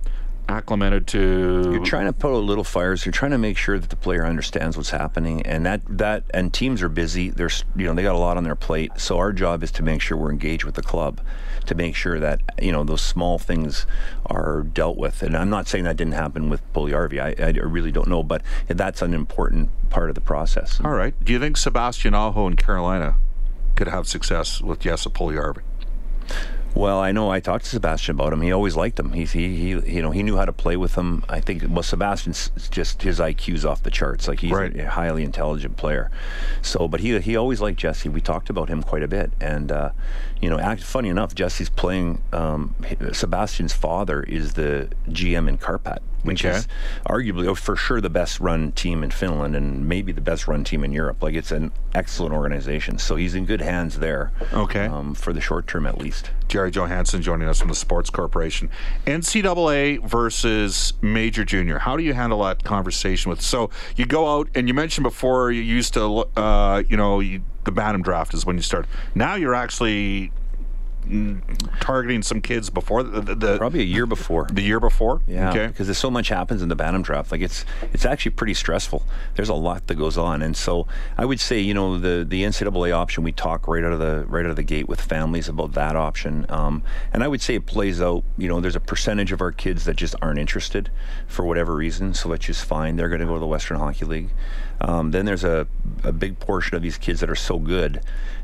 acclimated 0.48 1.08
to. 1.08 1.70
You're 1.72 1.84
trying 1.84 2.06
to 2.06 2.14
put 2.14 2.36
out 2.36 2.44
little 2.44 2.64
fires. 2.64 3.06
You're 3.06 3.14
trying 3.14 3.32
to 3.32 3.38
make 3.38 3.58
sure 3.58 3.80
that 3.80 3.90
the 3.90 3.96
player 3.96 4.26
understands 4.26 4.78
what's 4.78 4.92
happening, 4.92 5.42
and 5.44 5.66
that 5.66 5.82
that 5.90 6.24
and 6.34 6.54
teams 6.54 6.82
are 6.82 6.90
busy. 6.90 7.30
There's 7.30 7.64
you 7.76 7.86
know 7.86 7.94
they 7.94 8.04
got 8.04 8.16
a 8.16 8.20
lot 8.20 8.38
on 8.38 8.44
their 8.44 8.56
plate. 8.56 8.92
So 8.98 9.18
our 9.18 9.34
job 9.34 9.64
is 9.64 9.72
to 9.72 9.84
make 9.84 10.02
sure 10.02 10.18
we're 10.18 10.32
engaged 10.32 10.64
with 10.64 10.76
the 10.76 10.84
club, 10.84 11.22
to 11.68 11.76
make 11.76 11.96
sure 11.96 12.20
that 12.20 12.42
you 12.62 12.72
know 12.72 12.84
those 12.84 13.02
small 13.02 13.40
things 13.40 13.86
are 14.26 14.64
dealt 14.64 14.98
with. 14.98 15.22
And 15.22 15.36
I'm 15.36 15.50
not 15.50 15.68
saying 15.68 15.84
that 15.86 15.98
didn't 15.98 16.14
happen 16.14 16.50
with 16.50 16.62
Puljujärvi. 16.74 17.20
I, 17.20 17.48
I 17.48 17.50
really 17.66 17.92
don't 17.92 18.08
know, 18.08 18.24
but 18.24 18.42
that's 18.68 19.02
an 19.02 19.14
important 19.14 19.70
part 19.90 20.10
of 20.10 20.16
the 20.16 20.22
process. 20.22 20.80
All 20.84 20.94
right. 20.94 21.14
Do 21.24 21.34
you 21.34 21.40
think 21.40 21.58
Sebastian 21.58 22.14
Aho 22.14 22.48
in 22.48 22.56
Carolina 22.56 23.16
could 23.76 23.88
have 23.88 24.08
success 24.08 24.62
with 24.62 24.80
Jesse 24.80 25.10
Puljujärvi? 25.10 25.62
Well, 26.76 27.00
I 27.00 27.14
know 27.14 27.32
I 27.32 27.40
talked 27.40 27.64
to 27.64 27.70
Sebastian 27.72 28.16
about 28.16 28.34
him. 28.34 28.42
He 28.42 28.52
always 28.52 28.76
liked 28.76 29.00
him. 29.00 29.14
He, 29.14 29.24
he, 29.24 29.56
he 29.56 29.70
you 29.96 30.02
know, 30.02 30.12
he 30.12 30.24
knew 30.24 30.36
how 30.36 30.44
to 30.44 30.52
play 30.52 30.76
with 30.76 30.96
him. 30.96 31.24
I 31.30 31.40
think, 31.40 31.64
well, 31.70 31.84
Sebastian's 31.84 32.52
just 32.70 33.02
his 33.02 33.20
IQ's 33.20 33.64
off 33.64 33.82
the 33.82 33.90
charts. 33.90 34.28
Like 34.28 34.42
he's 34.42 34.52
Right. 34.52 34.76
a 34.78 34.90
highly 34.90 35.24
intelligent 35.24 35.78
player. 35.78 36.12
So, 36.62 36.90
but 36.90 37.00
he, 37.00 37.18
he 37.20 37.38
always 37.38 37.62
liked 37.62 37.80
Jesse. 37.80 38.10
We 38.10 38.20
talked 38.20 38.50
about 38.50 38.68
him 38.68 38.84
quite 38.84 39.04
a 39.04 39.08
bit. 39.08 39.32
And, 39.40 39.72
uh, 39.72 39.92
you 40.42 40.50
know, 40.50 40.60
act, 40.60 40.84
funny 40.84 41.08
enough, 41.08 41.34
Jesse's 41.34 41.70
playing. 41.70 42.22
Um, 42.34 42.76
Sebastian's 43.14 43.74
father 43.74 44.22
is 44.24 44.54
the 44.56 44.90
GM 45.10 45.48
in 45.48 45.58
Karpat, 45.58 46.00
which 46.26 46.46
Okay. 46.46 46.58
is 46.58 46.68
arguably, 47.08 47.48
oh, 47.48 47.56
for 47.56 47.76
sure, 47.76 48.02
the 48.02 48.10
best 48.10 48.40
run 48.40 48.72
team 48.74 49.04
in 49.04 49.12
Finland 49.12 49.56
and 49.56 49.88
maybe 49.88 50.12
the 50.12 50.22
best 50.22 50.48
run 50.48 50.64
team 50.64 50.84
in 50.84 50.92
Europe. 50.92 51.22
Like 51.24 51.36
it's 51.36 51.52
an 51.52 51.72
excellent 51.94 52.34
organization. 52.34 52.98
So 52.98 53.16
he's 53.16 53.36
in 53.36 53.46
good 53.46 53.62
hands 53.62 54.00
there. 54.00 54.32
Okay. 54.54 54.86
Um, 54.88 55.14
for 55.16 55.32
the 55.34 55.42
short 55.42 55.68
term, 55.68 55.86
at 55.86 55.98
least. 55.98 56.32
Gerry 56.48 56.72
Johannson 56.72 57.22
joining 57.22 57.48
us 57.48 57.60
from 57.60 57.70
the 57.70 57.76
Sports 57.76 58.10
Corporation. 58.10 58.70
NCAA 59.08 60.06
versus 60.08 60.94
Major 61.02 61.46
Junior. 61.46 61.80
How 61.80 61.96
do 61.98 62.04
you 62.04 62.14
handle 62.14 62.44
that 62.44 62.64
conversation 62.64 63.30
with? 63.30 63.42
So 63.42 63.70
you 63.96 64.06
go 64.06 64.38
out 64.38 64.50
and 64.56 64.68
you 64.68 64.74
mentioned 64.74 65.04
before 65.04 65.52
you 65.52 65.62
used 65.62 65.94
to, 65.96 66.26
uh, 66.36 66.84
you 66.88 66.98
know, 66.98 67.20
you, 67.22 67.42
the 67.64 67.72
Bantam 67.72 68.02
draft 68.04 68.34
is 68.34 68.46
when 68.46 68.56
you 68.58 68.62
start. 68.62 68.86
Now 69.16 69.36
you're 69.36 69.56
actually 69.56 70.32
targeting 71.80 72.22
some 72.22 72.42
kids 72.42 72.70
before 72.70 73.04
the, 73.04 73.22
the, 73.22 73.36
the 73.36 73.58
Probably 73.58 73.82
a 73.82 73.84
year 73.84 74.06
before. 74.06 74.48
the 74.52 74.62
year 74.62 74.80
before. 74.80 75.22
Yeah, 75.28 75.50
Okay. 75.52 75.68
because 75.68 75.88
there's 75.88 75.98
so 75.98 76.12
much 76.12 76.30
happens 76.30 76.62
in 76.62 76.70
the 76.70 76.76
Bantam 76.76 77.02
draft. 77.02 77.32
Like 77.32 77.42
it's 77.42 77.66
it's 77.94 78.06
actually 78.06 78.32
pretty 78.32 78.54
stressful. 78.54 79.04
There's 79.36 79.50
a 79.50 79.54
lot 79.54 79.88
that 79.88 79.96
goes 79.96 80.18
on, 80.18 80.42
and 80.42 80.56
so 80.56 80.88
I 81.18 81.26
would 81.26 81.40
say 81.40 81.60
you 81.60 81.74
know 81.74 81.98
the 81.98 82.26
the 82.28 82.44
NCAA 82.44 82.92
option 82.94 83.24
we 83.24 83.32
talk 83.32 83.68
right 83.68 83.84
out 83.84 83.92
of 83.94 84.00
the 84.00 84.26
right 84.28 84.46
out 84.46 84.50
of 84.52 84.56
the 84.56 84.64
gate 84.64 84.88
with 84.88 85.02
families 85.02 85.48
about 85.48 85.74
that 85.74 85.96
option, 85.96 86.46
um, 86.50 86.84
and 87.14 87.24
I 87.24 87.28
would 87.28 87.42
say 87.42 87.56
it 87.56 87.66
plays 87.66 88.02
out. 88.02 88.24
You 88.38 88.48
know, 88.48 88.60
there's 88.60 88.76
a 88.76 88.80
percentage 88.80 89.32
of 89.32 89.42
our 89.42 89.52
kids 89.52 89.86
that 89.86 89.96
just 89.96 90.16
aren't 90.22 90.40
interested 90.40 90.90
for 91.28 91.46
whatever 91.46 91.76
reason, 91.76 92.14
so 92.14 92.30
that's 92.30 92.46
just 92.46 92.66
fine. 92.66 92.96
They're 92.96 93.10
going 93.10 93.22
to 93.22 93.28
go 93.28 93.34
to 93.34 93.40
the 93.40 93.48
Western 93.48 93.78
Hockey 93.78 94.06
League. 94.06 94.30
Um, 94.82 95.12
then 95.12 95.26
there's 95.26 95.46
a, 95.46 95.68
a 96.04 96.12
big 96.12 96.38
portion 96.40 96.76
of 96.76 96.82
these 96.84 96.98
kids 96.98 97.22
that 97.22 97.30
are 97.30 97.36
so 97.36 97.58
good 97.58 98.02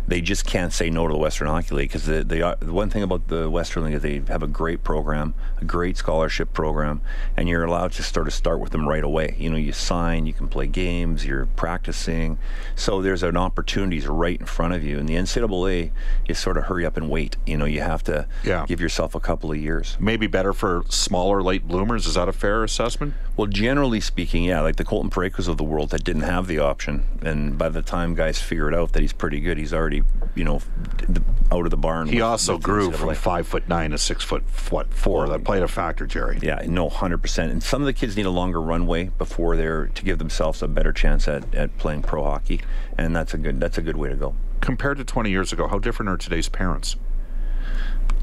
they 0.08 0.20
just 0.22 0.46
can't 0.46 0.74
say 0.74 0.90
no 0.90 1.08
to 1.08 1.14
the 1.14 1.20
Western 1.20 1.48
Hockey 1.48 1.76
League 1.76 1.90
because 1.90 2.06
the, 2.06 2.24
the, 2.24 2.58
the 2.60 2.74
one 2.74 2.90
thing 2.90 3.04
about 3.04 3.28
the 3.28 3.50
Western 3.50 3.86
League 3.86 3.94
is 3.94 4.02
they 4.02 4.22
have 4.28 4.44
a 4.44 4.48
great 4.48 4.84
program, 4.84 5.34
a 5.60 5.66
great 5.66 5.96
scholarship 5.98 6.54
program, 6.54 7.02
and 7.38 7.48
you're 7.48 7.64
allowed 7.64 7.92
to 7.94 8.04
sort 8.04 8.28
of 8.28 8.34
start 8.34 8.60
with 8.60 8.72
them 8.72 8.88
right 8.90 9.04
away. 9.04 9.36
You 9.38 9.50
know, 9.50 9.58
you 9.58 9.72
sign, 9.74 10.26
you 10.26 10.34
can 10.34 10.48
play 10.48 10.68
games, 10.68 11.26
you're 11.26 11.46
practicing, 11.46 12.38
so 12.76 13.02
there's 13.02 13.24
an 13.24 13.38
opportunities 13.38 14.08
right 14.08 14.40
in 14.40 14.46
front 14.46 14.74
of 14.74 14.84
you. 14.84 14.98
And 15.00 15.08
the 15.08 15.16
NCAA 15.16 15.92
is 16.28 16.40
sort 16.40 16.58
of 16.58 16.66
hurry 16.66 16.86
up 16.86 16.98
and 16.98 17.10
wait. 17.10 17.38
You 17.46 17.58
know, 17.58 17.66
you 17.66 17.82
have 17.82 18.04
to 18.04 18.28
Yeah. 18.44 18.66
give 18.68 18.82
yourself 18.82 19.16
a 19.16 19.20
couple 19.20 19.52
of 19.52 19.58
years. 19.58 19.98
Maybe 20.00 20.28
better 20.28 20.54
for 20.54 20.84
smaller 20.90 21.42
late 21.42 21.68
bloomers. 21.68 22.06
Is 22.08 22.16
that 22.16 22.28
a 22.28 22.34
fair 22.34 22.64
assessment? 22.64 23.14
Well, 23.38 23.48
generally 23.48 24.02
speaking, 24.02 24.44
yeah, 24.44 24.62
like 24.62 24.76
the 24.76 24.84
Colton 24.84 25.10
Paraykos 25.10 25.48
of 25.48 25.58
the 25.58 25.64
world 25.64 25.90
that 25.92 26.04
didn't 26.04 26.24
have 26.24 26.48
the 26.48 26.60
option, 26.60 27.06
and 27.22 27.58
by 27.58 27.70
the 27.70 27.82
time 27.82 28.14
guys 28.14 28.42
figured 28.42 28.76
out 28.76 28.92
that 28.94 29.02
he's 29.02 29.14
pretty 29.14 29.40
good, 29.40 29.58
he's 29.58 29.74
already, 29.74 29.91
you 30.36 30.44
know, 30.44 30.62
out 31.52 31.66
of 31.66 31.72
the 31.72 31.78
barn. 31.78 32.08
He 32.08 32.16
with- 32.16 32.24
also 32.24 32.54
with 32.56 32.64
grew 32.64 32.92
from 32.92 33.14
five 33.16 33.48
foot 33.48 33.68
nine 33.68 33.92
to 33.92 33.98
six 33.98 34.24
foot 34.24 34.44
what 34.70 34.94
four. 34.94 35.28
That 35.28 35.44
played 35.44 35.64
a 35.64 35.68
factor, 35.68 36.06
Gerry. 36.08 36.40
Yeah, 36.42 36.62
no, 36.66 36.90
hundred 36.90 37.20
percent. 37.20 37.52
And 37.52 37.62
some 37.62 37.82
of 37.82 37.86
the 37.86 37.94
kids 37.94 38.16
need 38.16 38.26
a 38.26 38.32
longer 38.32 38.62
runway 38.62 39.12
before 39.18 39.56
they're 39.58 39.88
to 39.88 40.04
give 40.04 40.18
themselves 40.20 40.62
a 40.62 40.68
better 40.68 40.94
chance 40.94 41.28
at, 41.28 41.54
at 41.54 41.78
playing 41.78 42.04
pro 42.04 42.24
hockey, 42.24 42.62
and 42.98 43.16
that's 43.16 43.34
a 43.34 43.38
good 43.38 43.60
that's 43.60 43.78
a 43.78 43.82
good 43.82 43.98
way 43.98 44.10
to 44.10 44.16
go. 44.16 44.36
Compared 44.62 44.98
to 45.00 45.04
20 45.04 45.30
years 45.32 45.52
ago, 45.52 45.68
how 45.68 45.80
different 45.80 46.10
are 46.10 46.18
today's 46.18 46.48
parents? 46.48 46.96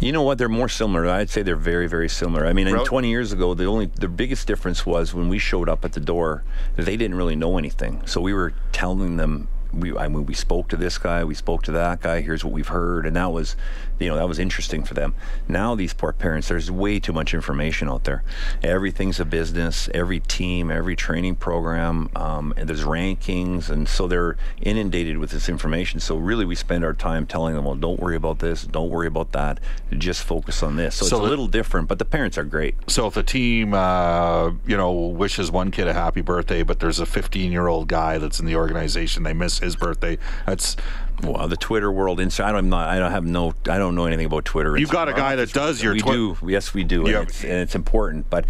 You 0.01 0.13
know 0.13 0.23
what? 0.23 0.39
They're 0.39 0.49
more 0.49 0.69
similar. 0.69 1.09
I'd 1.09 1.29
say 1.29 1.43
they're 1.43 1.57
very, 1.57 1.89
very 1.89 2.09
similar. 2.09 2.47
I 2.47 2.53
mean, 2.53 2.69
in 2.69 2.85
20 2.85 3.11
years 3.11 3.33
ago, 3.33 3.55
the 3.55 3.65
only 3.65 3.87
the 3.87 4.07
biggest 4.09 4.47
difference 4.47 4.87
was 4.87 5.13
when 5.13 5.29
we 5.29 5.41
showed 5.41 5.69
up 5.69 5.85
at 5.85 5.93
the 5.93 6.01
door, 6.01 6.45
they 6.77 6.97
didn't 6.97 7.17
really 7.17 7.35
know 7.35 7.59
anything. 7.59 8.07
So 8.07 8.21
we 8.21 8.33
were 8.33 8.53
telling 8.73 9.17
them. 9.17 9.49
We, 9.73 9.97
I 9.97 10.09
mean, 10.09 10.27
we 10.27 10.35
spoke 10.35 10.69
to 10.69 10.77
this 10.77 10.99
guy, 10.99 11.25
we 11.25 11.35
spoke 11.35 11.63
to 11.65 11.73
that 11.73 12.01
guy. 12.01 12.21
Here's 12.21 12.45
what 12.45 12.53
we've 12.53 12.69
heard, 12.69 13.07
and 13.07 13.17
that 13.17 13.33
was, 13.33 13.55
you 13.99 14.09
know, 14.09 14.17
that 14.17 14.29
was 14.29 14.39
interesting 14.39 14.83
for 14.83 14.95
them. 14.95 15.15
Now 15.49 15.75
these 15.75 15.95
poor 15.95 16.13
parents, 16.13 16.49
there's 16.49 16.71
way 16.71 17.01
too 17.01 17.13
much 17.13 17.35
information 17.35 17.89
out 17.89 18.05
there. 18.05 18.23
Everything's 18.63 19.21
a 19.21 19.25
business. 19.25 19.89
Every 19.95 20.21
team, 20.21 20.71
every 20.71 20.97
training 20.97 21.37
program, 21.37 22.11
um, 22.15 22.55
and 22.57 22.69
there's 22.69 22.85
rankings, 22.85 23.71
and 23.71 23.89
so 23.89 24.07
they're 24.07 24.37
inundated 24.61 25.19
with 25.19 25.31
this 25.31 25.49
information. 25.49 26.01
So 26.01 26.17
really, 26.17 26.45
we 26.45 26.55
spend 26.55 26.85
our 26.85 26.93
time 26.93 27.27
telling 27.27 27.55
them, 27.55 27.65
well, 27.65 27.75
don't 27.75 28.01
worry 28.01 28.17
about 28.17 28.39
this, 28.39 28.65
don't 28.65 28.91
worry 28.91 29.07
about 29.07 29.33
that, 29.33 29.61
just 29.97 30.23
focus 30.23 30.63
on 30.63 30.77
this. 30.77 30.97
So, 30.97 31.07
So 31.07 31.17
it's 31.17 31.27
a 31.27 31.29
little 31.29 31.49
different, 31.49 31.89
but 31.89 31.99
the 31.99 32.05
parents 32.05 32.39
are 32.39 32.45
great. 32.45 32.75
So 32.89 33.07
if 33.07 33.17
a 33.17 33.23
team, 33.23 33.75
uh, 33.75 34.53
you 34.67 34.77
know, 34.77 34.93
wishes 34.93 35.51
one 35.51 35.71
kid 35.71 35.89
a 35.89 35.95
happy 35.95 36.21
birthday, 36.21 36.63
but 36.63 36.81
there's 36.81 37.01
a 37.01 37.07
15 37.07 37.53
year 37.53 37.67
old 37.67 37.89
guy 37.89 38.19
that's 38.19 38.41
in 38.41 38.47
the 38.47 38.57
organization, 38.57 39.23
they 39.23 39.33
miss 39.33 39.59
his 39.59 39.77
birthday. 39.77 40.19
That's 40.47 40.77
Well, 41.23 41.49
the 41.49 41.57
Twitter 41.57 41.91
world, 41.91 42.21
inside. 42.21 42.49
I 42.49 42.53
don't, 42.53 42.59
I'm 42.59 42.69
not, 42.69 42.89
I 42.89 42.99
don't 42.99 43.11
have 43.11 43.25
no, 43.25 43.55
I 43.69 43.79
don't 43.79 43.95
know 43.95 44.07
anything 44.07 44.27
about 44.27 44.45
Twitter. 44.45 44.77
You've 44.77 44.91
got 44.91 45.09
a 45.09 45.13
guy 45.13 45.37
that 45.37 45.53
does 45.53 45.83
your 45.83 45.95
we 45.95 46.01
Twi- 46.01 46.13
do, 46.13 46.37
yes, 46.47 46.73
we 46.75 46.85
do, 46.85 47.05
Yeah. 47.09 47.21
and, 47.21 47.29
it's, 47.29 47.43
and 47.43 47.53
it's 47.55 47.75
important. 47.75 48.31
But 48.31 48.45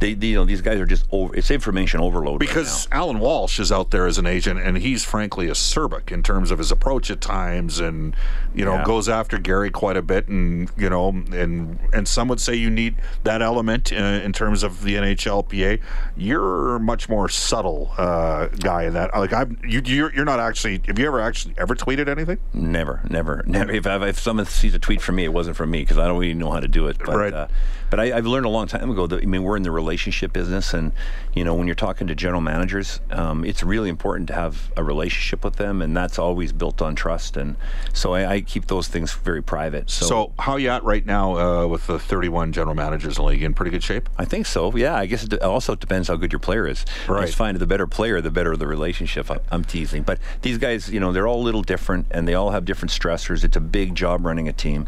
they, 0.00 0.14
they, 0.14 0.28
you 0.28 0.36
know, 0.36 0.44
these 0.44 0.60
guys 0.62 0.80
are 0.80 0.86
just 0.86 1.06
over. 1.12 1.34
It's 1.36 1.50
information 1.50 2.00
overload. 2.00 2.40
right 2.40 2.48
because 2.48 2.88
Alan 2.92 3.18
Walsh 3.18 3.60
is 3.60 3.70
out 3.70 3.90
there 3.90 4.06
as 4.06 4.16
an 4.18 4.26
agent, 4.26 4.60
and 4.60 4.78
he's 4.78 5.04
frankly 5.04 5.48
acerbic 5.48 6.10
in 6.10 6.22
terms 6.22 6.50
of 6.50 6.58
his 6.58 6.70
approach 6.72 7.10
at 7.10 7.20
times, 7.20 7.78
and 7.80 8.16
you 8.54 8.64
know 8.64 8.74
Yeah. 8.74 8.84
goes 8.84 9.08
after 9.08 9.38
Gary 9.38 9.70
quite 9.70 9.96
a 9.96 10.02
bit, 10.02 10.28
and 10.28 10.70
you 10.78 10.88
know, 10.88 11.08
and 11.08 11.78
and 11.92 12.08
some 12.08 12.28
would 12.28 12.40
say 12.40 12.54
you 12.54 12.70
need 12.70 12.96
that 13.24 13.42
element 13.42 13.92
uh, 13.92 13.96
in 13.96 14.32
terms 14.32 14.62
of 14.62 14.82
the 14.82 14.94
NHLPA. 14.94 15.80
You're 16.16 16.76
a 16.76 16.80
much 16.80 17.08
more 17.08 17.28
subtle 17.28 17.92
uh, 17.98 18.46
guy 18.48 18.84
in 18.84 18.94
that. 18.94 19.14
Like 19.14 19.32
I'm, 19.32 19.58
you, 19.66 19.82
you're, 19.84 20.14
you're 20.14 20.24
not 20.24 20.40
actually. 20.40 20.80
Have 20.86 20.98
you 20.98 21.06
ever 21.06 21.20
actually 21.20 21.54
ever 21.58 21.74
tweeted 21.74 22.08
anything? 22.18 22.38
Never, 22.52 23.00
never, 23.08 23.42
never. 23.46 23.70
If, 23.72 23.86
if, 23.86 24.02
if 24.02 24.18
someone 24.18 24.46
sees 24.46 24.74
a 24.74 24.78
tweet 24.78 25.00
from 25.00 25.16
me, 25.16 25.24
it 25.24 25.32
wasn't 25.32 25.56
from 25.56 25.70
me 25.70 25.80
because 25.80 25.98
I 25.98 26.06
don't 26.06 26.18
really 26.18 26.34
know 26.34 26.50
how 26.50 26.60
to 26.60 26.68
do 26.68 26.86
it. 26.88 26.98
But, 26.98 27.16
Right. 27.16 27.32
Uh, 27.32 27.48
but 27.94 28.00
I, 28.00 28.16
I've 28.16 28.26
learned 28.26 28.44
a 28.44 28.48
long 28.48 28.66
time 28.66 28.90
ago 28.90 29.06
that 29.06 29.22
I 29.22 29.26
mean 29.26 29.44
we're 29.44 29.56
in 29.56 29.62
the 29.62 29.70
relationship 29.70 30.32
business, 30.32 30.74
and 30.74 30.90
you 31.32 31.44
know 31.44 31.54
when 31.54 31.68
you're 31.68 31.76
talking 31.76 32.08
to 32.08 32.14
general 32.16 32.40
managers, 32.40 33.00
um, 33.12 33.44
it's 33.44 33.62
really 33.62 33.88
important 33.88 34.26
to 34.28 34.34
have 34.34 34.72
a 34.76 34.82
relationship 34.82 35.44
with 35.44 35.56
them, 35.56 35.80
and 35.80 35.96
that's 35.96 36.18
always 36.18 36.52
built 36.52 36.82
on 36.82 36.96
trust. 36.96 37.36
And 37.36 37.54
so 37.92 38.14
I, 38.14 38.32
I 38.32 38.40
keep 38.40 38.66
those 38.66 38.88
things 38.88 39.12
very 39.12 39.42
private. 39.42 39.90
So, 39.90 40.06
So 40.06 40.32
how 40.40 40.56
you 40.56 40.70
at 40.70 40.82
right 40.82 41.06
now 41.06 41.36
uh, 41.36 41.66
with 41.68 41.86
the 41.86 42.00
31 42.00 42.52
general 42.52 42.74
managers 42.74 43.16
in 43.16 43.22
the 43.22 43.28
league? 43.28 43.44
In 43.44 43.54
pretty 43.54 43.70
good 43.70 43.84
shape. 43.84 44.08
I 44.18 44.24
think 44.24 44.46
so. 44.46 44.74
Yeah, 44.74 44.96
I 44.96 45.06
guess 45.06 45.22
it 45.22 45.40
also 45.42 45.76
depends 45.76 46.08
how 46.08 46.16
good 46.16 46.32
your 46.32 46.40
player 46.40 46.66
is. 46.66 46.84
Right. 47.06 47.22
I 47.22 47.26
just 47.26 47.38
find 47.38 47.56
the 47.58 47.66
better 47.66 47.86
player, 47.86 48.20
the 48.20 48.32
better 48.32 48.56
the 48.56 48.66
relationship. 48.66 49.30
I'm 49.52 49.62
teasing, 49.62 50.02
but 50.02 50.18
these 50.42 50.58
guys, 50.58 50.90
you 50.90 50.98
know, 50.98 51.12
they're 51.12 51.28
all 51.28 51.40
a 51.40 51.44
little 51.44 51.62
different, 51.62 52.03
and 52.10 52.28
they 52.28 52.34
all 52.34 52.50
have 52.50 52.64
different 52.64 52.90
stressors. 52.90 53.44
It's 53.44 53.56
a 53.56 53.60
big 53.60 53.94
job 53.94 54.24
running 54.24 54.48
a 54.48 54.52
team. 54.52 54.86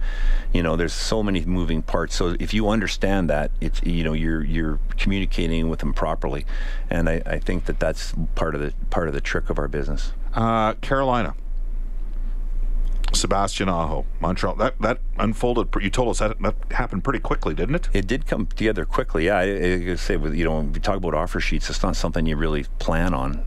You 0.53 0.63
know, 0.63 0.77
there's 0.77 0.93
so 0.93 1.23
many 1.23 1.45
moving 1.45 1.83
parts. 1.83 2.15
So 2.15 2.37
if 2.39 2.55
you 2.55 2.69
understand 2.69 3.31
that, 3.31 3.51
it's 3.61 3.83
you 3.83 4.05
know 4.05 4.13
you're 4.13 4.45
you're 4.45 4.79
communicating 4.97 5.69
with 5.69 5.81
them 5.81 5.93
properly, 5.93 6.47
and 6.91 7.09
I, 7.09 7.23
I 7.27 7.39
think 7.39 7.67
that 7.67 7.79
that's 7.81 8.15
part 8.35 8.55
of 8.55 8.61
the 8.61 8.73
part 8.91 9.09
of 9.09 9.15
the 9.15 9.21
trick 9.21 9.51
of 9.51 9.59
our 9.59 9.69
business. 9.69 10.13
Uh, 10.35 10.75
Carolina. 10.75 11.35
Sebastian 13.17 13.69
Aho, 13.69 14.05
Montreal. 14.21 14.55
That 14.57 14.81
that 14.81 15.01
unfolded. 15.19 15.69
You 15.81 15.91
told 15.91 16.11
us 16.11 16.19
that 16.19 16.41
that 16.41 16.55
happened 16.71 17.05
pretty 17.05 17.21
quickly, 17.21 17.55
didn't 17.55 17.75
it? 17.75 17.89
It 17.93 18.07
did 18.07 18.27
come 18.27 18.47
together 18.47 18.85
quickly. 18.85 19.27
Yeah, 19.27 19.39
I, 19.39 19.93
I 19.93 19.95
say 19.97 20.15
you 20.15 20.45
know 20.45 20.61
we 20.61 20.81
talk 20.81 20.97
about 20.97 21.15
offer 21.15 21.41
sheets, 21.41 21.69
it's 21.71 21.83
not 21.83 21.97
something 21.97 22.27
you 22.27 22.37
really 22.37 22.65
plan 22.79 23.15
on 23.15 23.45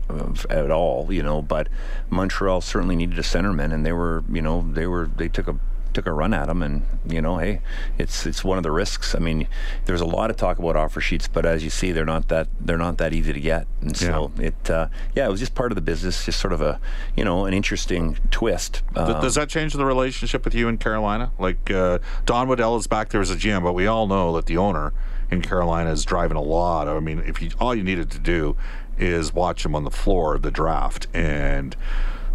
at 0.50 0.70
all. 0.70 1.12
You 1.12 1.22
know, 1.22 1.42
but 1.42 1.68
Montreal 2.10 2.60
certainly 2.60 2.96
needed 2.96 3.18
a 3.18 3.22
centerman, 3.22 3.72
and 3.72 3.86
they 3.86 3.92
were 3.92 4.24
you 4.30 4.42
know 4.42 4.68
they 4.72 4.86
were 4.86 5.08
they 5.16 5.28
took 5.28 5.48
a 5.48 5.58
took 5.92 6.06
a 6.06 6.12
run 6.12 6.32
at 6.32 6.48
him, 6.48 6.62
and 6.62 6.82
you 7.06 7.20
know 7.20 7.38
hey, 7.38 7.60
it's 7.98 8.26
it's 8.26 8.44
one 8.44 8.58
of 8.58 8.62
the 8.62 8.70
risks. 8.70 9.14
I 9.14 9.18
mean, 9.18 9.48
there's 9.84 10.00
a 10.00 10.06
lot 10.06 10.30
of 10.30 10.36
talk 10.36 10.58
about 10.58 10.76
offer 10.76 11.00
sheets, 11.00 11.28
but 11.28 11.44
as 11.46 11.64
you 11.64 11.70
see, 11.70 11.92
they're 11.92 12.04
not 12.04 12.28
that 12.28 12.48
they're 12.60 12.78
not 12.78 12.98
that 12.98 13.12
easy 13.12 13.32
to 13.32 13.40
get, 13.40 13.66
and 13.80 13.96
so 13.96 14.32
it 14.38 14.70
uh, 14.70 14.88
yeah, 15.14 15.26
it 15.26 15.30
was 15.30 15.40
just 15.40 15.54
part 15.54 15.72
of 15.72 15.76
the 15.76 15.82
business, 15.82 16.24
just 16.24 16.40
sort 16.40 16.52
of 16.52 16.60
a 16.60 16.80
you 17.16 17.24
know 17.24 17.44
an 17.44 17.54
interesting 17.54 18.18
twist. 18.30 18.82
Um, 18.94 19.20
Does 19.20 19.34
that 19.34 19.48
change 19.48 19.72
the 19.72 19.84
relationship 19.84 20.44
with 20.44 20.54
you 20.54 20.68
in 20.68 20.78
Carolina? 20.78 21.32
Like 21.38 21.70
uh, 21.70 21.98
Don 22.26 22.48
Waddell 22.48 22.76
is 22.76 22.86
back 22.86 23.10
there 23.10 23.20
as 23.20 23.30
a 23.30 23.36
GM, 23.36 23.62
but 23.62 23.72
we 23.72 23.86
all 23.86 24.06
know 24.06 24.34
that 24.36 24.46
the 24.46 24.56
owner 24.56 24.92
in 25.30 25.42
Carolina 25.42 25.90
is 25.90 26.04
driving 26.04 26.36
a 26.36 26.42
lot. 26.42 26.88
I 26.88 26.98
mean, 27.00 27.20
if 27.20 27.40
you 27.40 27.50
all 27.60 27.74
you 27.74 27.82
needed 27.82 28.10
to 28.12 28.18
do 28.18 28.56
is 28.98 29.32
watch 29.32 29.64
him 29.64 29.74
on 29.74 29.84
the 29.84 29.90
floor 29.90 30.34
of 30.34 30.42
the 30.42 30.50
draft, 30.50 31.06
and 31.14 31.74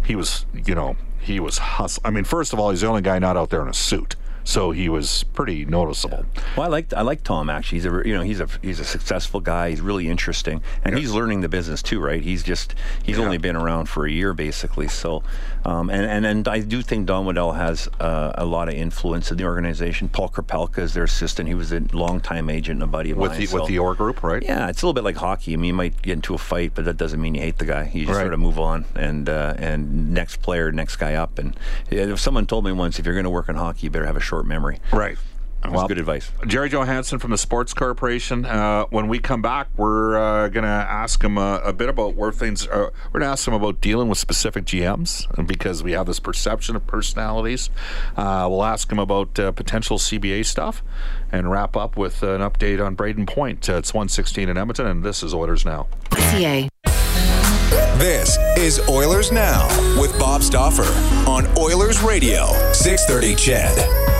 he 0.04 0.16
was, 0.16 0.46
you 0.52 0.74
know, 0.74 0.96
he 1.26 1.40
was 1.40 1.58
hustling. 1.58 2.06
I 2.06 2.10
mean, 2.10 2.24
first 2.24 2.52
of 2.52 2.60
all, 2.60 2.70
he's 2.70 2.82
the 2.82 2.86
only 2.86 3.02
guy 3.02 3.18
not 3.18 3.36
out 3.36 3.50
there 3.50 3.60
in 3.60 3.68
a 3.68 3.74
suit, 3.74 4.14
so 4.46 4.70
he 4.70 4.88
was 4.88 5.24
pretty 5.34 5.64
noticeable. 5.64 6.24
Well, 6.56 6.66
I 6.66 6.68
like 6.68 6.92
I 6.94 7.02
like 7.02 7.24
Tom 7.24 7.50
actually. 7.50 7.78
He's 7.78 7.86
a 7.86 8.02
you 8.06 8.14
know 8.14 8.22
he's 8.22 8.40
a 8.40 8.48
he's 8.62 8.78
a 8.80 8.84
successful 8.84 9.40
guy. 9.40 9.70
He's 9.70 9.80
really 9.80 10.08
interesting, 10.08 10.62
and 10.84 10.96
he's 10.96 11.10
learning 11.12 11.40
the 11.40 11.48
business 11.48 11.82
too, 11.82 11.98
right? 12.00 12.22
He's 12.22 12.42
just 12.44 12.74
he's 13.02 13.18
only 13.18 13.38
been 13.38 13.56
around 13.56 13.88
for 13.88 14.06
a 14.06 14.10
year 14.10 14.32
basically. 14.32 14.86
So, 14.88 15.24
um, 15.64 15.90
and 15.90 16.06
and 16.06 16.24
and 16.24 16.46
I 16.48 16.60
do 16.60 16.80
think 16.80 17.06
Don 17.06 17.26
Waddell 17.26 17.52
has 17.52 17.88
uh, 17.98 18.32
a 18.36 18.44
lot 18.44 18.68
of 18.68 18.74
influence 18.74 19.30
in 19.32 19.36
the 19.36 19.44
organization. 19.44 20.08
Paul 20.08 20.28
Krepelka 20.28 20.78
is 20.78 20.94
their 20.94 21.04
assistant. 21.04 21.48
He 21.48 21.54
was 21.54 21.72
a 21.72 21.80
longtime 21.92 22.48
agent 22.48 22.76
and 22.76 22.82
a 22.84 22.86
buddy 22.86 23.10
of 23.10 23.18
With 23.18 23.32
mine. 23.32 23.40
the 23.40 23.46
so- 23.46 23.56
with 23.60 23.66
the 23.68 23.78
OR 23.80 23.94
group, 23.96 24.22
right? 24.22 24.42
yeah, 24.44 24.68
it's 24.68 24.80
a 24.82 24.86
little 24.86 24.94
bit 24.94 25.02
like 25.04 25.16
hockey. 25.16 25.54
I 25.54 25.56
mean, 25.56 25.68
you 25.68 25.74
might 25.74 26.00
get 26.02 26.12
into 26.12 26.34
a 26.34 26.38
fight, 26.38 26.72
but 26.74 26.84
that 26.84 26.96
doesn't 26.96 27.20
mean 27.20 27.34
you 27.34 27.40
hate 27.40 27.58
the 27.58 27.64
guy. 27.64 27.90
You 27.92 28.06
just 28.06 28.14
Right. 28.16 28.22
sort 28.22 28.32
of 28.34 28.38
move 28.38 28.60
on, 28.60 28.84
and 28.94 29.28
uh, 29.28 29.54
and 29.58 30.12
next 30.14 30.40
player, 30.42 30.70
next 30.70 30.96
guy 30.96 31.14
up. 31.14 31.38
And 31.40 31.58
if 31.90 32.20
someone 32.20 32.46
told 32.46 32.64
me 32.64 32.70
once, 32.72 32.98
if 33.00 33.04
you're 33.06 33.14
going 33.14 33.24
to 33.24 33.30
work 33.30 33.48
in 33.48 33.56
hockey, 33.56 33.80
you 33.86 33.90
better 33.90 34.06
have 34.06 34.16
a 34.16 34.20
short 34.20 34.35
memory. 34.42 34.78
Right. 34.92 35.18
That 35.62 35.72
was 35.72 35.88
good 35.88 35.98
advice. 35.98 36.30
Gerry 36.46 36.68
Johannson 36.68 37.18
from 37.18 37.30
the 37.30 37.38
Sports 37.38 37.74
Corporation. 37.74 38.44
Uh, 38.44 38.84
when 38.90 39.08
we 39.08 39.18
come 39.18 39.42
back, 39.42 39.68
we're 39.76 40.16
uh, 40.16 40.48
going 40.48 40.64
to 40.64 40.68
ask 40.68 41.22
him 41.22 41.38
uh, 41.38 41.58
a 41.58 41.72
bit 41.72 41.88
about 41.88 42.14
where 42.14 42.30
things. 42.30 42.66
Uh, 42.66 42.90
we're 43.06 43.20
going 43.20 43.22
to 43.22 43.26
ask 43.26 43.48
him 43.48 43.54
about 43.54 43.80
dealing 43.80 44.08
with 44.08 44.18
specific 44.18 44.64
GMs 44.64 45.26
because 45.46 45.82
we 45.82 45.92
have 45.92 46.06
this 46.06 46.20
perception 46.20 46.76
of 46.76 46.86
personalities. 46.86 47.70
Uh, 48.16 48.46
we'll 48.48 48.64
ask 48.64 48.90
him 48.90 48.98
about 48.98 49.38
uh, 49.38 49.50
potential 49.52 49.98
CBA 49.98 50.44
stuff 50.44 50.82
and 51.32 51.50
wrap 51.50 51.76
up 51.76 51.96
with 51.96 52.22
an 52.22 52.40
update 52.42 52.84
on 52.84 52.96
Brayden 52.96 53.26
Point. 53.26 53.68
Uh, 53.68 53.74
it's 53.74 53.92
116 53.92 54.48
in 54.48 54.56
Edmonton, 54.56 54.86
and 54.86 55.04
this 55.04 55.22
is 55.22 55.34
Oilers 55.34 55.64
Now. 55.64 55.88
CA. 56.30 56.68
This 57.98 58.36
is 58.56 58.78
Oilers 58.88 59.32
Now 59.32 59.66
with 60.00 60.16
Bob 60.18 60.42
Stauffer 60.42 60.84
on 61.28 61.46
Oilers 61.58 62.02
Radio, 62.02 62.46
630 62.72 63.34
CHED. 63.34 64.15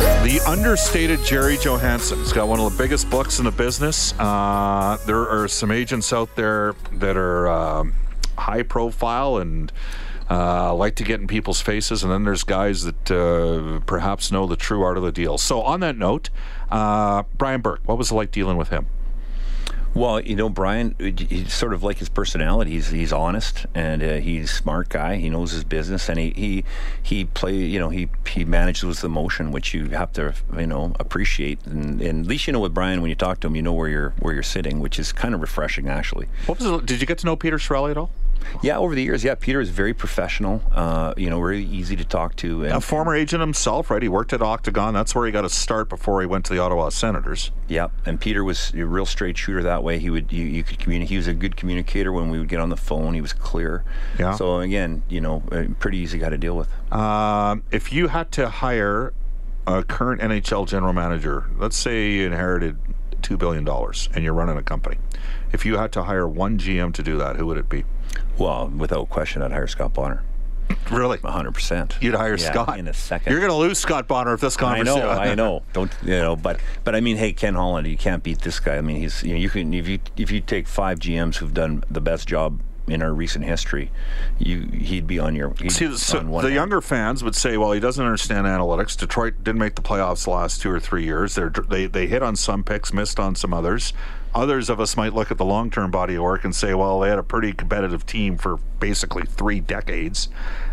The 0.00 0.40
understated 0.46 1.22
Gerry 1.24 1.56
Johannson. 1.56 2.18
He's 2.18 2.32
got 2.32 2.48
one 2.48 2.60
of 2.60 2.70
the 2.70 2.78
biggest 2.78 3.10
books 3.10 3.38
in 3.38 3.44
the 3.44 3.50
business. 3.50 4.14
Uh, 4.18 4.98
there 5.06 5.28
are 5.28 5.48
some 5.48 5.70
agents 5.70 6.12
out 6.12 6.34
there 6.36 6.74
that 6.92 7.16
are 7.16 7.48
um, 7.48 7.94
high 8.38 8.62
profile 8.62 9.36
and 9.36 9.72
uh, 10.30 10.72
like 10.74 10.94
to 10.96 11.04
get 11.04 11.20
in 11.20 11.26
people's 11.26 11.60
faces, 11.60 12.02
and 12.02 12.12
then 12.12 12.24
there's 12.24 12.44
guys 12.44 12.84
that 12.84 13.10
uh, 13.10 13.80
perhaps 13.86 14.30
know 14.30 14.46
the 14.46 14.56
true 14.56 14.82
art 14.82 14.96
of 14.96 15.02
the 15.02 15.10
deal. 15.12 15.36
So, 15.38 15.60
on 15.62 15.80
that 15.80 15.98
note, 15.98 16.30
uh, 16.70 17.24
Brian 17.36 17.60
Burke, 17.60 17.80
what 17.84 17.98
was 17.98 18.10
it 18.10 18.14
like 18.14 18.30
dealing 18.30 18.56
with 18.56 18.68
him? 18.68 18.86
Well, 19.94 20.20
you 20.20 20.36
know, 20.36 20.48
Brian, 20.48 20.94
he's 20.98 21.52
sort 21.52 21.74
of 21.74 21.82
like 21.82 21.98
his 21.98 22.08
personality. 22.08 22.72
He's 22.72 22.90
he's 22.90 23.12
honest 23.12 23.66
and 23.74 24.02
uh, 24.02 24.14
he's 24.14 24.50
a 24.50 24.54
smart 24.54 24.88
guy. 24.88 25.16
He 25.16 25.28
knows 25.28 25.50
his 25.50 25.64
business 25.64 26.08
and 26.08 26.18
he 26.18 26.30
he 26.30 26.64
he 27.02 27.24
play. 27.24 27.56
You 27.56 27.80
know, 27.80 27.88
he 27.88 28.08
he 28.26 28.44
manages 28.44 28.84
with 28.84 29.02
emotion, 29.02 29.50
which 29.50 29.74
you 29.74 29.90
have 29.90 30.12
to 30.12 30.34
you 30.56 30.66
know 30.66 30.94
appreciate. 31.00 31.64
And, 31.66 32.00
and, 32.00 32.24
at 32.24 32.26
least 32.26 32.46
you 32.46 32.52
know 32.52 32.60
with 32.60 32.72
Brian, 32.74 33.02
when 33.02 33.08
you 33.08 33.16
talk 33.16 33.40
to 33.40 33.48
him, 33.48 33.56
you 33.56 33.62
know 33.62 33.72
where 33.72 33.88
you're 33.88 34.10
where 34.20 34.32
you're 34.32 34.42
sitting, 34.42 34.78
which 34.78 34.98
is 34.98 35.12
kind 35.12 35.34
of 35.34 35.40
refreshing, 35.40 35.88
actually. 35.88 36.28
What 36.46 36.60
was 36.60 36.82
did 36.82 37.00
you 37.00 37.06
get 37.06 37.18
to 37.18 37.26
know 37.26 37.34
Peter 37.34 37.58
Chiarelli 37.58 37.90
at 37.90 37.96
all? 37.96 38.10
Yeah, 38.62 38.78
over 38.78 38.94
the 38.94 39.02
years, 39.02 39.24
yeah, 39.24 39.34
Peter 39.34 39.60
is 39.60 39.70
very 39.70 39.94
professional. 39.94 40.62
Uh, 40.72 41.14
you 41.16 41.30
know, 41.30 41.38
very 41.38 41.64
easy 41.64 41.96
to 41.96 42.04
talk 42.04 42.36
to. 42.36 42.64
And, 42.64 42.74
a 42.74 42.80
former 42.80 43.14
agent 43.14 43.40
himself, 43.40 43.90
right? 43.90 44.02
He 44.02 44.08
worked 44.08 44.32
at 44.32 44.42
Octagon. 44.42 44.94
That's 44.94 45.14
where 45.14 45.26
he 45.26 45.32
got 45.32 45.44
a 45.44 45.48
start 45.48 45.88
before 45.88 46.20
he 46.20 46.26
went 46.26 46.44
to 46.46 46.54
the 46.54 46.58
Ottawa 46.58 46.88
Senators. 46.88 47.50
Yeah, 47.68 47.88
and 48.04 48.20
Peter 48.20 48.44
was 48.44 48.72
a 48.74 48.84
real 48.84 49.06
straight 49.06 49.36
shooter 49.36 49.62
that 49.62 49.82
way. 49.82 49.98
He 49.98 50.10
would 50.10 50.32
you, 50.32 50.44
you 50.44 50.62
could 50.62 50.78
communicate. 50.78 51.10
He 51.10 51.16
was 51.16 51.26
a 51.26 51.34
good 51.34 51.56
communicator 51.56 52.12
when 52.12 52.30
we 52.30 52.38
would 52.38 52.48
get 52.48 52.60
on 52.60 52.70
the 52.70 52.76
phone. 52.76 53.14
He 53.14 53.20
was 53.20 53.32
clear. 53.32 53.84
Yeah. 54.18 54.34
So 54.34 54.60
again, 54.60 55.02
you 55.08 55.20
know, 55.20 55.42
pretty 55.78 55.98
easy 55.98 56.18
guy 56.18 56.30
to 56.30 56.38
deal 56.38 56.56
with. 56.56 56.68
Um, 56.92 57.62
if 57.70 57.92
you 57.92 58.08
had 58.08 58.32
to 58.32 58.48
hire 58.48 59.12
a 59.66 59.82
current 59.82 60.20
NHL 60.20 60.66
general 60.66 60.92
manager, 60.92 61.46
let's 61.56 61.76
say 61.76 62.10
you 62.10 62.26
inherited 62.26 62.78
two 63.22 63.36
billion 63.36 63.64
dollars 63.64 64.08
and 64.14 64.24
you're 64.24 64.34
running 64.34 64.56
a 64.56 64.62
company. 64.62 64.98
If 65.52 65.66
you 65.66 65.76
had 65.76 65.92
to 65.92 66.04
hire 66.04 66.26
one 66.26 66.58
GM 66.58 66.94
to 66.94 67.02
do 67.02 67.18
that, 67.18 67.36
who 67.36 67.46
would 67.46 67.58
it 67.58 67.68
be? 67.68 67.84
Well, 68.38 68.68
without 68.68 69.08
question, 69.10 69.42
I'd 69.42 69.52
hire 69.52 69.66
Scott 69.66 69.94
Bonner. 69.94 70.22
Really? 70.90 71.18
100%. 71.18 72.02
You'd 72.02 72.14
hire 72.14 72.36
yeah, 72.36 72.50
Scott 72.50 72.78
in 72.78 72.88
a 72.88 72.94
second. 72.94 73.32
You're 73.32 73.40
going 73.40 73.52
to 73.52 73.56
lose 73.56 73.78
Scott 73.78 74.08
Bonner 74.08 74.34
if 74.34 74.40
this 74.40 74.56
conversation. 74.56 75.02
I 75.02 75.14
know, 75.14 75.20
I 75.32 75.34
know. 75.34 75.62
Don't 75.72 75.92
you 76.02 76.18
know? 76.18 76.36
But 76.36 76.60
but 76.84 76.94
I 76.94 77.00
mean, 77.00 77.16
hey, 77.16 77.32
Ken 77.32 77.54
Holland, 77.54 77.86
you 77.86 77.96
can't 77.96 78.22
beat 78.22 78.40
this 78.40 78.60
guy. 78.60 78.76
I 78.76 78.80
mean, 78.80 78.96
he's 78.96 79.22
you 79.22 79.34
know, 79.34 79.40
you 79.40 79.50
can 79.50 79.72
if 79.74 79.88
you 79.88 79.98
if 80.16 80.30
you 80.30 80.40
take 80.40 80.66
five 80.66 80.98
GMs 80.98 81.36
who've 81.36 81.54
done 81.54 81.84
the 81.90 82.00
best 82.00 82.28
job 82.28 82.60
in 82.88 83.02
our 83.02 83.12
recent 83.12 83.44
history, 83.44 83.90
you 84.38 84.62
he'd 84.62 85.06
be 85.06 85.18
on 85.18 85.36
your. 85.36 85.54
See, 85.68 85.94
so 85.96 86.20
the 86.20 86.40
hand. 86.40 86.54
younger 86.54 86.80
fans 86.80 87.22
would 87.22 87.36
say, 87.36 87.56
"Well, 87.56 87.72
he 87.72 87.80
doesn't 87.80 88.04
understand 88.04 88.46
analytics." 88.46 88.96
Detroit 88.96 89.34
didn't 89.44 89.60
make 89.60 89.76
the 89.76 89.82
playoffs 89.82 90.24
the 90.24 90.30
last 90.30 90.60
two 90.60 90.70
or 90.70 90.80
three 90.80 91.04
years. 91.04 91.34
They're, 91.36 91.50
they 91.50 91.86
they 91.86 92.06
hit 92.06 92.22
on 92.22 92.36
some 92.36 92.64
picks, 92.64 92.92
missed 92.92 93.20
on 93.20 93.34
some 93.34 93.54
others. 93.54 93.92
Others 94.34 94.70
of 94.70 94.80
us 94.80 94.96
might 94.96 95.12
look 95.12 95.30
at 95.30 95.38
the 95.38 95.44
long 95.44 95.70
term 95.70 95.90
body 95.90 96.14
of 96.14 96.22
work 96.22 96.44
and 96.44 96.54
say, 96.54 96.74
well, 96.74 97.00
they 97.00 97.08
had 97.08 97.18
a 97.18 97.22
pretty 97.22 97.52
competitive 97.52 98.06
team 98.06 98.36
for 98.36 98.58
basically 98.78 99.24
three 99.24 99.60
decades. 99.60 100.28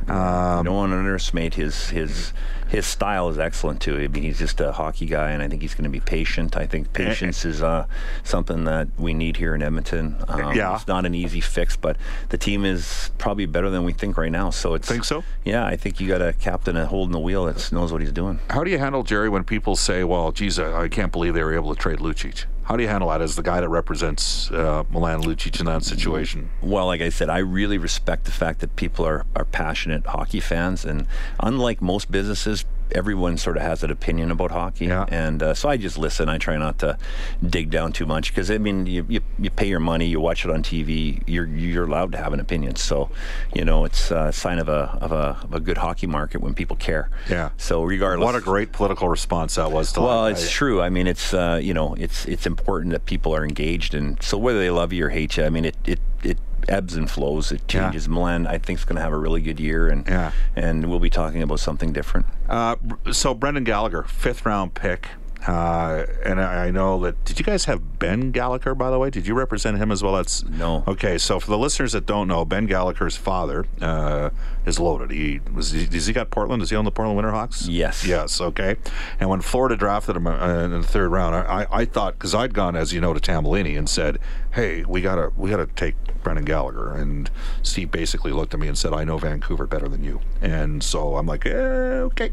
Um, 0.08 0.66
want 0.68 0.92
to 0.92 0.98
underestimate 0.98 1.56
his 1.56 1.90
his 1.90 2.32
his 2.70 2.86
style 2.86 3.30
is 3.30 3.38
excellent 3.38 3.82
too. 3.82 3.98
I 3.98 4.08
mean, 4.08 4.24
he's 4.24 4.40
just 4.40 4.62
a 4.62 4.72
hockey 4.72 5.06
guy, 5.06 5.32
and 5.32 5.42
I 5.42 5.48
think 5.48 5.62
he's 5.62 5.74
going 5.74 5.84
to 5.84 5.90
be 5.90 6.00
patient. 6.00 6.56
I 6.56 6.66
think 6.66 6.94
patience 6.94 7.46
is 7.46 7.62
uh, 7.62 7.88
something 8.24 8.64
that 8.66 8.88
we 8.98 9.14
need 9.14 9.38
here 9.38 9.56
in 9.56 9.62
Edmonton. 9.62 10.16
Um, 10.28 10.54
yeah, 10.56 10.76
it's 10.76 10.88
not 10.88 11.06
an 11.06 11.16
easy 11.16 11.42
fix, 11.42 11.76
but 11.76 11.98
the 12.30 12.38
team 12.38 12.64
is 12.64 13.12
probably 13.18 13.46
better 13.46 13.70
than 13.70 13.84
we 13.84 13.94
think 13.94 14.18
right 14.18 14.32
now. 14.32 14.50
So 14.50 14.76
it's 14.76 14.88
think 14.88 15.04
so. 15.04 15.24
Yeah, 15.44 15.66
I 15.66 15.76
think 15.76 16.00
you 16.00 16.08
got 16.08 16.22
a 16.22 16.34
captain 16.34 16.76
holding 16.76 17.12
the 17.14 17.20
wheel 17.20 17.46
that 17.46 17.72
knows 17.72 17.92
what 17.92 18.02
he's 18.02 18.12
doing. 18.12 18.40
How 18.50 18.64
do 18.64 18.72
you 18.72 18.78
handle 18.78 19.04
Gerry 19.04 19.30
when 19.30 19.44
people 19.44 19.76
say, 19.76 20.04
"Well, 20.04 20.32
geez, 20.32 20.60
I 20.60 20.88
can't 20.88 21.12
believe 21.12 21.34
they 21.34 21.44
were 21.44 21.56
able 21.56 21.74
to 21.74 21.82
trade 21.82 22.00
Lucic"? 22.00 22.46
How 22.68 22.76
do 22.76 22.84
you 22.84 22.90
handle 22.90 23.08
that 23.12 23.22
as 23.22 23.38
the 23.38 23.44
guy 23.44 23.62
that 23.62 23.70
represents 23.70 24.52
uh, 24.52 24.84
Milan 24.90 25.22
Lucic 25.22 25.58
in 25.62 25.68
that 25.68 25.86
situation? 25.86 26.50
Well, 26.62 26.86
like 26.88 27.00
I 27.00 27.08
said, 27.08 27.30
I 27.30 27.38
really 27.38 27.78
respect 27.78 28.26
the 28.26 28.32
fact 28.32 28.60
that 28.60 28.76
people 28.76 29.06
are, 29.06 29.26
are 29.38 29.46
passionate 29.46 30.06
hockey 30.06 30.42
fans. 30.42 30.84
And 30.84 31.08
unlike 31.40 31.82
most 31.82 32.12
businesses, 32.12 32.66
everyone 32.92 33.38
sort 33.38 33.58
of 33.58 33.64
has 33.64 33.84
an 33.84 33.92
opinion 33.92 34.32
about 34.32 34.52
hockey, 34.52 34.86
yeah. 34.86 35.06
and 35.10 35.42
uh, 35.42 35.54
so 35.54 35.70
I 35.70 35.78
just 35.78 35.98
listen. 35.98 36.30
I 36.30 36.38
try 36.38 36.58
not 36.58 36.80
to 36.80 36.98
dig 37.46 37.70
down 37.70 37.94
too 37.94 38.06
much 38.06 38.32
because 38.32 38.50
I 38.50 38.58
mean, 38.58 38.86
you, 38.86 39.06
you, 39.08 39.22
you 39.40 39.50
pay 39.50 39.68
your 39.68 39.80
money, 39.80 40.08
you 40.08 40.20
watch 40.20 40.46
it 40.46 40.52
on 40.52 40.64
TV, 40.64 41.22
you're 41.28 41.46
you're 41.46 41.86
allowed 41.86 42.12
to 42.14 42.18
have 42.18 42.34
an 42.34 42.40
opinion. 42.40 42.76
So, 42.76 43.10
you 43.54 43.66
know, 43.66 43.86
it's 43.86 44.12
a 44.12 44.32
sign 44.32 44.60
of 44.60 44.70
a 44.70 44.98
of 45.02 45.12
a, 45.12 45.38
of 45.44 45.54
a 45.54 45.60
good 45.60 45.78
hockey 45.78 46.08
market 46.08 46.42
when 46.42 46.54
people 46.54 46.76
care. 46.76 47.10
Yeah. 47.30 47.52
So 47.58 47.84
regardless, 47.84 48.26
what 48.26 48.36
a 48.36 48.42
great 48.42 48.72
political 48.72 49.10
response 49.10 49.56
that 49.56 49.72
was. 49.72 49.92
To 49.94 50.02
well, 50.02 50.28
it's 50.28 50.46
I, 50.46 50.50
true. 50.50 50.82
I 50.82 50.90
mean, 50.90 51.08
it's 51.08 51.34
uh, 51.34 51.60
you 51.62 51.74
know, 51.74 51.94
it's 51.96 52.26
it's 52.26 52.46
important 52.46 52.94
that 52.94 53.06
people 53.06 53.36
are 53.36 53.44
engaged, 53.44 53.94
and 53.94 54.22
so 54.22 54.38
whether 54.38 54.60
they 54.60 54.70
love 54.70 54.94
you 54.94 55.06
or 55.06 55.10
hate 55.10 55.38
you, 55.38 55.44
I 55.44 55.50
mean, 55.50 55.66
it 55.66 55.76
it 55.86 56.00
it 56.24 56.38
ebbs 56.68 56.96
and 56.96 57.10
flows. 57.10 57.52
It 57.52 57.68
changes. 57.68 58.08
Yeah. 58.08 58.14
Milan, 58.14 58.48
I 58.48 58.58
think, 58.58 58.80
is 58.80 58.86
going 58.86 58.98
to 58.98 59.02
have 59.02 59.14
a 59.14 59.18
really 59.18 59.42
good 59.42 59.60
year, 59.60 59.88
and 59.88 60.08
yeah. 60.08 60.32
and 60.56 60.90
we'll 60.90 61.00
be 61.00 61.10
talking 61.10 61.42
about 61.42 61.60
something 61.60 61.94
different. 61.94 62.26
Uh, 62.50 62.76
so 63.12 63.34
Brendan 63.34 63.64
Gallagher, 63.64 64.04
fifth 64.04 64.46
round 64.46 64.74
pick. 64.74 65.10
Uh, 65.46 66.06
and 66.26 66.42
I 66.42 66.72
know 66.72 67.00
that. 67.02 67.24
Did 67.24 67.40
you 67.40 67.46
guys 67.46 67.66
have 67.66 68.00
Ben 68.00 68.32
Gallagher, 68.32 68.74
by 68.76 68.90
the 68.90 68.98
way? 69.00 69.10
Did 69.10 69.28
you 69.28 69.34
represent 69.36 69.78
him 69.78 69.92
as 69.92 70.02
well? 70.04 70.16
That's 70.16 70.44
no. 70.44 70.84
Okay, 70.88 71.18
so 71.18 71.40
for 71.40 71.50
the 71.52 71.58
listeners 71.58 71.92
that 71.94 72.06
don't 72.06 72.28
know, 72.28 72.44
Ben 72.44 72.66
Gallagher's 72.66 73.16
father 73.16 73.66
uh, 73.82 74.32
is 74.66 74.80
loaded. 74.80 75.12
He 75.12 75.40
was. 75.54 75.72
Does 75.72 76.08
he 76.08 76.14
got 76.14 76.32
Portland? 76.32 76.62
Does 76.62 76.70
he 76.70 76.76
own 76.76 76.86
the 76.86 76.92
Portland 76.92 77.20
Winterhawks? 77.20 77.68
Yes. 77.70 78.06
Yes. 78.06 78.42
Okay. 78.42 78.78
And 79.20 79.30
when 79.30 79.42
Florida 79.42 79.78
drafted 79.78 80.16
him 80.16 80.28
uh, 80.28 80.64
in 80.64 80.72
the 80.72 80.84
third 80.84 81.10
round, 81.10 81.36
I, 81.36 81.68
I 81.72 81.86
thought 81.86 82.14
because 82.16 82.34
I'd 82.34 82.54
gone, 82.54 82.76
as 82.76 82.92
you 82.92 83.00
know, 83.00 83.14
to 83.14 83.20
Tambellini 83.20 83.78
and 83.78 83.88
said, 83.88 84.18
"Hey, 84.52 84.84
we 84.86 85.02
gotta 85.02 85.32
we 85.38 85.50
gotta 85.50 85.68
take 85.68 85.96
Brendan 86.24 86.46
Gallagher." 86.46 86.94
And 86.94 87.30
Steve 87.62 87.92
basically 87.92 88.32
looked 88.32 88.54
at 88.54 88.60
me 88.60 88.68
and 88.68 88.78
said, 88.78 88.92
"I 88.94 89.04
know 89.04 89.18
Vancouver 89.18 89.68
better 89.68 89.88
than 89.88 90.04
you." 90.04 90.20
And 90.42 90.84
so 90.84 91.16
I'm 91.16 91.28
like, 91.28 91.46
eh, 91.46 91.50
"Okay." 91.52 92.32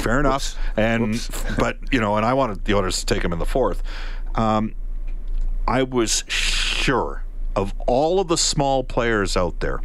Fair 0.00 0.20
enough. 0.20 0.54
Whoops. 0.54 0.56
And 0.76 1.56
but 1.58 1.78
you 1.92 2.00
know, 2.00 2.16
and 2.16 2.24
I 2.24 2.34
wanted 2.34 2.64
the 2.64 2.74
Oilers 2.74 3.00
to 3.00 3.06
take 3.06 3.22
him 3.22 3.32
in 3.32 3.38
the 3.38 3.46
fourth. 3.46 3.82
Um, 4.34 4.74
I 5.66 5.82
was 5.82 6.24
sure 6.28 7.24
of 7.58 7.74
all 7.86 8.20
of 8.20 8.28
the 8.28 8.38
small 8.38 8.84
players 8.84 9.36
out 9.36 9.60
there, 9.60 9.80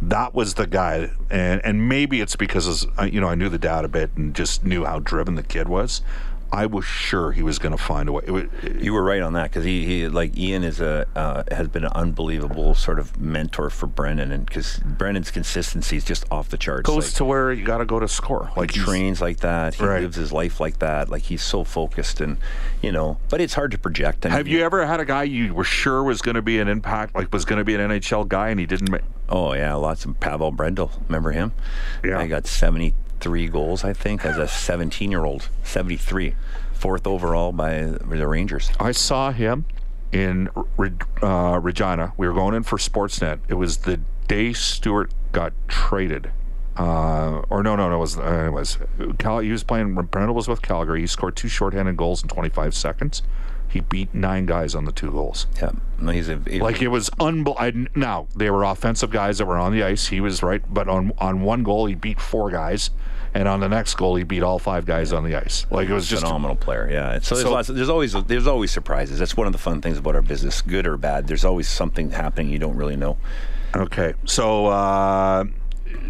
that 0.00 0.34
was 0.34 0.54
the 0.54 0.66
guy. 0.66 1.10
And 1.28 1.60
and 1.64 1.88
maybe 1.88 2.20
it's 2.20 2.36
because 2.36 2.86
you 3.10 3.20
know 3.20 3.28
I 3.28 3.34
knew 3.34 3.48
the 3.48 3.58
dad 3.58 3.84
a 3.84 3.88
bit 3.88 4.10
and 4.16 4.34
just 4.34 4.64
knew 4.64 4.84
how 4.84 5.00
driven 5.00 5.34
the 5.34 5.42
kid 5.42 5.68
was. 5.68 6.02
I 6.50 6.66
was 6.66 6.84
sure 6.84 7.32
he 7.32 7.42
was 7.42 7.58
going 7.58 7.76
to 7.76 7.82
find 7.82 8.08
a 8.08 8.12
way. 8.12 8.24
Was, 8.26 8.44
you 8.80 8.94
were 8.94 9.02
right 9.02 9.20
on 9.20 9.34
that 9.34 9.50
because 9.50 9.64
he, 9.64 9.84
he, 9.84 10.08
like 10.08 10.36
Ian 10.36 10.64
is 10.64 10.80
a 10.80 11.06
uh, 11.14 11.42
has 11.50 11.68
been 11.68 11.84
an 11.84 11.92
unbelievable 11.94 12.74
sort 12.74 12.98
of 12.98 13.20
mentor 13.20 13.68
for 13.68 13.86
Brendan, 13.86 14.32
and 14.32 14.46
because 14.46 14.78
Brendan's 14.78 15.30
consistency 15.30 15.98
is 15.98 16.04
just 16.04 16.24
off 16.30 16.48
the 16.48 16.56
charts. 16.56 16.86
Goes 16.86 17.08
like, 17.08 17.14
to 17.16 17.24
where 17.26 17.52
you 17.52 17.64
got 17.64 17.78
to 17.78 17.84
go 17.84 18.00
to 18.00 18.08
score. 18.08 18.50
Like 18.56 18.70
he 18.70 18.80
trains 18.80 19.20
like 19.20 19.40
that. 19.40 19.74
He 19.74 19.84
right. 19.84 20.00
lives 20.00 20.16
his 20.16 20.32
life 20.32 20.58
like 20.58 20.78
that. 20.78 21.10
Like 21.10 21.22
he's 21.22 21.42
so 21.42 21.64
focused, 21.64 22.20
and 22.20 22.38
you 22.80 22.92
know. 22.92 23.18
But 23.28 23.42
it's 23.42 23.54
hard 23.54 23.70
to 23.72 23.78
project. 23.78 24.24
I 24.24 24.30
mean, 24.30 24.36
Have 24.38 24.48
you 24.48 24.62
ever 24.62 24.86
had 24.86 25.00
a 25.00 25.04
guy 25.04 25.24
you 25.24 25.52
were 25.52 25.64
sure 25.64 26.02
was 26.02 26.22
going 26.22 26.36
to 26.36 26.42
be 26.42 26.58
an 26.60 26.68
impact, 26.68 27.14
like 27.14 27.30
was 27.32 27.44
going 27.44 27.58
to 27.58 27.64
be 27.64 27.74
an 27.74 27.82
NHL 27.82 28.26
guy, 28.26 28.48
and 28.48 28.58
he 28.58 28.64
didn't? 28.64 28.90
Make- 28.90 29.02
oh 29.28 29.52
yeah, 29.52 29.74
lots 29.74 30.06
of 30.06 30.18
Pavel 30.18 30.52
Brendl. 30.52 30.90
Remember 31.08 31.32
him? 31.32 31.52
Yeah, 32.02 32.18
I 32.18 32.26
got 32.26 32.46
seventy 32.46 32.94
three 33.20 33.48
goals, 33.48 33.84
I 33.84 33.92
think, 33.92 34.24
as 34.24 34.36
a 34.36 34.48
17 34.48 35.10
year 35.10 35.24
old. 35.24 35.48
73. 35.64 36.34
Fourth 36.72 37.06
overall 37.06 37.52
by 37.52 37.82
the 37.82 38.26
Rangers. 38.26 38.70
I 38.78 38.92
saw 38.92 39.32
him 39.32 39.64
in 40.12 40.48
uh, 41.22 41.60
Regina. 41.60 42.12
We 42.16 42.26
were 42.28 42.34
going 42.34 42.54
in 42.54 42.62
for 42.62 42.78
Sportsnet. 42.78 43.40
It 43.48 43.54
was 43.54 43.78
the 43.78 44.00
day 44.28 44.52
Stewart 44.52 45.12
got 45.32 45.52
traded. 45.66 46.30
Uh, 46.76 47.42
or 47.50 47.64
no, 47.64 47.74
no, 47.74 47.88
no, 47.88 47.96
it 47.96 47.98
was, 47.98 48.16
uh, 48.16 48.44
it 48.46 48.52
was 48.52 48.78
Cal, 49.18 49.40
he 49.40 49.50
was 49.50 49.64
playing, 49.64 49.96
Brendl 49.96 50.32
was 50.32 50.46
with 50.46 50.62
Calgary. 50.62 51.00
He 51.00 51.08
scored 51.08 51.34
two 51.34 51.48
shorthanded 51.48 51.96
goals 51.96 52.22
in 52.22 52.28
25 52.28 52.72
seconds 52.72 53.22
he 53.68 53.80
beat 53.80 54.14
nine 54.14 54.46
guys 54.46 54.74
on 54.74 54.84
the 54.84 54.92
two 54.92 55.10
goals. 55.10 55.46
Yeah, 55.60 55.72
he's, 56.12 56.28
a, 56.28 56.40
he's 56.48 56.60
like 56.60 56.80
it 56.80 56.88
was 56.88 57.10
unbelievable. 57.20 57.90
Now 57.94 58.26
they 58.34 58.50
were 58.50 58.64
offensive 58.64 59.10
guys 59.10 59.38
that 59.38 59.46
were 59.46 59.58
on 59.58 59.72
the 59.72 59.82
ice. 59.82 60.06
He 60.06 60.20
was 60.20 60.42
right, 60.42 60.62
but 60.72 60.88
on 60.88 61.12
on 61.18 61.42
one 61.42 61.62
goal 61.62 61.86
he 61.86 61.94
beat 61.94 62.20
four 62.20 62.50
guys, 62.50 62.90
and 63.34 63.46
on 63.46 63.60
the 63.60 63.68
next 63.68 63.94
goal 63.94 64.16
he 64.16 64.24
beat 64.24 64.42
all 64.42 64.58
five 64.58 64.86
guys 64.86 65.12
yeah. 65.12 65.18
on 65.18 65.24
the 65.24 65.36
ice. 65.36 65.66
Like 65.70 65.88
it 65.88 65.94
was 65.94 66.08
just 66.08 66.22
phenomenal 66.22 66.56
player. 66.56 66.88
Yeah, 66.90 67.18
so, 67.20 67.34
there's, 67.34 67.46
so 67.46 67.52
lots, 67.52 67.68
there's 67.68 67.88
always 67.90 68.12
there's 68.24 68.46
always 68.46 68.70
surprises. 68.70 69.18
That's 69.18 69.36
one 69.36 69.46
of 69.46 69.52
the 69.52 69.58
fun 69.58 69.82
things 69.82 69.98
about 69.98 70.14
our 70.14 70.22
business, 70.22 70.62
good 70.62 70.86
or 70.86 70.96
bad. 70.96 71.26
There's 71.26 71.44
always 71.44 71.68
something 71.68 72.10
happening 72.10 72.50
you 72.50 72.58
don't 72.58 72.76
really 72.76 72.96
know. 72.96 73.18
Okay, 73.76 74.14
so 74.24 74.66
uh, 74.66 75.44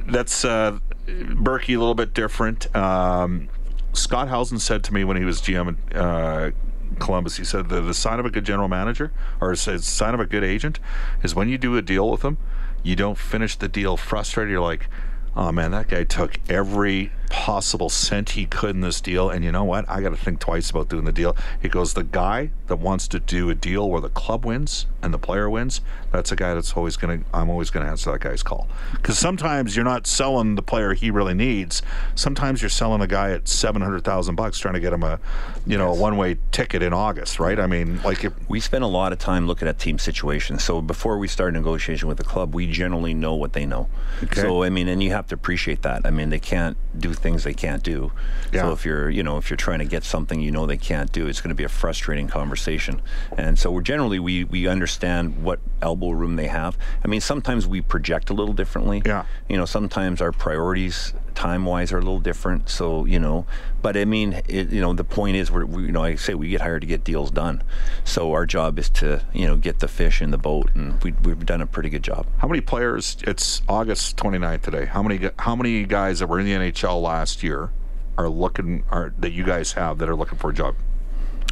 that's 0.07 0.45
uh, 0.45 0.79
Berkey 1.07 1.75
a 1.75 1.79
little 1.79 1.95
bit 1.97 2.15
different. 2.15 2.75
Um, 2.77 3.49
Scott 3.95 4.29
Howson 4.29 4.61
said 4.61 4.85
to 4.85 4.95
me 4.95 5.03
when 5.03 5.17
he 5.17 5.25
was 5.25 5.41
GM. 5.41 5.77
Uh, 5.93 6.53
Columbus. 6.99 7.37
He 7.37 7.45
said 7.45 7.69
the, 7.69 7.81
the 7.81 7.95
sign 7.95 8.21
of 8.21 8.27
a 8.27 8.31
good 8.31 8.45
general 8.45 8.69
manager 8.69 9.13
or 9.41 9.55
sign 9.57 10.15
of 10.15 10.21
a 10.21 10.27
good 10.27 10.45
agent 10.45 10.79
is 11.23 11.35
when 11.35 11.49
you 11.49 11.59
do 11.59 11.77
a 11.77 11.83
deal 11.83 12.11
with 12.11 12.23
them, 12.23 12.39
you 12.83 12.97
don't 12.97 13.19
finish 13.19 13.57
the 13.57 13.69
deal 13.69 13.97
frustrated. 13.97 14.51
You're 14.51 14.61
like, 14.61 14.89
oh 15.37 15.53
man, 15.53 15.71
that 15.73 15.89
guy 15.89 16.05
took 16.05 16.39
every 16.49 17.13
possible 17.29 17.89
cent 17.89 18.31
he 18.31 18.47
could 18.47 18.71
in 18.71 18.81
this 18.81 19.01
deal. 19.01 19.31
And 19.31 19.45
you 19.45 19.53
know 19.53 19.65
what? 19.65 19.89
I 19.89 20.01
got 20.01 20.11
to 20.11 20.17
think 20.17 20.41
twice 20.41 20.71
about 20.71 20.89
doing 20.89 21.05
the 21.05 21.13
deal. 21.13 21.37
He 21.61 21.69
goes, 21.69 21.95
the 21.95 22.05
guy 22.05 22.51
that 22.67 22.77
wants 22.77 23.09
to 23.09 23.21
do 23.21 23.51
a 23.51 23.55
deal 23.55 23.89
where 23.91 24.01
the 24.01 24.09
club 24.09 24.45
wins 24.45 24.87
and 25.03 25.15
the 25.15 25.19
player 25.19 25.49
wins, 25.49 25.81
that's 26.11 26.33
a 26.33 26.37
guy 26.37 26.55
that's 26.55 26.73
always 26.73 26.97
going 26.97 27.21
to, 27.21 27.27
I'm 27.33 27.51
always 27.51 27.71
going 27.71 27.85
to 27.85 27.91
answer 27.91 28.11
that 28.13 28.21
guy's 28.21 28.43
call. 28.43 28.69
Because 28.93 29.19
sometimes 29.19 29.77
you're 29.77 29.85
not 29.85 30.07
selling 30.07 30.55
the 30.55 30.63
player 30.63 30.95
he 30.95 31.11
really 31.11 31.35
needs. 31.35 31.83
Sometimes 32.15 32.63
you're 32.63 32.69
selling 32.69 33.03
a 33.03 33.07
guy 33.07 33.31
at 33.31 33.49
700,000 33.49 34.35
bucks 34.35 34.59
trying 34.59 34.75
to 34.75 34.81
get 34.81 34.93
him 34.93 35.03
a, 35.03 35.21
you 35.67 35.79
know, 35.79 35.93
a 35.93 35.95
one 35.95 36.17
way 36.17 36.39
ticket 36.51 36.83
in 36.83 36.93
August, 36.93 37.39
right? 37.39 37.59
I 37.61 37.67
mean, 37.67 38.03
like, 38.03 38.25
if, 38.25 38.33
We 38.49 38.61
spend 38.61 38.83
a 38.83 38.89
lot 38.89 39.13
of 39.13 39.19
time 39.19 39.47
looking 39.47 39.69
at 39.69 39.79
team 39.79 39.99
situations. 39.99 40.65
So 40.65 40.81
before 40.81 41.19
we 41.19 41.29
start 41.29 41.55
a 41.55 41.59
negotiation 41.59 42.09
with 42.09 42.17
the 42.17 42.25
club, 42.25 42.55
we 42.55 42.71
generally 42.71 43.15
know 43.15 43.35
what 43.35 43.53
they 43.53 43.67
know. 43.67 43.89
Okay. 44.25 44.41
So 44.41 44.63
I 44.63 44.71
mean, 44.71 44.89
and 44.89 45.03
you 45.03 45.11
have 45.11 45.27
to 45.29 45.35
appreciate 45.35 45.83
that. 45.83 46.07
I 46.07 46.11
mean, 46.11 46.31
they 46.31 46.39
can't 46.39 46.77
do 46.99 47.15
things 47.19 47.45
they 47.45 47.55
can't 47.55 47.83
do. 47.83 48.13
Yeah. 48.53 48.63
So 48.63 48.73
if 48.73 48.85
you're, 48.85 49.11
you 49.11 49.23
know, 49.23 49.37
if 49.37 49.51
you're 49.51 49.57
trying 49.57 49.81
to 49.81 49.85
get 49.85 50.05
something 50.05 50.41
you 50.41 50.51
know 50.51 50.67
they 50.67 50.77
can't 50.77 51.11
do, 51.13 51.27
it's 51.27 51.41
going 51.41 51.51
to 51.51 51.55
be 51.55 51.65
a 51.65 51.69
frustrating 51.69 52.29
conversation. 52.29 53.01
And 53.37 53.59
so 53.59 53.71
we're 53.71 53.83
generally 53.83 54.19
we 54.19 54.45
we 54.45 54.67
understand 54.67 55.43
what 55.43 55.61
elbow 55.83 56.11
room 56.11 56.37
they 56.37 56.49
have. 56.49 56.77
I 57.05 57.09
mean, 57.09 57.21
sometimes 57.21 57.67
we 57.67 57.81
project 57.81 58.31
a 58.31 58.35
little 58.35 58.55
differently. 58.55 59.03
Yeah. 59.05 59.25
You 59.49 59.57
know, 59.57 59.65
sometimes 59.65 60.21
our 60.21 60.33
priorities 60.33 61.13
time 61.39 61.65
wise 61.65 61.93
are 61.93 61.99
a 61.99 62.01
little 62.01 62.19
different. 62.19 62.69
So 62.69 63.05
you 63.05 63.21
know, 63.21 63.47
but 63.81 63.97
I 63.97 64.05
mean, 64.05 64.43
it, 64.49 64.71
you 64.71 64.81
know, 64.81 64.93
the 64.93 65.05
point 65.05 65.37
is, 65.37 65.53
we're 65.53 65.65
we, 65.65 65.85
you 65.85 65.93
know, 65.93 66.03
I 66.03 66.17
say 66.17 66.35
we 66.35 66.49
get 66.49 66.61
hired 66.61 66.81
to 66.83 66.87
get 66.89 67.05
deals 67.05 67.31
done. 67.31 67.63
So 68.05 68.33
our 68.33 68.45
job 68.45 68.79
is 68.79 68.91
to 69.01 69.23
you 69.33 69.47
know 69.47 69.57
get 69.57 69.79
the 69.79 69.87
fish 69.87 70.21
in 70.21 70.33
the 70.33 70.39
boat, 70.39 70.71
and 70.75 71.03
we, 71.03 71.13
we've 71.23 71.47
done 71.47 71.61
a 71.61 71.67
pretty 71.67 71.91
good 71.91 72.03
job. 72.03 72.27
How 72.39 72.49
many 72.49 72.61
players? 72.61 73.17
It's 73.23 73.63
August 73.69 74.17
29th 74.17 74.63
today. 74.63 74.87
How 74.87 75.03
many? 75.03 75.31
How 75.39 75.55
many 75.55 75.85
guys 75.85 76.19
that 76.19 76.27
were 76.27 76.41
in 76.41 76.47
the 76.47 76.55
NHL 76.55 77.01
last 77.01 77.45
year 77.45 77.71
are 78.17 78.29
looking? 78.29 78.83
Are 78.91 79.15
that 79.19 79.31
you 79.31 79.45
guys 79.45 79.73
have 79.73 79.99
that 79.99 80.09
are 80.09 80.17
looking 80.17 80.39
for 80.39 80.51
a 80.51 80.55
job? 80.55 80.75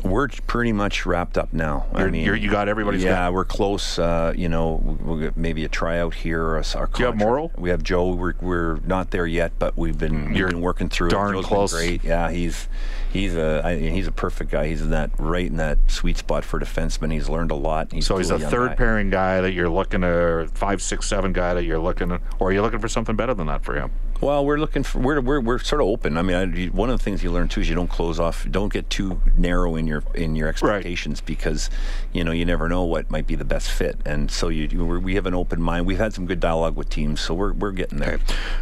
We're 0.05 0.29
pretty 0.47 0.73
much 0.73 1.07
wrapped 1.07 1.37
up 1.39 1.53
now. 1.53 1.87
You're- 1.97 2.11
mean, 2.11 2.25
you're- 2.25 2.39
you 2.39 2.51
got 2.51 2.69
everybody's 2.69 3.03
Yeah, 3.03 3.13
got- 3.27 3.33
we're 3.33 3.45
close. 3.45 3.99
Uh, 3.99 4.33
you 4.37 4.49
know, 4.49 4.81
we'll 5.03 5.19
get 5.19 5.37
maybe 5.37 5.65
a 5.65 5.69
tryout 5.69 6.15
here. 6.15 6.43
Or 6.43 6.59
a, 6.59 6.65
our 6.77 6.87
Do 6.87 7.01
you 7.03 7.07
have. 7.07 7.17
Morrow? 7.17 7.51
We 7.57 7.71
have 7.71 7.83
Joe. 7.83 8.11
We're, 8.13 8.35
we're 8.41 8.77
not 8.85 9.11
there 9.11 9.27
yet, 9.27 9.53
but 9.59 9.77
we've 9.77 9.99
been 9.99 10.33
we've 10.33 10.47
been 10.49 10.61
working 10.61 10.89
through. 10.89 11.09
darn 11.11 11.31
it. 11.35 11.39
Joe's 11.39 11.47
close. 11.47 11.73
Great. 11.73 12.05
Yeah, 12.05 12.31
he's 12.31 12.69
he's 13.13 13.35
a 13.35 13.63
I, 13.65 13.77
he's 13.79 14.07
a 14.07 14.13
perfect 14.13 14.51
guy. 14.51 14.69
He's 14.69 14.83
in 14.83 14.91
that 14.91 15.11
right 15.19 15.47
in 15.47 15.57
that 15.57 15.79
sweet 15.89 16.19
spot 16.19 16.45
for 16.45 16.61
defenseman. 16.61 17.13
He's 17.13 17.29
learned 17.29 17.51
a 17.51 17.55
lot. 17.57 17.93
He's 17.93 18.07
So 18.07 18.19
he's 18.19 18.31
a 18.31 18.39
third 18.39 18.71
guy. 18.71 18.75
pairing 18.77 19.11
guy 19.11 19.41
that 19.41 19.53
you're 19.53 19.71
looking 19.71 20.03
to 20.03 20.49
five, 20.55 20.83
six, 20.83 21.07
seven 21.07 21.33
guy 21.33 21.55
that 21.55 21.65
you're 21.65 21.79
looking, 21.79 22.11
to, 22.11 22.21
or 22.39 22.49
are 22.49 22.53
you 22.53 22.63
looking 22.63 22.79
for 22.81 22.89
something 22.89 23.17
better 23.17 23.35
than 23.35 23.47
that 23.47 23.65
for 23.65 23.75
him? 23.75 23.91
Well, 24.21 24.47
we're 24.47 24.57
looking 24.57 24.83
for 24.83 24.99
we're 24.99 25.21
we're, 25.21 25.41
we're 25.41 25.59
sort 25.59 25.83
of 25.83 25.89
open. 25.89 26.17
I 26.17 26.23
mean, 26.23 26.37
I, 26.37 26.67
one 26.69 26.89
of 26.89 26.99
the 26.99 27.05
things 27.05 27.23
you 27.23 27.31
learn 27.31 27.49
too 27.49 27.61
is 27.61 27.69
you 27.69 27.75
don't 27.75 27.91
close 27.91 28.19
off, 28.19 28.47
don't 28.51 28.73
get 28.73 28.89
too 28.89 29.21
narrow 29.37 29.77
in 29.77 29.87
your 29.87 30.03
in 30.15 30.35
your 30.35 30.49
expectations 30.49 31.21
because 31.21 31.69
you 32.15 32.25
know 32.25 32.33
you 32.33 32.45
never 32.47 32.67
know 32.69 32.83
what 32.85 33.11
might 33.11 33.27
be 33.27 33.35
the 33.35 33.45
best 33.45 33.71
fit. 33.71 33.99
And 34.07 34.31
so 34.31 34.49
you, 34.49 34.69
you 34.71 34.85
we're- 34.87 35.01
we 35.01 35.17
have 35.17 35.27
an 35.27 35.35
open 35.35 35.61
mind. 35.61 35.87
We've 35.87 35.99
had 35.99 36.15
some 36.15 36.25
good 36.27 36.41
dialogue 36.41 36.77
with 36.77 36.89
teams, 36.89 37.21
so 37.21 37.35
we're 37.35 37.53
we're 37.53 37.73
getting 37.73 37.99
there. 37.99 38.19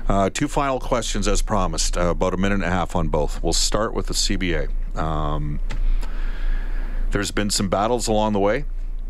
Uh, 0.09 0.29
two 0.29 0.49
final 0.49 0.81
questions 0.81 1.29
as 1.29 1.41
promised. 1.41 1.97
Uh, 1.97 2.09
about 2.11 2.35
a 2.35 2.37
minute 2.37 2.57
and 2.57 2.65
a 2.65 2.71
half 2.71 2.97
on 2.97 3.09
both. 3.09 3.41
We'll 3.43 3.53
start 3.53 3.95
with 3.95 4.07
the 4.09 4.15
CBA. 4.15 4.69
Um, 4.97 5.61
there's 7.13 7.31
been 7.31 7.51
some 7.51 7.69
battles 7.69 8.09
along 8.09 8.33
the 8.33 8.41
way. 8.41 8.65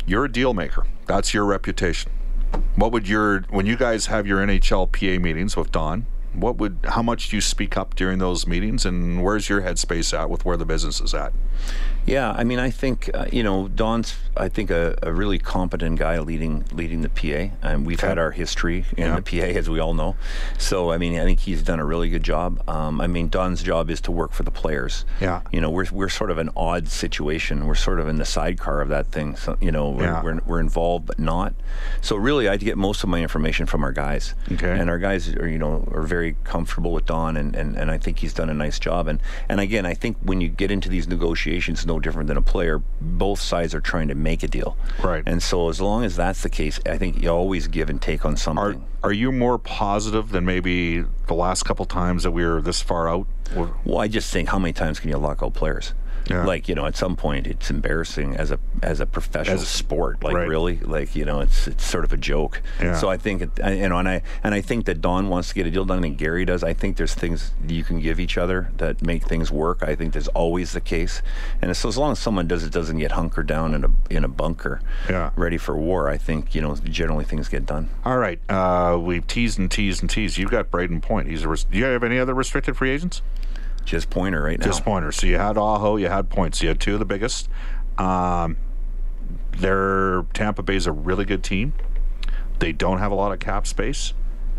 You're 0.05 0.25
a 0.25 0.31
deal 0.31 0.53
maker. 0.53 0.85
That's 1.07 1.33
your 1.33 1.45
reputation. 1.45 2.11
What 2.75 2.91
would 2.91 3.07
your 3.07 3.41
when 3.49 3.65
you 3.65 3.75
guys 3.75 4.05
have 4.05 4.27
your 4.27 4.45
NHLPA 4.45 5.19
meetings 5.19 5.57
with 5.57 5.71
Don? 5.71 6.05
What 6.35 6.57
would 6.57 6.79
how 6.83 7.01
much 7.01 7.29
do 7.29 7.37
you 7.37 7.41
speak 7.41 7.77
up 7.77 7.95
during 7.95 8.19
those 8.19 8.45
meetings, 8.45 8.85
and 8.85 9.23
where's 9.23 9.49
your 9.49 9.61
headspace 9.61 10.17
at 10.17 10.29
with 10.29 10.45
where 10.45 10.57
the 10.57 10.65
business 10.65 11.01
is 11.01 11.13
at? 11.13 11.33
Yeah, 12.05 12.31
I 12.31 12.43
mean, 12.43 12.59
I 12.59 12.69
think 12.69 13.09
uh, 13.13 13.25
you 13.31 13.43
know 13.43 13.67
Don's. 13.67 14.15
I 14.37 14.49
think 14.49 14.69
a, 14.69 14.97
a 15.01 15.13
really 15.13 15.39
competent 15.39 15.97
guy 15.97 16.19
leading 16.19 16.65
leading 16.73 17.01
the 17.01 17.09
PA, 17.09 17.55
and 17.65 17.85
we've 17.85 18.01
had 18.01 18.17
our 18.19 18.31
history 18.31 18.83
in 18.97 19.05
Yeah. 19.07 19.19
the 19.19 19.21
PA, 19.21 19.57
as 19.57 19.69
we 19.69 19.79
all 19.79 19.93
know. 19.93 20.15
So, 20.57 20.91
I 20.91 20.97
mean, 20.97 21.17
I 21.17 21.23
think 21.23 21.39
he's 21.39 21.63
done 21.63 21.79
a 21.79 21.85
really 21.85 22.09
good 22.09 22.21
job. 22.23 22.61
Um, 22.69 22.99
I 22.99 23.07
mean, 23.07 23.29
Don's 23.29 23.63
job 23.63 23.89
is 23.89 24.01
to 24.01 24.11
work 24.11 24.33
for 24.33 24.43
the 24.43 24.51
players. 24.51 25.05
Yeah. 25.21 25.41
You 25.53 25.61
know, 25.61 25.69
we're 25.69 25.85
we're 25.91 26.09
sort 26.09 26.31
of 26.31 26.37
an 26.37 26.49
odd 26.55 26.89
situation. 26.89 27.65
We're 27.65 27.75
sort 27.75 27.99
of 27.99 28.07
in 28.09 28.17
the 28.17 28.25
sidecar 28.25 28.81
of 28.81 28.89
that 28.89 29.07
thing. 29.07 29.35
So, 29.37 29.57
you 29.61 29.71
know, 29.71 29.89
we're, 29.89 30.03
Yeah. 30.03 30.21
we're 30.21 30.39
we're 30.45 30.59
involved 30.59 31.05
but 31.07 31.17
not. 31.17 31.53
So, 32.01 32.17
really, 32.17 32.49
I 32.49 32.57
get 32.57 32.77
most 32.77 33.03
of 33.03 33.09
my 33.09 33.21
information 33.21 33.65
from 33.65 33.83
our 33.83 33.93
guys. 33.93 34.35
Okay. 34.51 34.77
And 34.79 34.89
our 34.89 34.99
guys 34.99 35.33
are 35.35 35.47
you 35.47 35.57
know 35.57 35.87
are 35.91 36.03
very 36.03 36.35
comfortable 36.43 36.91
with 36.91 37.05
Don, 37.05 37.37
and, 37.37 37.55
and, 37.55 37.75
and 37.77 37.89
I 37.89 37.97
think 37.97 38.19
he's 38.19 38.33
done 38.33 38.49
a 38.49 38.53
nice 38.53 38.79
job. 38.79 39.07
And 39.07 39.19
and 39.49 39.59
again, 39.59 39.85
I 39.85 39.93
think 39.93 40.17
when 40.21 40.41
you 40.41 40.49
get 40.49 40.69
into 40.71 40.89
these 40.89 41.07
negotiations, 41.07 41.85
no 41.85 41.94
different 41.99 42.27
than 42.27 42.37
a 42.37 42.41
player, 42.41 42.81
both 43.01 43.39
sides 43.39 43.73
are 43.75 43.81
trying 43.81 44.07
to 44.09 44.15
make 44.15 44.43
a 44.43 44.47
deal. 44.47 44.77
Right. 45.03 45.23
And 45.25 45.41
so 45.41 45.69
as 45.69 45.79
long 45.81 46.03
as 46.03 46.15
that's 46.15 46.41
the 46.43 46.49
case, 46.49 46.79
I 46.85 46.97
think 46.97 47.21
you 47.21 47.29
always 47.29 47.67
give 47.67 47.89
and 47.89 48.01
take 48.01 48.25
on 48.25 48.37
something. 48.37 48.63
Are 48.63 48.75
are 49.03 49.13
you 49.13 49.31
more 49.31 49.59
positive 49.59 50.29
than 50.29 50.45
maybe 50.45 51.01
the 51.27 51.33
last 51.35 51.63
couple 51.63 51.85
times 51.85 52.23
that 52.23 52.31
we 52.31 52.43
were 52.45 52.61
this 52.61 52.81
far 52.81 53.07
out? 53.07 53.27
Or- 53.55 53.75
Well, 53.85 53.99
I 53.99 54.07
just 54.07 54.31
think 54.33 54.49
how 54.49 54.57
many 54.59 54.73
times 54.73 54.99
can 54.99 55.09
you 55.09 55.17
lock 55.17 55.43
out 55.43 55.53
players? 55.53 55.93
Yeah. 56.29 56.43
Like 56.45 56.67
you 56.67 56.75
know, 56.75 56.85
at 56.85 56.95
some 56.95 57.15
point, 57.15 57.45
it's 57.47 57.69
embarrassing 57.69 58.35
as 58.35 58.51
a 58.51 58.59
as 58.81 58.99
a 58.99 59.05
professional 59.05 59.55
As 59.55 59.61
a- 59.61 59.65
sport. 59.65 60.23
Like 60.23 60.35
right. 60.35 60.47
really, 60.47 60.77
like 60.79 61.15
you 61.15 61.23
know, 61.25 61.39
it's 61.41 61.67
it's 61.67 61.85
sort 61.85 62.03
of 62.03 62.11
a 62.13 62.17
joke. 62.17 62.61
Yeah. 62.81 62.95
So 62.95 63.09
I 63.09 63.17
think 63.17 63.41
it, 63.43 63.49
I- 63.63 63.73
you 63.73 63.89
know, 63.89 63.99
and 63.99 64.09
I 64.09 64.21
and 64.43 64.53
I 64.55 64.61
think 64.61 64.85
that 64.85 65.01
Don 65.01 65.29
wants 65.29 65.49
to 65.49 65.55
get 65.55 65.67
a 65.67 65.71
deal 65.71 65.85
done, 65.85 66.03
and 66.03 66.17
Gary 66.17 66.43
does. 66.45 66.63
I 66.63 66.73
think 66.73 66.97
there's 66.97 67.13
things 67.13 67.51
you 67.67 67.83
can 67.83 67.99
give 67.99 68.19
each 68.19 68.37
other 68.37 68.71
that 68.77 69.01
make 69.03 69.23
things 69.25 69.51
work. 69.51 69.83
I 69.83 69.95
think 69.95 70.13
there's 70.13 70.27
always 70.29 70.71
the 70.73 70.81
case, 70.81 71.21
and 71.61 71.75
so 71.77 71.89
as 71.89 71.97
long 71.97 72.11
as 72.13 72.19
someone 72.19 72.47
does 72.47 72.63
it 72.63 72.71
doesn't 72.71 72.97
get 72.97 73.11
hunkered 73.11 73.47
down 73.47 73.73
in 73.75 73.83
a 73.83 73.89
in 74.09 74.23
a 74.23 74.27
bunker, 74.29 74.81
Yeah. 75.09 75.29
ready 75.35 75.57
for 75.57 75.75
war, 75.77 76.09
I 76.09 76.17
think 76.17 76.55
you 76.55 76.61
know 76.61 76.75
generally 76.75 77.25
things 77.25 77.49
get 77.49 77.65
done. 77.65 77.89
All 78.03 78.17
right, 78.17 78.39
uh, 78.49 78.97
we've 78.99 79.27
teased 79.27 79.59
and 79.59 79.69
teased 79.69 80.01
and 80.01 80.09
teased. 80.09 80.37
You've 80.37 80.51
got 80.51 80.71
Brayden 80.71 81.01
Point. 81.01 81.27
He's 81.27 81.43
a. 81.43 81.47
Res- 81.49 81.65
do 81.65 81.77
you 81.77 81.85
have 81.85 82.03
any 82.03 82.17
other 82.17 82.33
restricted 82.33 82.75
free 82.77 82.89
agents? 82.89 83.21
Just 83.85 84.09
pointer 84.09 84.41
right 84.41 84.59
now. 84.59 84.65
Just 84.65 84.83
Pointer. 84.83 85.11
So 85.11 85.27
you 85.27 85.37
had 85.37 85.57
Aho, 85.57 85.97
you 85.97 86.09
had 86.09 86.29
Points. 86.29 86.61
You 86.61 86.69
had 86.69 86.79
two 86.79 86.93
of 86.93 86.99
the 86.99 87.05
biggest. 87.05 87.47
Um, 87.97 88.57
their 89.57 90.23
Tampa 90.33 90.63
Bay's 90.63 90.87
a 90.87 90.91
really 90.91 91.25
good 91.25 91.43
team. 91.43 91.73
They 92.59 92.71
don't 92.71 92.99
have 92.99 93.11
a 93.11 93.15
lot 93.15 93.31
of 93.31 93.39
cap 93.39 93.67
space. 93.67 94.13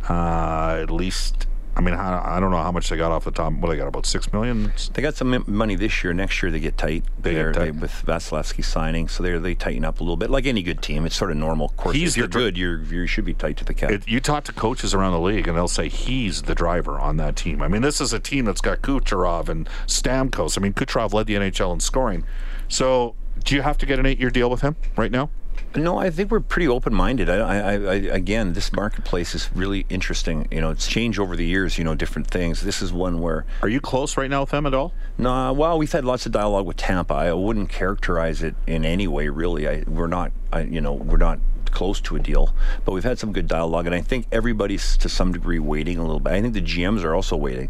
Uh, 0.09 0.79
at 0.81 0.91
least, 0.91 1.47
I 1.77 1.83
mean, 1.83 1.95
I, 1.95 2.37
I 2.37 2.41
don't 2.41 2.51
know 2.51 2.63
how 2.63 2.73
much 2.73 2.89
they 2.89 2.97
got 2.97 3.13
off 3.13 3.25
the 3.25 3.31
top. 3.31 3.53
What 3.53 3.69
they 3.69 3.77
got 3.77 3.87
about 3.87 4.07
six 4.07 4.33
million. 4.33 4.73
They 4.95 5.03
got 5.03 5.15
some 5.15 5.45
money 5.47 5.77
this 5.77 6.03
year. 6.03 6.15
Next 6.15 6.43
year 6.43 6.51
they 6.51 6.59
get 6.59 6.79
tight. 6.79 7.05
They 7.21 7.35
get 7.35 7.53
tight. 7.53 7.75
with 7.77 7.93
Vasilevskiy 8.07 8.65
signing, 8.65 9.09
so 9.09 9.23
they 9.23 9.37
they 9.39 9.55
tighten 9.55 9.85
up 9.85 10.01
a 10.01 10.03
little 10.03 10.17
bit. 10.17 10.31
Like 10.31 10.47
any 10.47 10.63
good 10.63 10.81
team, 10.81 11.05
it's 11.05 11.15
sort 11.17 11.31
of 11.31 11.37
normal. 11.37 11.67
Of 11.67 11.77
course, 11.77 11.95
He's 11.95 12.13
if 12.13 12.17
you're 12.17 12.29
good, 12.29 12.57
you're 12.57 12.83
you 12.83 13.07
should 13.07 13.27
be 13.27 13.35
tight 13.35 13.59
to 13.59 13.65
the 13.65 13.75
cap. 13.75 13.91
It, 13.91 14.09
you 14.09 14.21
talk 14.21 14.45
to 14.45 14.55
coaches 14.55 14.95
around 14.95 15.13
the 15.13 15.21
league, 15.21 15.47
and 15.47 15.57
they'll 15.57 15.69
say 15.69 15.89
he's 15.91 16.43
the 16.43 16.55
driver 16.55 16.99
on 16.99 17.19
that 17.19 17.37
team. 17.37 17.61
I 17.61 17.69
mean, 17.69 17.83
this 17.83 18.01
is 18.01 18.15
a 18.15 18.19
team 18.19 18.47
that's 18.47 18.63
got 18.63 18.81
Kucherov 18.81 19.51
and 19.51 19.69
Stamkos. 19.87 20.57
I 20.59 20.63
mean, 20.63 20.73
Kucherov 20.73 21.13
led 21.13 21.27
the 21.27 21.35
NHL 21.35 21.75
in 21.75 21.81
scoring. 21.81 22.25
So, 22.69 23.15
do 23.45 23.55
you 23.55 23.61
have 23.61 23.77
to 23.79 23.87
get 23.87 23.99
an 23.99 24.07
eight-year 24.07 24.31
deal 24.31 24.49
with 24.49 24.63
him 24.63 24.77
right 24.97 25.11
now? 25.11 25.29
No, 25.77 25.99
I 25.99 26.11
think 26.11 26.31
we're 26.31 26.41
pretty 26.41 26.69
open-minded. 26.69 27.29
I, 27.29 27.37
I, 27.37 27.73
I, 27.73 27.95
again, 27.95 28.55
this 28.55 28.73
marketplace 28.73 29.35
is 29.35 29.51
really 29.55 29.87
interesting. 29.89 30.49
You 30.51 30.61
know, 30.61 30.71
it's 30.71 30.87
changed 30.87 31.19
over 31.19 31.37
the 31.37 31.45
years. 31.45 31.79
You 31.79 31.85
know, 31.85 31.95
different 31.95 32.29
things. 32.29 32.63
This 32.63 32.81
is 32.81 32.93
one 32.93 33.21
where. 33.21 33.45
Are 33.63 33.69
you 33.69 33.81
close 33.81 34.17
right 34.17 34.31
now 34.31 34.41
with 34.41 34.51
them 34.51 34.67
at 34.67 34.75
all? 34.75 34.93
No, 35.19 35.53
well, 35.53 35.79
we've 35.79 35.93
had 35.93 36.05
lots 36.05 36.27
of 36.27 36.33
dialogue 36.33 36.67
with 36.67 36.77
Tampa. 36.77 37.15
I 37.15 37.33
wouldn't 37.33 37.69
characterize 37.69 38.43
it 38.43 38.55
in 38.67 38.85
any 38.85 39.07
way, 39.07 39.29
really. 39.29 39.69
I, 39.69 39.85
we're 39.87 40.07
not, 40.07 40.33
I, 40.53 40.63
you 40.63 40.81
know, 40.81 40.93
we're 40.93 41.17
not 41.17 41.39
close 41.77 42.01
to 42.01 42.17
a 42.17 42.19
deal, 42.19 42.55
but 42.87 42.93
we've 42.93 43.05
had 43.05 43.19
some 43.19 43.33
good 43.35 43.47
dialogue, 43.47 43.85
and 43.85 43.95
I 43.95 44.01
think 44.01 44.27
everybody's 44.33 44.97
to 44.97 45.11
some 45.11 45.31
degree 45.33 45.59
waiting 45.59 45.99
a 45.99 46.03
little 46.03 46.21
bit. 46.21 46.33
I 46.33 46.41
think 46.41 46.55
the 46.55 46.63
GMs 46.63 47.05
are 47.05 47.15
also 47.15 47.37
waiting, 47.37 47.69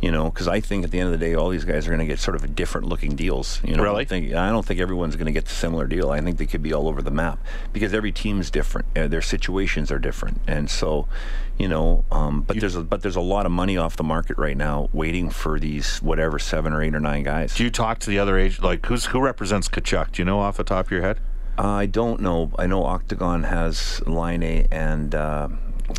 you 0.00 0.10
know, 0.10 0.30
because 0.30 0.48
I 0.48 0.60
think 0.60 0.84
at 0.84 0.90
the 0.90 0.98
end 0.98 1.12
of 1.12 1.20
the 1.20 1.24
day, 1.26 1.34
all 1.34 1.50
these 1.50 1.64
guys 1.66 1.86
are 1.86 1.90
going 1.90 2.00
to 2.00 2.06
get 2.06 2.18
sort 2.18 2.34
of 2.34 2.56
different 2.56 2.86
looking 2.86 3.14
deals. 3.14 3.60
You 3.62 3.76
know, 3.76 3.82
I 3.82 3.86
Really? 3.86 4.04
don't 4.04 4.08
think, 4.08 4.32
I 4.34 4.48
don't 4.50 4.64
think 4.64 4.80
everyone's 4.80 5.16
going 5.16 5.26
to 5.26 5.32
get 5.32 5.44
the 5.44 5.54
similar 5.54 5.86
deal. 5.86 6.10
I 6.10 6.22
think 6.22 6.38
they 6.38 6.46
could 6.46 6.62
be 6.62 6.72
all 6.72 6.88
over 6.88 7.02
the 7.02 7.10
map 7.10 7.38
because 7.74 7.92
every 7.92 8.10
team's 8.10 8.50
different. 8.50 8.86
Uh, 8.96 9.06
their 9.06 9.20
situations 9.20 9.92
are 9.92 9.98
different, 9.98 10.40
and 10.46 10.70
so, 10.70 11.06
you 11.58 11.68
know, 11.68 12.04
um, 12.10 12.40
but 12.40 12.58
there's 12.58 12.74
a, 12.76 12.80
but 12.82 13.02
there's 13.02 13.16
a 13.16 13.20
lot 13.20 13.44
of 13.44 13.52
money 13.52 13.76
off 13.76 13.96
the 13.96 14.02
market 14.02 14.38
right 14.38 14.56
now, 14.56 14.88
waiting 14.94 15.28
for 15.28 15.60
these 15.60 15.98
whatever 15.98 16.38
seven 16.38 16.72
or 16.72 16.82
eight 16.82 16.94
or 16.94 17.00
nine 17.00 17.22
guys. 17.22 17.54
Do 17.54 17.64
you 17.64 17.70
talk 17.70 17.98
to 18.00 18.08
the 18.08 18.18
other 18.18 18.38
age? 18.38 18.60
Like, 18.62 18.86
who's 18.86 19.04
who 19.06 19.20
represents 19.20 19.68
Tkachuk? 19.68 20.12
Do 20.12 20.22
you 20.22 20.24
know 20.24 20.40
off 20.40 20.56
the 20.56 20.64
top 20.64 20.86
of 20.86 20.90
your 20.90 21.02
head? 21.02 21.20
I 21.58 21.86
don't 21.86 22.20
know. 22.20 22.50
I 22.58 22.66
know 22.66 22.84
Octagon 22.84 23.44
has 23.44 24.00
Laine 24.06 24.66
and 24.70 25.14
uh, 25.14 25.48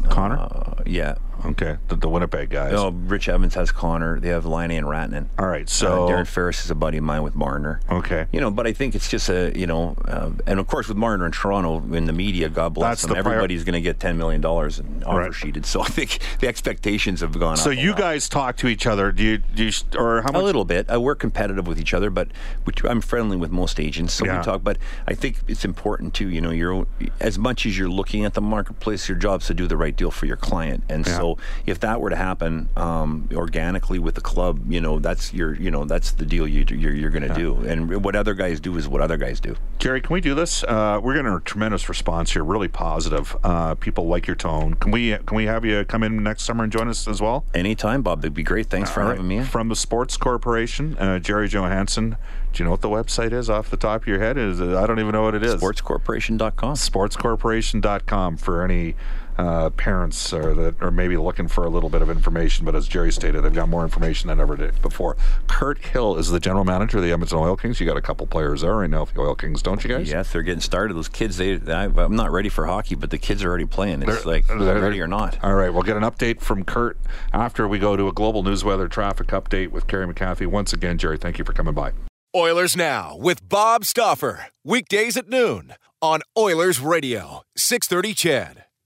Connor? 0.10 0.40
Uh, 0.40 0.84
yeah. 0.86 1.16
Okay, 1.46 1.78
the, 1.90 1.96
the 1.96 2.08
Winnipeg 2.10 2.50
guys. 2.50 2.72
No, 2.72 2.90
Rich 2.90 3.28
Evans 3.30 3.56
has 3.56 3.72
Connor. 3.72 4.20
They 4.20 4.30
have 4.30 4.46
Laine 4.46 4.72
and 4.72 4.86
Ratnan. 4.88 5.28
All 5.38 5.48
right, 5.48 5.68
so 5.70 6.06
uh, 6.08 6.10
Darren 6.12 6.28
Ferris 6.28 6.64
is 6.64 6.72
a 6.72 6.76
buddy 6.76 6.98
of 6.98 7.04
mine 7.04 7.24
with 7.24 7.36
Marner. 7.36 7.82
Okay, 7.90 8.28
you 8.32 8.40
know, 8.40 8.50
but 8.52 8.66
I 8.68 8.74
think 8.74 8.96
it's 8.96 9.10
just 9.10 9.30
a 9.30 9.52
you 9.58 9.68
know, 9.68 9.96
uh, 10.08 10.32
and 10.48 10.60
of 10.60 10.68
course 10.68 10.88
with 10.88 10.98
Marner 10.98 11.26
in 11.26 11.32
Toronto 11.32 11.80
in 11.94 12.06
the 12.06 12.14
media, 12.14 12.50
God 12.50 12.74
bless 12.74 12.90
That's 12.90 13.02
them. 13.04 13.12
the 13.12 13.18
Everybody's 13.18 13.64
going 13.64 13.74
to 13.74 13.82
get 13.82 14.00
ten 14.00 14.18
million 14.18 14.42
dollars 14.42 14.80
and 14.80 15.04
offer 15.04 15.20
Right. 15.20 15.34
sheeted. 15.34 15.66
So 15.66 15.82
I 15.82 15.86
think 15.88 16.20
the 16.40 16.48
expectations 16.48 17.22
have 17.22 17.38
gone 17.40 17.58
so 17.58 17.70
you 17.70 17.94
guys 17.96 18.30
talk 18.30 18.58
to 18.58 18.68
each 18.68 18.86
other. 18.88 19.12
Do 19.12 19.24
you? 19.24 19.38
Do 19.40 19.66
you? 19.66 19.72
Or 19.98 20.22
how 20.22 20.32
much? 20.32 20.42
A 20.42 20.46
little 20.46 20.66
bit. 20.66 20.92
Uh, 20.94 21.00
we're 21.02 21.16
competitive 21.16 21.68
with 21.68 21.80
each 21.80 21.94
other, 21.94 22.10
but 22.10 22.30
which 22.64 22.84
I'm 22.84 23.02
friendly 23.02 23.38
with 23.38 23.52
most 23.52 23.80
agents, 23.80 24.14
so 24.14 24.26
Yeah. 24.26 24.38
we 24.40 24.44
talk. 24.44 24.64
But 24.64 24.78
I 25.08 25.14
think 25.14 25.42
it's 25.48 25.66
important 25.66 26.14
too. 26.14 26.30
You 26.30 26.42
know, 26.42 26.52
you're 26.52 26.86
as 27.20 27.38
much 27.38 27.66
as 27.66 27.78
you're 27.78 27.90
looking 27.90 28.24
at 28.26 28.34
the 28.34 28.42
marketplace, 28.42 29.10
your 29.10 29.18
job's 29.18 29.48
to 29.48 29.54
do 29.54 29.68
the 29.68 29.78
right 29.78 29.96
deal 29.96 30.12
for 30.12 30.26
your 30.26 30.38
client. 30.38 30.84
And 30.90 31.06
Yeah. 31.06 31.18
so, 31.18 31.33
if 31.66 31.80
that 31.82 32.02
were 32.02 32.10
to 32.10 32.16
happen 32.16 32.70
um, 32.76 33.30
organically 33.34 34.00
with 34.00 34.16
the 34.16 34.22
club, 34.22 34.72
you 34.72 34.82
know, 34.82 35.00
that's 35.00 35.34
your, 35.34 35.56
you 35.56 35.72
know, 35.72 35.86
that's 35.86 36.12
the 36.12 36.26
deal 36.26 36.48
you, 36.48 36.66
you're 36.70 36.94
you're 36.94 37.10
going 37.10 37.28
to 37.28 37.34
do. 37.34 37.56
And 37.68 38.04
what 38.04 38.16
other 38.16 38.34
guys 38.34 38.60
do 38.60 38.78
is 38.78 38.88
what 38.88 39.02
other 39.02 39.18
guys 39.18 39.40
do. 39.40 39.56
Gerry, 39.80 40.02
can 40.02 40.14
we 40.14 40.22
do 40.22 40.34
this? 40.36 40.64
Uh, 40.64 41.00
we're 41.02 41.16
getting 41.16 41.32
a 41.32 41.40
tremendous 41.42 41.90
response 41.90 42.34
here, 42.34 42.44
really 42.44 42.68
positive. 42.68 43.36
Uh, 43.44 43.76
people 43.76 44.08
like 44.08 44.28
your 44.28 44.36
tone. 44.36 44.76
Can 44.76 44.92
we? 44.92 45.18
Can 45.26 45.36
we 45.38 45.46
have 45.46 45.66
you 45.66 45.84
come 45.86 46.04
in 46.04 46.24
next 46.24 46.44
summer 46.44 46.64
and 46.64 46.72
join 46.72 46.88
us 46.88 47.08
as 47.08 47.22
well? 47.22 47.46
Anytime, 47.54 48.02
Bob. 48.02 48.22
That'd 48.22 48.34
be 48.34 48.44
great. 48.44 48.68
Thanks 48.68 48.90
for 48.90 49.02
All 49.02 49.08
right. 49.08 49.18
having 49.18 49.28
me. 49.28 49.44
From 49.44 49.70
the 49.70 49.76
Sports 49.76 50.18
Corporation, 50.18 50.98
uh, 50.98 51.20
Gerry 51.20 51.48
Johannson. 51.48 52.18
Do 52.54 52.62
you 52.62 52.66
know 52.66 52.72
what 52.72 52.82
the 52.82 52.90
website 52.90 53.34
is 53.34 53.50
off 53.50 53.70
the 53.72 53.78
top 53.78 54.04
of 54.04 54.08
your 54.08 54.20
head? 54.20 54.38
Is 54.38 54.62
I 54.62 54.86
don't 54.86 55.00
even 55.00 55.12
know 55.12 55.24
what 55.24 55.34
it 55.34 55.44
is. 55.44 55.56
Sportscorporation.com. 55.56 56.76
Sportscorporation.com 56.76 58.38
for 58.38 58.64
any 58.64 58.96
uh, 59.38 59.70
parents 59.72 60.32
or 60.34 60.54
that 60.54 60.82
are 60.82 60.92
maybe 60.92 61.18
looking 61.18 61.48
for 61.48 61.64
a 61.66 61.70
little 61.70 61.90
bit 61.90 62.02
of 62.02 62.10
information. 62.10 62.66
But 62.66 62.76
as 62.76 62.88
Gerry 62.88 63.12
stated, 63.12 63.42
they've 63.42 63.54
got 63.54 63.70
more 63.70 63.84
information 63.84 64.28
than 64.28 64.40
ever 64.40 64.56
did 64.56 64.82
before. 64.82 65.18
Kirt 65.48 65.80
Hill 65.86 66.18
is 66.18 66.30
the 66.30 66.40
general 66.40 66.66
manager 66.66 66.98
of 66.98 67.04
the 67.04 67.12
Edmonton 67.12 67.38
Oil 67.40 67.56
Kings. 67.56 67.80
You 67.80 67.86
got 67.86 67.98
a 67.98 68.02
couple 68.02 68.28
players 68.28 68.62
there 68.62 68.76
right 68.76 68.90
now 68.90 69.06
for 69.06 69.14
the 69.14 69.22
Oil 69.22 69.36
Kings, 69.36 69.62
don't 69.62 69.84
you 69.84 69.90
guys? 69.90 70.10
Yes, 70.10 70.32
they're 70.32 70.42
getting 70.44 70.62
started. 70.62 70.94
Those 70.96 71.10
kids, 71.10 71.38
they, 71.38 71.56
I, 71.72 71.86
I'm 71.86 72.16
not 72.16 72.32
ready 72.32 72.50
for 72.50 72.66
hockey, 72.66 72.96
but 72.96 73.10
the 73.10 73.18
kids 73.18 73.44
are 73.44 73.50
already 73.50 73.66
playing. 73.66 74.02
It's 74.04 74.24
They're- 74.24 74.32
like 74.34 74.48
they're- 74.48 74.82
ready 74.82 75.02
or 75.02 75.08
not. 75.08 75.38
All 75.44 75.54
right, 75.56 75.74
we'll 75.74 75.84
get 75.84 75.98
an 75.98 76.04
update 76.04 76.42
from 76.42 76.64
Kurt 76.64 76.98
after 77.32 77.68
we 77.68 77.80
go 77.80 77.96
to 77.96 78.08
a 78.08 78.12
global 78.12 78.44
news 78.44 78.64
weather 78.64 78.88
traffic 78.88 79.28
update 79.28 79.72
with 79.72 79.88
Kerry 79.88 80.08
McCarthy. 80.08 80.46
Once 80.46 80.74
again, 80.74 80.98
Gerry, 80.98 81.18
thank 81.18 81.38
you 81.38 81.46
for 81.46 81.54
coming 81.54 81.74
by. 81.74 81.92
Oilers 82.36 82.76
Now 82.76 83.16
with 83.16 83.48
Bob 83.48 83.86
Stauffer. 83.86 84.48
Weekdays 84.64 85.16
at 85.18 85.30
noon 85.30 85.74
on 86.02 86.22
Oilers 86.38 86.80
Radio, 86.80 87.44
630 87.56 88.14
CHED. 88.14 88.63